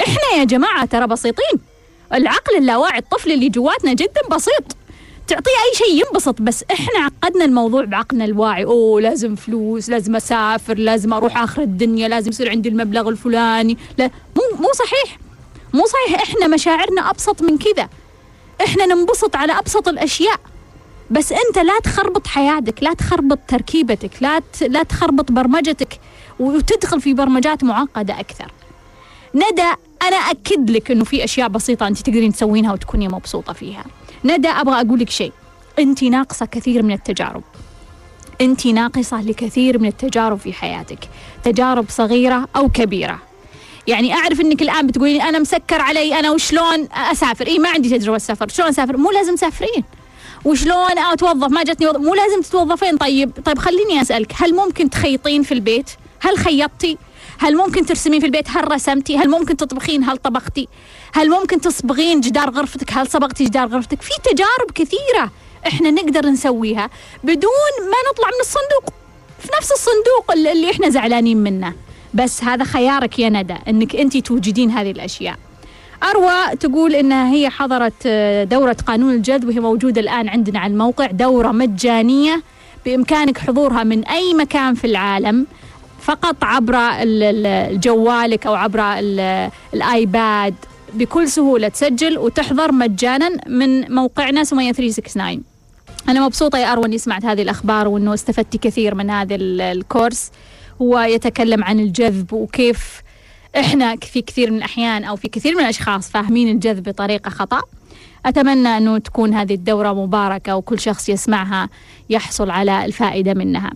إحنا 0.00 0.38
يا 0.38 0.44
جماعة 0.44 0.84
ترى 0.84 1.06
بسيطين. 1.06 1.60
العقل 2.14 2.56
اللاواعي 2.56 2.98
الطفل 2.98 3.32
اللي 3.32 3.48
جواتنا 3.48 3.92
جدا 3.92 4.20
بسيط. 4.30 4.76
تعطيه 5.26 5.50
أي 5.50 5.78
شيء 5.78 6.06
ينبسط 6.06 6.42
بس 6.42 6.64
إحنا 6.72 6.98
عقدنا 6.98 7.44
الموضوع 7.44 7.84
بعقلنا 7.84 8.24
الواعي. 8.24 8.64
أوه 8.64 9.00
لازم 9.00 9.34
فلوس 9.34 9.88
لازم 9.88 10.16
أسافر 10.16 10.78
لازم 10.78 11.12
أروح 11.12 11.38
آخر 11.38 11.62
الدنيا 11.62 12.08
لازم 12.08 12.30
يصير 12.30 12.50
عندي 12.50 12.68
المبلغ 12.68 13.08
الفلاني. 13.08 13.78
لا 13.98 14.10
مو 14.36 14.42
مو 14.58 14.72
صحيح. 14.72 15.18
مو 15.74 15.84
صحيح 15.86 16.22
إحنا 16.22 16.46
مشاعرنا 16.46 17.10
أبسط 17.10 17.42
من 17.42 17.58
كذا. 17.58 17.88
إحنا 18.64 18.86
ننبسط 18.86 19.36
على 19.36 19.58
أبسط 19.58 19.88
الأشياء. 19.88 20.40
بس 21.14 21.32
انت 21.32 21.58
لا 21.58 21.78
تخربط 21.84 22.26
حياتك 22.26 22.82
لا 22.82 22.94
تخربط 22.94 23.38
تركيبتك 23.48 24.10
لا 24.20 24.42
لا 24.68 24.82
تخربط 24.82 25.32
برمجتك 25.32 26.00
وتدخل 26.40 27.00
في 27.00 27.14
برمجات 27.14 27.64
معقدة 27.64 28.20
أكثر. 28.20 28.52
ندى 29.34 29.70
أنا 30.02 30.16
أكد 30.16 30.70
لك 30.70 30.90
إنه 30.90 31.04
في 31.04 31.24
أشياء 31.24 31.48
بسيطة 31.48 31.86
أنت 31.86 31.98
تقدرين 31.98 32.32
تسوينها 32.32 32.72
وتكوني 32.72 33.08
مبسوطة 33.08 33.52
فيها. 33.52 33.84
ندى 34.24 34.48
أبغى 34.48 34.80
أقول 34.80 35.00
لك 35.00 35.10
شيء. 35.10 35.32
أنت 35.78 36.04
ناقصة 36.04 36.46
كثير 36.46 36.82
من 36.82 36.92
التجارب. 36.92 37.42
أنت 38.40 38.66
ناقصة 38.66 39.22
لكثير 39.22 39.78
من 39.78 39.88
التجارب 39.88 40.38
في 40.38 40.52
حياتك. 40.52 41.08
تجارب 41.44 41.86
صغيرة 41.88 42.48
أو 42.56 42.68
كبيرة. 42.68 43.18
يعني 43.86 44.14
أعرف 44.14 44.40
إنك 44.40 44.62
الآن 44.62 44.86
بتقولين 44.86 45.20
أنا 45.22 45.38
مسكر 45.38 45.80
علي 45.80 46.18
أنا 46.18 46.30
وشلون 46.30 46.88
أسافر؟ 46.92 47.46
اي 47.46 47.58
ما 47.58 47.68
عندي 47.68 47.98
تجربة 47.98 48.18
سفر 48.18 48.48
شلون 48.48 48.68
أسافر؟ 48.68 48.96
مو 48.96 49.10
لازم 49.10 49.34
تسافرين. 49.34 49.84
وشلون 50.44 50.98
أتوظف؟ 50.98 51.48
ما 51.48 51.62
جتني 51.62 51.86
وظف 51.86 52.00
مو 52.00 52.14
لازم 52.14 52.40
تتوظفين. 52.40 52.96
طيب 52.96 53.32
طيب 53.44 53.58
خليني 53.58 54.02
أسألك 54.02 54.32
هل 54.36 54.54
ممكن 54.54 54.90
تخيطين 54.90 55.42
في 55.42 55.52
البيت؟ 55.52 55.90
هل 56.20 56.38
خيطتي؟ 56.38 56.98
هل 57.38 57.56
ممكن 57.56 57.86
ترسمين 57.86 58.20
في 58.20 58.26
البيت؟ 58.26 58.48
هل 58.48 58.72
رسمتي؟ 58.72 59.16
هل 59.16 59.30
ممكن 59.30 59.56
تطبخين؟ 59.56 60.04
هل 60.04 60.16
طبختي؟ 60.16 60.68
هل 61.14 61.30
ممكن 61.30 61.60
تصبغين 61.60 62.20
جدار 62.20 62.50
غرفتك؟ 62.50 62.92
هل 62.92 63.06
صبغتي 63.10 63.44
جدار 63.44 63.68
غرفتك؟ 63.68 64.02
في 64.02 64.12
تجارب 64.24 64.70
كثيرة 64.74 65.30
إحنا 65.66 65.90
نقدر 65.90 66.26
نسويها 66.26 66.90
بدون 67.24 67.74
ما 67.80 68.10
نطلع 68.10 68.28
من 68.28 68.40
الصندوق. 68.40 68.94
في 69.38 69.48
نفس 69.58 69.72
الصندوق 69.72 70.50
اللي 70.52 70.70
إحنا 70.70 70.88
زعلانين 70.88 71.36
منه. 71.36 71.72
بس 72.14 72.44
هذا 72.44 72.64
خيارك 72.64 73.18
يا 73.18 73.28
ندى 73.28 73.56
إنك 73.68 73.96
انت 73.96 74.16
توجدين 74.16 74.70
هذه 74.70 74.90
الأشياء. 74.90 75.38
أروى 76.04 76.56
تقول 76.60 76.94
إنها 76.94 77.32
هي 77.32 77.50
حضرت 77.50 77.92
آه، 78.06 78.44
دورة 78.44 78.76
قانون 78.86 79.14
الجذب 79.14 79.48
وهي 79.48 79.60
موجودة 79.60 80.00
الآن 80.00 80.28
عندنا 80.28 80.58
على 80.58 80.72
الموقع 80.72 81.06
دورة 81.06 81.52
مجانية 81.52 82.42
بإمكانك 82.86 83.38
حضورها 83.38 83.84
من 83.84 84.04
أي 84.04 84.34
مكان 84.34 84.74
في 84.74 84.86
العالم 84.86 85.46
فقط 86.00 86.36
عبر 86.42 86.74
ال- 86.76 87.22
ال- 87.46 87.80
جوالك 87.80 88.46
أو 88.46 88.54
عبر 88.54 88.80
ال- 88.82 89.50
الآيباد 89.74 90.54
بكل 90.94 91.28
سهولة 91.28 91.68
تسجل 91.68 92.18
وتحضر 92.18 92.72
مجانا 92.72 93.30
من 93.46 93.94
موقعنا 93.94 94.44
سمية 94.44 94.72
369 94.72 95.42
أنا 96.08 96.24
مبسوطة 96.26 96.58
يا 96.58 96.72
أروى 96.72 96.84
إني 96.86 96.98
سمعت 96.98 97.24
هذه 97.24 97.42
الأخبار 97.42 97.88
وإنه 97.88 98.14
استفدت 98.14 98.56
كثير 98.56 98.94
من 98.94 99.10
هذا 99.10 99.34
ال- 99.34 99.60
الكورس 99.60 100.30
هو 100.82 100.98
يتكلم 101.00 101.64
عن 101.64 101.80
الجذب 101.80 102.32
وكيف 102.32 103.03
إحنا 103.56 103.96
في 103.96 104.22
كثير 104.22 104.50
من 104.50 104.56
الأحيان 104.56 105.04
أو 105.04 105.16
في 105.16 105.28
كثير 105.28 105.54
من 105.54 105.60
الأشخاص 105.60 106.10
فاهمين 106.10 106.48
الجذب 106.48 106.82
بطريقة 106.88 107.30
خطأ. 107.30 107.60
أتمنى 108.26 108.68
أنه 108.68 108.98
تكون 108.98 109.34
هذه 109.34 109.54
الدورة 109.54 109.92
مباركة 109.92 110.56
وكل 110.56 110.80
شخص 110.80 111.08
يسمعها 111.08 111.68
يحصل 112.10 112.50
على 112.50 112.84
الفائدة 112.84 113.34
منها. 113.34 113.70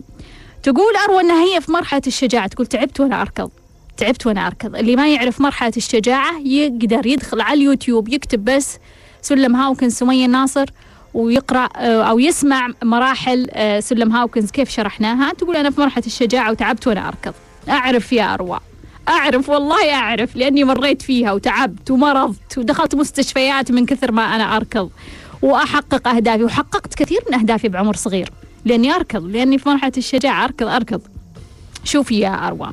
تقول 0.62 0.97
أروى 1.09 1.20
أنها 1.20 1.45
هي 1.45 1.61
في 1.61 1.72
مرحلة 1.72 2.03
الشجاعة. 2.07 2.47
تقول 2.47 2.66
تعبت 2.66 3.01
وأنا 3.01 3.22
أركض. 3.22 3.51
تعبت 3.97 4.26
وأنا 4.26 4.47
أركض. 4.47 4.76
اللي 4.76 4.97
ما 4.97 5.09
يعرف 5.09 5.41
مرحلة 5.41 5.72
الشجاعة 5.76 6.39
يقدر 6.39 7.07
يدخل 7.07 7.41
على 7.41 7.59
اليوتيوب 7.59 8.09
يكتب 8.09 8.45
بس 8.45 8.79
سلم 9.22 9.57
هاوكنز 9.57 9.93
سمية 9.95 10.26
ناصر 10.26 10.66
ويقرأ 11.14 11.66
أو 11.83 12.18
يسمع 12.18 12.68
مراحل 12.83 13.47
آه، 13.51 13.81
سلم 13.81 14.12
هاوكنز 14.12 14.51
كيف 14.51 14.70
شرحناها. 14.70 15.33
تقول 15.33 15.57
أنا 15.57 15.70
في 15.70 15.81
مرحلة 15.81 16.07
الشجاعة 16.07 16.51
وتعبت 16.51 16.87
وأنا 16.87 17.09
أركض. 17.09 17.35
أعرف 17.68 18.12
يا 18.12 18.35
أروى. 18.35 18.61
أعرف 19.09 19.49
والله 19.49 19.95
أعرف 19.95 20.37
لأني 20.37 20.65
مريت 20.65 21.03
فيها 21.03 21.33
وتعبت 21.33 21.91
ومرضت 21.91 22.59
ودخلت 22.59 22.95
مستشفيات 22.95 23.73
من 23.73 23.87
كثر 23.87 24.13
ما 24.13 24.23
أنا 24.23 24.57
أركض 24.57 24.91
وأحقق 25.43 26.09
أهدافي 26.09 26.45
وحققت 26.45 26.95
كثير 26.95 27.19
من 27.29 27.35
أهدافي 27.35 27.69
بعمر 27.69 27.97
صغير 27.97 28.31
لأني 28.65 28.93
أركض 28.95 29.25
لأني 29.25 29.59
في 29.59 29.69
مرحلة 29.69 29.93
الشجاعة 29.97 30.45
أركض 30.45 30.67
أركض. 30.67 31.01
شوفي 31.85 32.19
يا 32.21 32.47
أروى 32.49 32.71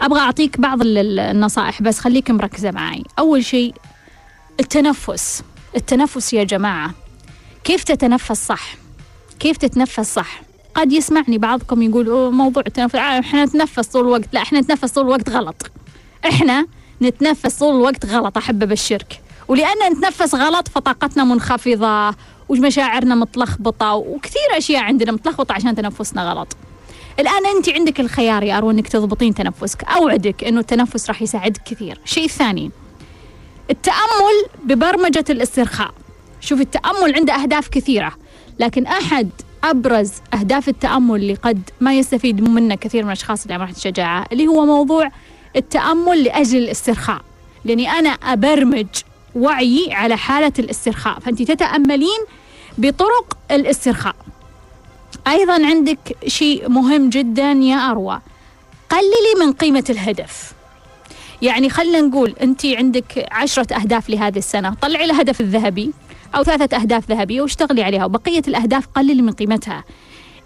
أبغى 0.00 0.20
أعطيك 0.20 0.60
بعض 0.60 0.80
ال- 0.82 0.98
ال- 0.98 1.18
النصائح 1.20 1.82
بس 1.82 1.98
خليك 1.98 2.30
مركزة 2.30 2.70
معي 2.70 3.02
أول 3.18 3.44
شيء 3.44 3.74
التنفس. 4.60 5.42
التنفس 5.76 6.32
يا 6.32 6.44
جماعة 6.44 6.90
كيف 7.64 7.84
تتنفس 7.84 8.46
صح؟ 8.46 8.74
كيف 9.40 9.56
تتنفس 9.56 10.14
صح؟ 10.14 10.40
قد 10.74 10.92
يسمعني 10.92 11.38
بعضكم 11.38 11.82
يقول 11.82 12.08
"أوه، 12.08 12.30
موضوع 12.30 12.62
التنفس. 12.66 12.94
آه، 12.94 12.98
إحنا 13.18 13.44
نتنفس 13.44 13.86
طول 13.86 14.02
الوقت. 14.04 14.28
لا 14.32 14.42
إحنا 14.42 14.60
نتنفس 14.60 14.92
طول 14.92 15.04
الوقت 15.04 15.30
غلط. 15.30 15.70
إحنا 16.26 16.66
نتنفس 17.02 17.58
طول 17.58 17.76
الوقت 17.76 18.06
غلط 18.06 18.36
أحب 18.36 18.62
أبشرك. 18.62 19.20
ولأن 19.48 19.92
نتنفس 19.92 20.34
غلط 20.34 20.68
فطاقتنا 20.68 21.24
منخفضة 21.24 22.14
ومشاعرنا 22.48 23.14
متلخبطة 23.14 23.94
وكثير 23.94 24.42
أشياء 24.56 24.82
عندنا 24.82 25.12
متلخبطة 25.12 25.52
عشان 25.52 25.74
تنفسنا 25.74 26.30
غلط. 26.30 26.56
الآن 27.20 27.46
أنت 27.56 27.68
عندك 27.68 28.00
الخيار 28.00 28.42
يا 28.42 28.58
اروى 28.58 28.72
إنك 28.72 28.88
تضبطين 28.88 29.34
تنفسك. 29.34 29.84
أوعدك 29.84 30.44
إنه 30.44 30.60
التنفس 30.60 31.08
راح 31.08 31.22
يساعدك 31.22 31.62
كثير. 31.64 32.00
الشيء 32.04 32.24
الثاني 32.24 32.70
التأمل 33.70 34.44
ببرمجة 34.64 35.24
الاسترخاء. 35.30 35.90
شوف 36.40 36.60
التأمل 36.60 37.14
عنده 37.14 37.34
أهداف 37.34 37.68
كثيرة 37.68 38.12
لكن 38.58 38.86
أحد 38.86 39.28
أبرز 39.64 40.12
أهداف 40.34 40.68
التأمل 40.68 41.16
اللي 41.16 41.34
قد 41.34 41.70
ما 41.80 41.94
يستفيد 41.94 42.40
منه 42.48 42.74
كثير 42.74 43.02
من 43.02 43.08
الأشخاص 43.08 43.42
اللي 43.42 43.58
مرحله 43.58 43.76
الشجاعه 43.76 44.26
اللي 44.32 44.46
هو 44.46 44.66
موضوع 44.66 45.08
التأمل 45.56 46.24
لأجل 46.24 46.58
الاسترخاء. 46.58 47.20
لاني 47.64 47.90
أنا 47.90 48.08
أبرمج 48.08 48.86
وعيي 49.34 49.92
على 49.92 50.16
حالة 50.16 50.52
الاسترخاء 50.58 51.18
فأنت 51.18 51.42
تتأملين 51.42 52.20
بطرق 52.78 53.36
الاسترخاء. 53.50 54.16
أيضا 55.28 55.66
عندك 55.66 56.16
شيء 56.26 56.68
مهم 56.68 57.08
جدا 57.08 57.52
يا 57.52 57.76
أروى 57.76 58.20
قللي 58.90 59.46
من 59.46 59.52
قيمة 59.52 59.84
الهدف. 59.90 60.52
يعني 61.42 61.70
خلينا 61.70 62.00
نقول 62.00 62.34
أنت 62.42 62.66
عندك 62.66 63.26
عشرة 63.30 63.74
أهداف 63.74 64.10
لهذه 64.10 64.38
السنة 64.38 64.74
طلعي 64.74 65.04
الهدف 65.04 65.40
الذهبي. 65.40 65.92
أو 66.34 66.42
ثلاثة 66.42 66.76
أهداف 66.76 67.10
ذهبية 67.10 67.40
واشتغلي 67.40 67.82
عليها 67.82 68.04
وبقية 68.04 68.42
الأهداف 68.48 68.86
قللي 68.86 69.22
من 69.22 69.32
قيمتها. 69.32 69.84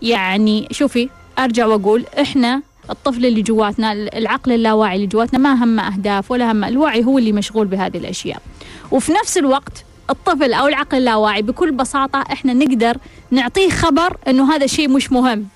يعني 0.03 0.69
شوفي 0.71 1.09
أرجع 1.39 1.67
وأقول 1.67 2.05
إحنا 2.21 2.63
الطفل 2.91 3.27
اللي 3.27 3.43
جواتنا 3.43 3.93
العقل 3.93 4.53
اللاواعي 4.53 4.97
اللي 4.97 5.07
جواتنا 5.07 5.39
ما 5.39 5.65
هم 5.65 5.81
أهداف 5.81 6.31
ولا 6.31 6.53
هم 6.53 6.65
الوعي 6.65 7.05
هو 7.05 7.19
اللي 7.19 7.33
مشغول 7.33 7.67
بهذه 7.67 7.97
الأشياء. 7.97 8.43
وفي 8.91 9.13
نفس 9.13 9.39
الوقت 9.39 9.85
الطفل 10.11 10.53
أو 10.53 10.67
العقل 10.67 10.99
اللاواعي 10.99 11.43
بكل 11.43 11.73
بساطة 11.73 12.25
إحنا 12.33 12.53
نقدر 12.53 12.97
نعطيه 13.31 13.71
خبر 13.71 14.17
إنه 14.29 14.55
هذا 14.55 14.65
الشيء 14.65 14.89
مش 14.89 15.13
مهم. 15.13 15.47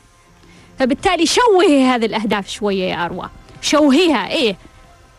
فبالتالي 0.78 1.26
شوهي 1.26 1.85
هذه 1.85 2.05
الأهداف 2.05 2.49
شوية 2.49 2.85
يا 2.85 3.05
أروى. 3.05 3.28
شوهيها 3.62 4.30
إيه. 4.30 4.57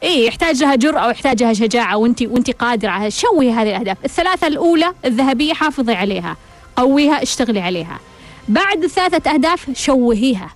إيه 0.04 0.28
يحتاج 0.28 0.64
لها 0.64 0.76
جرأة 0.76 1.08
ويحتاج 1.08 1.44
لها 1.44 1.54
شجاعة 1.54 1.98
وانت 1.98 2.22
وأنت 2.22 2.52
قادرة. 2.52 2.90
على 2.90 3.12
شوهي 3.12 3.52
هذه 3.52 3.70
الأهداف. 3.70 3.98
الثلاثة 4.06 4.48
الأولى 4.48 4.94
الذهبية 5.06 5.54
حافظي 5.54 5.94
عليها. 5.94 6.38
قويها 6.76 7.24
اشتغلي 7.24 7.60
عليها. 7.60 8.00
بعد 8.48 8.84
الثلاثة 8.84 9.32
أهداف 9.32 9.68
شوهيها. 9.76 10.50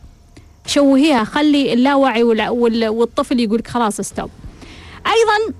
شوهيها. 0.65 1.23
خلي 1.23 1.73
اللاوعي 1.73 2.23
وال- 2.23 2.49
وال- 2.49 2.87
والطفل 2.87 3.39
يقول 3.39 3.59
لك 3.59 3.67
خلاص 3.67 3.99
استوب 3.99 4.29
أيضا 5.07 5.55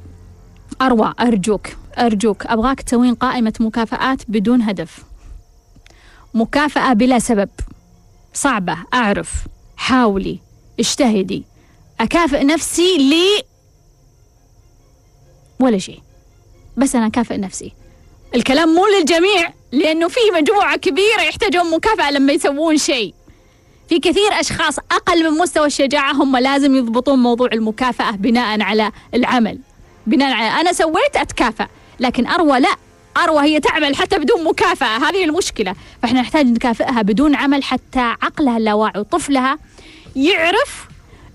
اروى 0.82 1.14
أرجوك. 1.20 1.68
أرجوك. 1.98 2.46
أبغاك 2.46 2.82
تسوين 2.82 3.14
قائمة 3.16 3.54
مكافآت 3.60 4.22
بدون 4.28 4.62
هدف. 4.62 5.04
مكافأة 6.34 6.94
بلا 6.94 7.20
سبب. 7.20 7.50
صعبة. 8.34 8.78
أعرف. 8.94 9.32
حاولي. 9.78 10.40
اجتهدي. 10.80 11.44
أكافئ 12.00 12.44
نفسي 12.44 12.98
لي 12.98 13.44
ولا 15.60 15.78
شيء. 15.78 16.00
بس 16.78 16.96
أنا 16.96 17.08
أكافئ 17.08 17.38
نفسي. 17.38 17.74
الكلام 18.36 18.70
مو 18.70 18.86
للجميع 19.00 19.54
لأنه 19.72 20.08
في 20.08 20.20
مجموعة 20.36 20.78
كبيرة 20.78 21.22
يحتاجون 21.22 21.72
مكافأة 21.72 22.12
لما 22.12 22.34
يسوون 22.34 22.78
شيء. 22.78 23.14
في 23.90 24.00
كثير 24.00 24.40
أشخاص 24.40 24.80
أقل 24.80 25.32
من 25.32 25.38
مستوى 25.38 25.68
الشجاعة 25.68 26.12
هم 26.12 26.38
لازم 26.38 26.76
يضبطون 26.76 27.20
موضوع 27.20 27.50
المكافأة 27.54 28.12
بناء 28.12 28.62
على 28.62 28.92
العمل. 29.14 29.60
بناء 30.08 30.34
على 30.34 30.62
أنا 30.62 30.74
سويت 30.74 31.16
اتكافئ 31.16 31.66
لكن 32.00 32.28
أروى 32.28 32.60
لا. 32.60 32.76
أروى 33.24 33.42
هي 33.42 33.60
تعمل 33.60 33.96
حتى 33.96 34.20
بدون 34.20 34.44
مكافأة. 34.44 34.98
هذه 35.10 35.24
المشكلة. 35.24 35.76
فإحنا 36.02 36.22
نحتاج 36.22 36.46
نكافئها 36.46 37.02
بدون 37.02 37.36
عمل 37.36 37.64
حتى 37.64 38.00
عقلها 38.00 38.58
اللاواعي 38.58 39.00
وطفلها 39.00 39.58
يعرف 40.16 40.88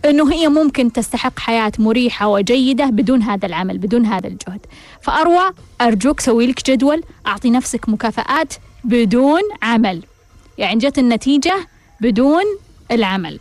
إنه 0.04 0.32
هي 0.32 0.48
ممكن 0.48 0.92
تستحق 0.92 1.38
حياة 1.38 1.72
مريحة 1.78 2.28
وجيدة 2.28 2.84
بدون 2.86 3.22
هذا 3.22 3.46
العمل 3.46 3.78
بدون 3.78 4.06
هذا 4.06 4.26
الجهد. 4.28 4.66
فأروى 5.02 5.52
أرجوك 5.80 6.20
سوي 6.20 6.46
لك 6.46 6.70
جدول 6.70 7.02
أعطي 7.26 7.50
نفسك 7.50 7.88
مكافآت 7.88 8.54
بدون 8.84 9.40
عمل. 9.62 10.02
يعني 10.58 10.78
جت 10.78 10.98
النتيجة 10.98 11.54
بدون 12.00 12.42
العمل. 12.90 13.40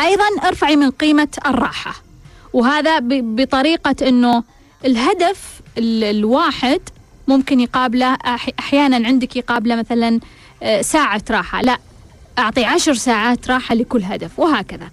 أيضا 0.00 0.24
أرفعي 0.44 0.76
من 0.76 0.90
قيمة 0.90 1.28
الراحة. 1.46 1.94
وهذا 2.52 2.98
بطريقة 3.02 4.08
إنه 4.08 4.44
الهدف 4.84 5.60
ال- 5.78 6.04
الواحد 6.04 6.80
ممكن 7.28 7.60
يقابله 7.60 8.16
أحيانا 8.60 9.08
عندك 9.08 9.36
يقابله 9.36 9.76
مثلا 9.76 10.20
آه، 10.62 10.82
ساعة 10.82 11.22
راحة. 11.30 11.62
لا 11.62 11.78
أعطي 12.38 12.64
عشر 12.64 12.94
ساعات 12.94 13.50
راحة 13.50 13.74
لكل 13.74 14.02
هدف 14.02 14.38
وهكذا. 14.38 14.90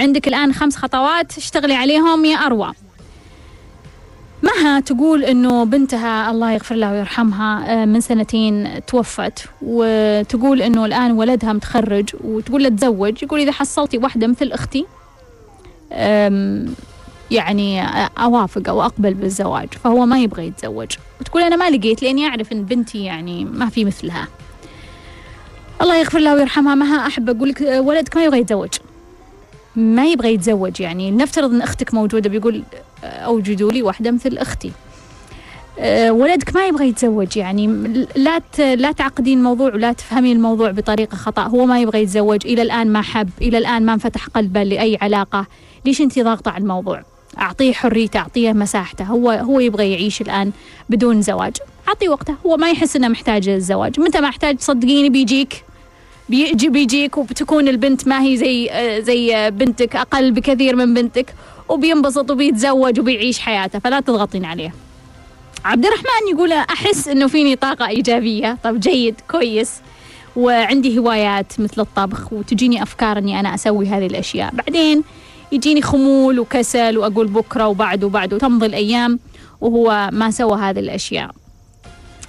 عندك 0.00 0.28
الآن 0.28 0.52
خمس 0.52 0.76
خطوات 0.76 1.38
اشتغلي 1.38 1.74
عليهم 1.74 2.24
يا 2.24 2.36
أروى. 2.36 2.72
مها 4.42 4.80
تقول 4.80 5.24
إنه 5.24 5.64
بنتها 5.64 6.30
الله 6.30 6.50
يغفر 6.52 6.74
لها 6.74 6.92
ويرحمها 6.92 7.82
آه، 7.82 7.84
من 7.84 8.00
سنتين 8.00 8.84
توفت 8.86 9.46
وتقول 9.62 10.62
إنه 10.62 10.84
الآن 10.84 11.12
ولدها 11.12 11.52
متخرج 11.52 12.10
وتقول 12.24 12.62
له 12.62 12.68
تزوج 12.68 13.22
يقول 13.22 13.40
إذا 13.40 13.52
حصلتي 13.52 13.98
واحدة 13.98 14.26
مثل 14.26 14.52
أختي 14.52 14.86
يعني 17.30 17.82
أوافق 18.18 18.68
أو 18.68 18.82
أقبل 18.82 19.14
بالزواج 19.14 19.68
فهو 19.84 20.06
ما 20.06 20.18
يبغى 20.20 20.46
يتزوج. 20.46 20.90
وتقول 21.20 21.42
أنا 21.42 21.56
ما 21.56 21.70
لقيت 21.70 22.02
لأني 22.02 22.26
أعرف 22.26 22.52
إن 22.52 22.64
بنتي 22.64 23.04
يعني 23.04 23.44
ما 23.44 23.68
في 23.68 23.84
مثلها. 23.84 24.28
الله 25.82 25.96
يغفر 25.96 26.18
لها 26.18 26.34
ويرحمها. 26.34 26.74
مها 26.74 27.06
أحب 27.06 27.30
أقول 27.30 27.48
لك 27.48 27.62
آه، 27.62 27.80
ولدك 27.80 28.16
ما 28.16 28.24
يبغى 28.24 28.40
يتزوج. 28.40 28.70
ما 29.76 30.06
يبغى 30.06 30.34
يتزوج 30.34 30.80
يعني. 30.80 31.10
نفترض 31.10 31.50
أن 31.50 31.62
أختك 31.62 31.94
موجودة 31.94 32.30
بيقول 32.30 32.62
آه، 33.04 33.06
أوجدوا 33.06 33.72
لي 33.72 33.82
واحدة 33.82 34.10
مثل 34.10 34.38
أختي. 34.38 34.72
آه، 35.78 36.10
ولدك 36.10 36.54
ما 36.54 36.66
يبغى 36.66 36.88
يتزوج 36.88 37.36
يعني. 37.36 37.66
لا 38.16 38.40
لا 38.58 38.92
تعقدين 38.92 39.38
الموضوع 39.38 39.74
ولا 39.74 39.92
تفهمين 39.92 40.36
الموضوع 40.36 40.70
بطريقة 40.70 41.16
خطأ. 41.16 41.42
هو 41.42 41.66
ما 41.66 41.80
يبغى 41.80 42.02
يتزوج. 42.02 42.46
إلى 42.46 42.62
الآن 42.62 42.92
ما 42.92 43.02
حب 43.02 43.30
إلى 43.42 43.58
الآن 43.58 43.86
ما 43.86 43.92
انفتح 43.92 44.26
قلبه 44.26 44.62
لأي 44.62 44.98
علاقة. 45.02 45.46
ليش 45.84 46.00
انت 46.00 46.18
ضاغطة 46.18 46.50
على 46.50 46.62
الموضوع؟ 46.62 47.02
أعطيه 47.38 47.72
حريته 47.72 48.18
أعطيه 48.18 48.52
مساحته. 48.52 49.04
هو 49.04 49.30
هو 49.30 49.60
يبغى 49.60 49.92
يعيش 49.92 50.20
الآن 50.20 50.52
بدون 50.90 51.22
زواج. 51.22 51.56
أعطيه 51.88 52.08
وقته. 52.08 52.34
هو 52.46 52.56
ما 52.56 52.70
يحس 52.70 52.96
إنه 52.96 53.08
محتاج 53.08 53.48
الزواج. 53.48 54.00
متى 54.00 54.20
ما 54.20 54.28
احتاج 54.28 54.60
صدقيني 54.60 55.10
بيجيك. 55.10 55.64
بيجي 56.28 56.68
بيجيك 56.68 57.18
وبتكون 57.18 57.68
البنت 57.68 58.08
ما 58.08 58.22
هي 58.22 58.36
زي 58.36 58.70
آه، 58.70 59.00
زي 59.00 59.50
بنتك 59.50 59.96
أقل 59.96 60.30
بكثير 60.30 60.76
من 60.76 60.94
بنتك 60.94 61.34
وبينبسط 61.68 62.30
وبيتزوج 62.30 63.00
وبيعيش 63.00 63.38
حياته 63.38 63.78
فلا 63.78 64.00
تضغطين 64.00 64.44
عليه. 64.44 64.74
عبد 65.64 65.86
الرحمن 65.86 66.28
يقول 66.30 66.52
أحس 66.52 67.08
إنه 67.08 67.26
فيني 67.26 67.56
طاقة 67.56 67.88
إيجابية. 67.88 68.58
طب 68.64 68.80
جيد 68.80 69.14
كويس 69.30 69.72
وعندي 70.36 70.98
هوايات 70.98 71.60
مثل 71.60 71.80
الطبخ 71.80 72.32
وتجيني 72.32 72.82
أفكار 72.82 73.18
إني 73.18 73.40
أنا 73.40 73.54
أسوي 73.54 73.86
هذه 73.86 74.06
الأشياء. 74.06 74.54
بعدين 74.54 75.02
يجيني 75.52 75.82
خمول 75.82 76.40
وكسل 76.40 76.98
وأقول 76.98 77.26
بكرة 77.26 77.66
وبعد 77.68 78.04
وبعد 78.04 78.34
وتمضي 78.34 78.66
الأيام 78.66 79.18
وهو 79.60 80.10
ما 80.12 80.30
سوى 80.30 80.58
هذه 80.60 80.78
الأشياء. 80.78 81.30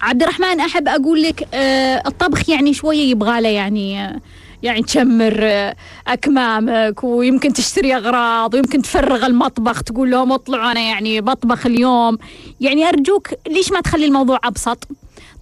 عبد 0.05 0.23
الرحمن 0.23 0.59
أحب 0.59 0.87
أقول 0.87 1.23
لك 1.23 1.47
آه 1.53 2.03
الطبخ 2.07 2.49
يعني 2.49 2.73
شوية 2.73 3.09
يبغى 3.11 3.41
له 3.41 3.49
يعني 3.49 4.05
آه 4.05 4.21
يعني 4.63 4.83
تشمر 4.83 5.37
آه 5.41 5.75
أكمامك 6.07 7.03
ويمكن 7.03 7.53
تشتري 7.53 7.95
أغراض 7.95 8.53
ويمكن 8.53 8.81
تفرغ 8.81 9.25
المطبخ 9.25 9.83
تقول 9.83 10.11
لهم 10.11 10.31
اطلعوا 10.31 10.71
أنا 10.71 10.79
يعني 10.79 11.21
بطبخ 11.21 11.65
اليوم. 11.65 12.17
يعني 12.61 12.89
أرجوك 12.89 13.27
ليش 13.47 13.71
ما 13.71 13.81
تخلي 13.81 14.05
الموضوع 14.05 14.39
أبسط؟ 14.43 14.87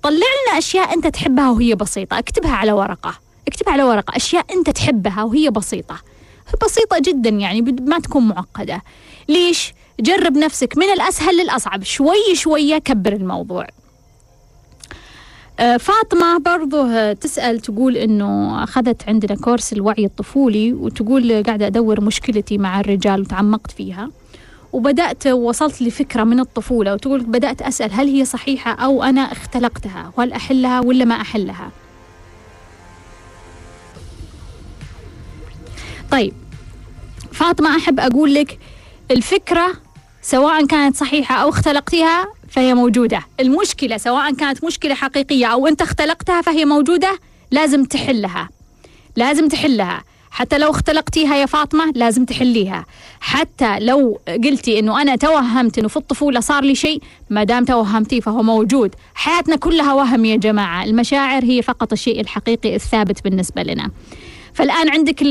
طلع 0.04 0.16
لنا 0.16 0.58
أشياء 0.58 0.94
أنت 0.94 1.08
تحبها 1.08 1.50
وهي 1.50 1.76
بسيطة. 1.76 2.20
اكتبها 2.20 2.52
على 2.52 2.72
ورقة. 2.72 3.14
اكتبها 3.48 3.74
على 3.74 3.84
ورقة. 3.84 4.16
أشياء 4.16 4.46
أنت 4.54 4.70
تحبها 4.70 5.24
وهي 5.24 5.50
بسيطة. 5.50 5.96
بسيطة 6.66 7.00
جدا 7.00 7.30
يعني 7.30 7.62
ما 7.62 8.00
تكون 8.00 8.28
معقدة. 8.28 8.82
ليش؟ 9.30 9.74
جرب 10.00 10.38
نفسك 10.38 10.78
من 10.78 10.86
الأسهل 10.94 11.38
للأصعب. 11.38 11.84
شوي 11.84 12.36
شوية 12.36 12.78
كبر 12.78 13.14
الموضوع. 13.14 13.68
فاطمة 15.58 16.38
برضو 16.40 16.82
آه، 16.86 17.14
تسأل 17.14 17.60
تقول 17.60 17.98
إنه 17.98 18.64
أخذت 18.64 19.02
عندنا 19.08 19.36
كورس 19.36 19.74
الوعي 19.74 20.06
الطفولي 20.06 20.74
وتقول 20.74 21.44
قاعدة 21.44 21.68
أدور 21.68 22.02
مشكلتي 22.02 22.58
مع 22.58 22.80
الرجال 22.80 23.22
وتعمقت 23.22 23.72
فيها. 23.72 24.10
وبدأت 24.74 25.28
وصلت 25.28 25.82
لفكرة 25.82 26.24
من 26.24 26.40
الطفولة 26.40 26.94
وتقول 26.94 27.22
بدأت 27.24 27.62
أسأل 27.62 27.92
هل 27.94 28.08
هي 28.08 28.26
صحيحة 28.26 28.72
أو 28.72 29.04
أنا 29.04 29.22
اختلقتها 29.22 30.12
وهل 30.18 30.34
أحلها 30.34 30.80
ولا 30.80 31.06
ما 31.06 31.16
أحلها. 31.22 31.72
طيب 36.12 36.34
فاطمة 37.32 37.78
أحب 37.78 38.00
أقول 38.00 38.34
لك 38.34 38.60
الفكرة 39.12 39.68
سواء 40.22 40.66
كانت 40.66 40.96
صحيحة 40.96 41.36
أو 41.36 41.50
اختلقتيها 41.50 42.26
فهي 42.54 42.74
موجودة. 42.74 43.22
المشكلة 43.40 43.98
سواء 43.98 44.34
كانت 44.34 44.64
مشكلة 44.64 44.96
حقيقية 44.96 45.46
أو 45.46 45.68
أنت 45.68 45.82
اختلقتها 45.82 46.42
فهي 46.42 46.66
موجودة 46.66 47.20
لازم 47.52 47.86
تحلها. 47.86 48.50
لازم 49.16 49.48
تحلها. 49.48 50.04
حتى 50.32 50.58
لو 50.58 50.72
اختلقتيها 50.72 51.36
يا 51.36 51.46
فاطمة 51.46 51.92
لازم 51.96 52.26
تحليها. 52.26 52.86
حتى 53.20 53.80
لو 53.80 54.20
قلتي 54.28 54.80
إنه 54.80 55.02
أنا 55.02 55.16
توهمت 55.16 55.78
إنه 55.78 55.88
في 55.88 55.98
الطفولة 55.98 56.40
صار 56.40 56.64
لي 56.64 56.76
شيء 56.76 57.02
ما 57.30 57.44
دام 57.44 57.66
توهمتي 57.66 58.22
فهو 58.22 58.44
موجود. 58.44 58.96
حياتنا 59.16 59.56
كلها 59.56 59.94
وهم 59.94 60.26
يا 60.26 60.36
جماعة. 60.36 60.84
المشاعر 60.84 61.44
هي 61.44 61.62
فقط 61.62 61.92
الشيء 61.92 62.22
الحقيقي 62.22 62.76
الثابت 62.76 63.24
بالنسبة 63.24 63.64
لنا. 63.64 63.90
فالآن 64.54 64.90
عندك 64.90 65.24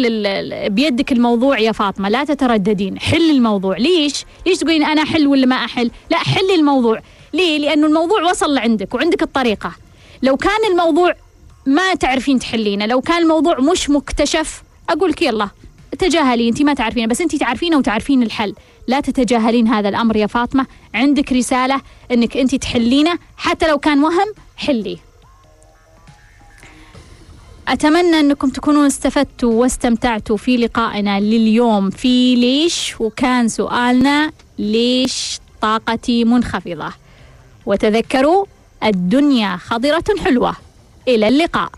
بيدك 0.73 1.13
الموضوع 1.13 1.59
يا 1.59 1.73
فاطمة 1.73 2.09
لا 2.09 2.25
تترددين 2.25 2.99
حل 2.99 3.31
الموضوع. 3.31 3.77
ليش؟ 3.77 4.25
ليش 4.47 4.59
تقولين 4.59 4.85
أنا 4.85 5.03
أحل 5.03 5.27
ولا 5.27 5.47
ما 5.47 5.57
أحل؟ 5.57 5.91
لا 6.11 6.19
حلي 6.19 6.55
الموضوع. 6.55 7.01
ليه؟ 7.33 7.59
لأنه 7.59 7.87
الموضوع 7.87 8.23
وصل 8.23 8.55
لعندك 8.55 8.95
وعندك 8.95 9.23
الطريقة. 9.23 9.73
لو 10.23 10.37
كان 10.37 10.71
الموضوع 10.71 11.15
ما 11.67 11.95
تعرفين 11.95 12.39
تحلينه 12.39 12.87
لو 12.87 13.01
كان 13.01 13.23
الموضوع 13.23 13.61
مش 13.61 13.91
مكتشف 13.91 14.63
أقول 14.91 15.11
لك 15.11 15.23
يلا 15.23 15.49
تجاهلي 15.99 16.49
انت 16.49 16.63
ما 16.63 16.75
تعرفينه 16.75 17.07
بس 17.07 17.21
انت 17.21 17.37
تعرفينه 17.37 17.79
وتعرفين 17.79 18.23
الحل. 18.23 18.55
لا 18.89 19.01
تتجاهلين 19.01 19.69
هذا 19.69 19.89
الأمر 19.89 20.17
يا 20.17 20.27
فاطمة. 20.27 20.67
عندك 20.95 21.33
رسالة 21.33 21.81
أنك 22.11 22.37
انت 22.37 22.55
تحلينه 22.55 23.19
حتى 23.37 23.69
لو 23.69 23.79
كان 23.79 24.05
وهم 24.05 24.33
حليه 24.57 24.97
أتمنى 27.69 28.21
أنكم 28.21 28.49
تكونوا 28.49 28.87
استفدتوا 28.87 29.53
واستمتعتوا 29.61 30.37
في 30.37 30.57
لقائنا 30.57 31.21
لليوم. 31.21 31.91
في 31.91 32.35
ليش؟ 32.35 32.95
وكان 33.01 33.49
سؤالنا 33.49 34.33
ليش 34.59 35.39
طاقتي 35.61 36.25
منخفضة؟ 36.25 36.93
وتذكروا 37.67 38.45
الدنيا 38.85 39.57
خضرة 39.57 40.05
حلوة. 40.25 40.57
إلى 41.09 41.29
اللقاء. 41.29 41.71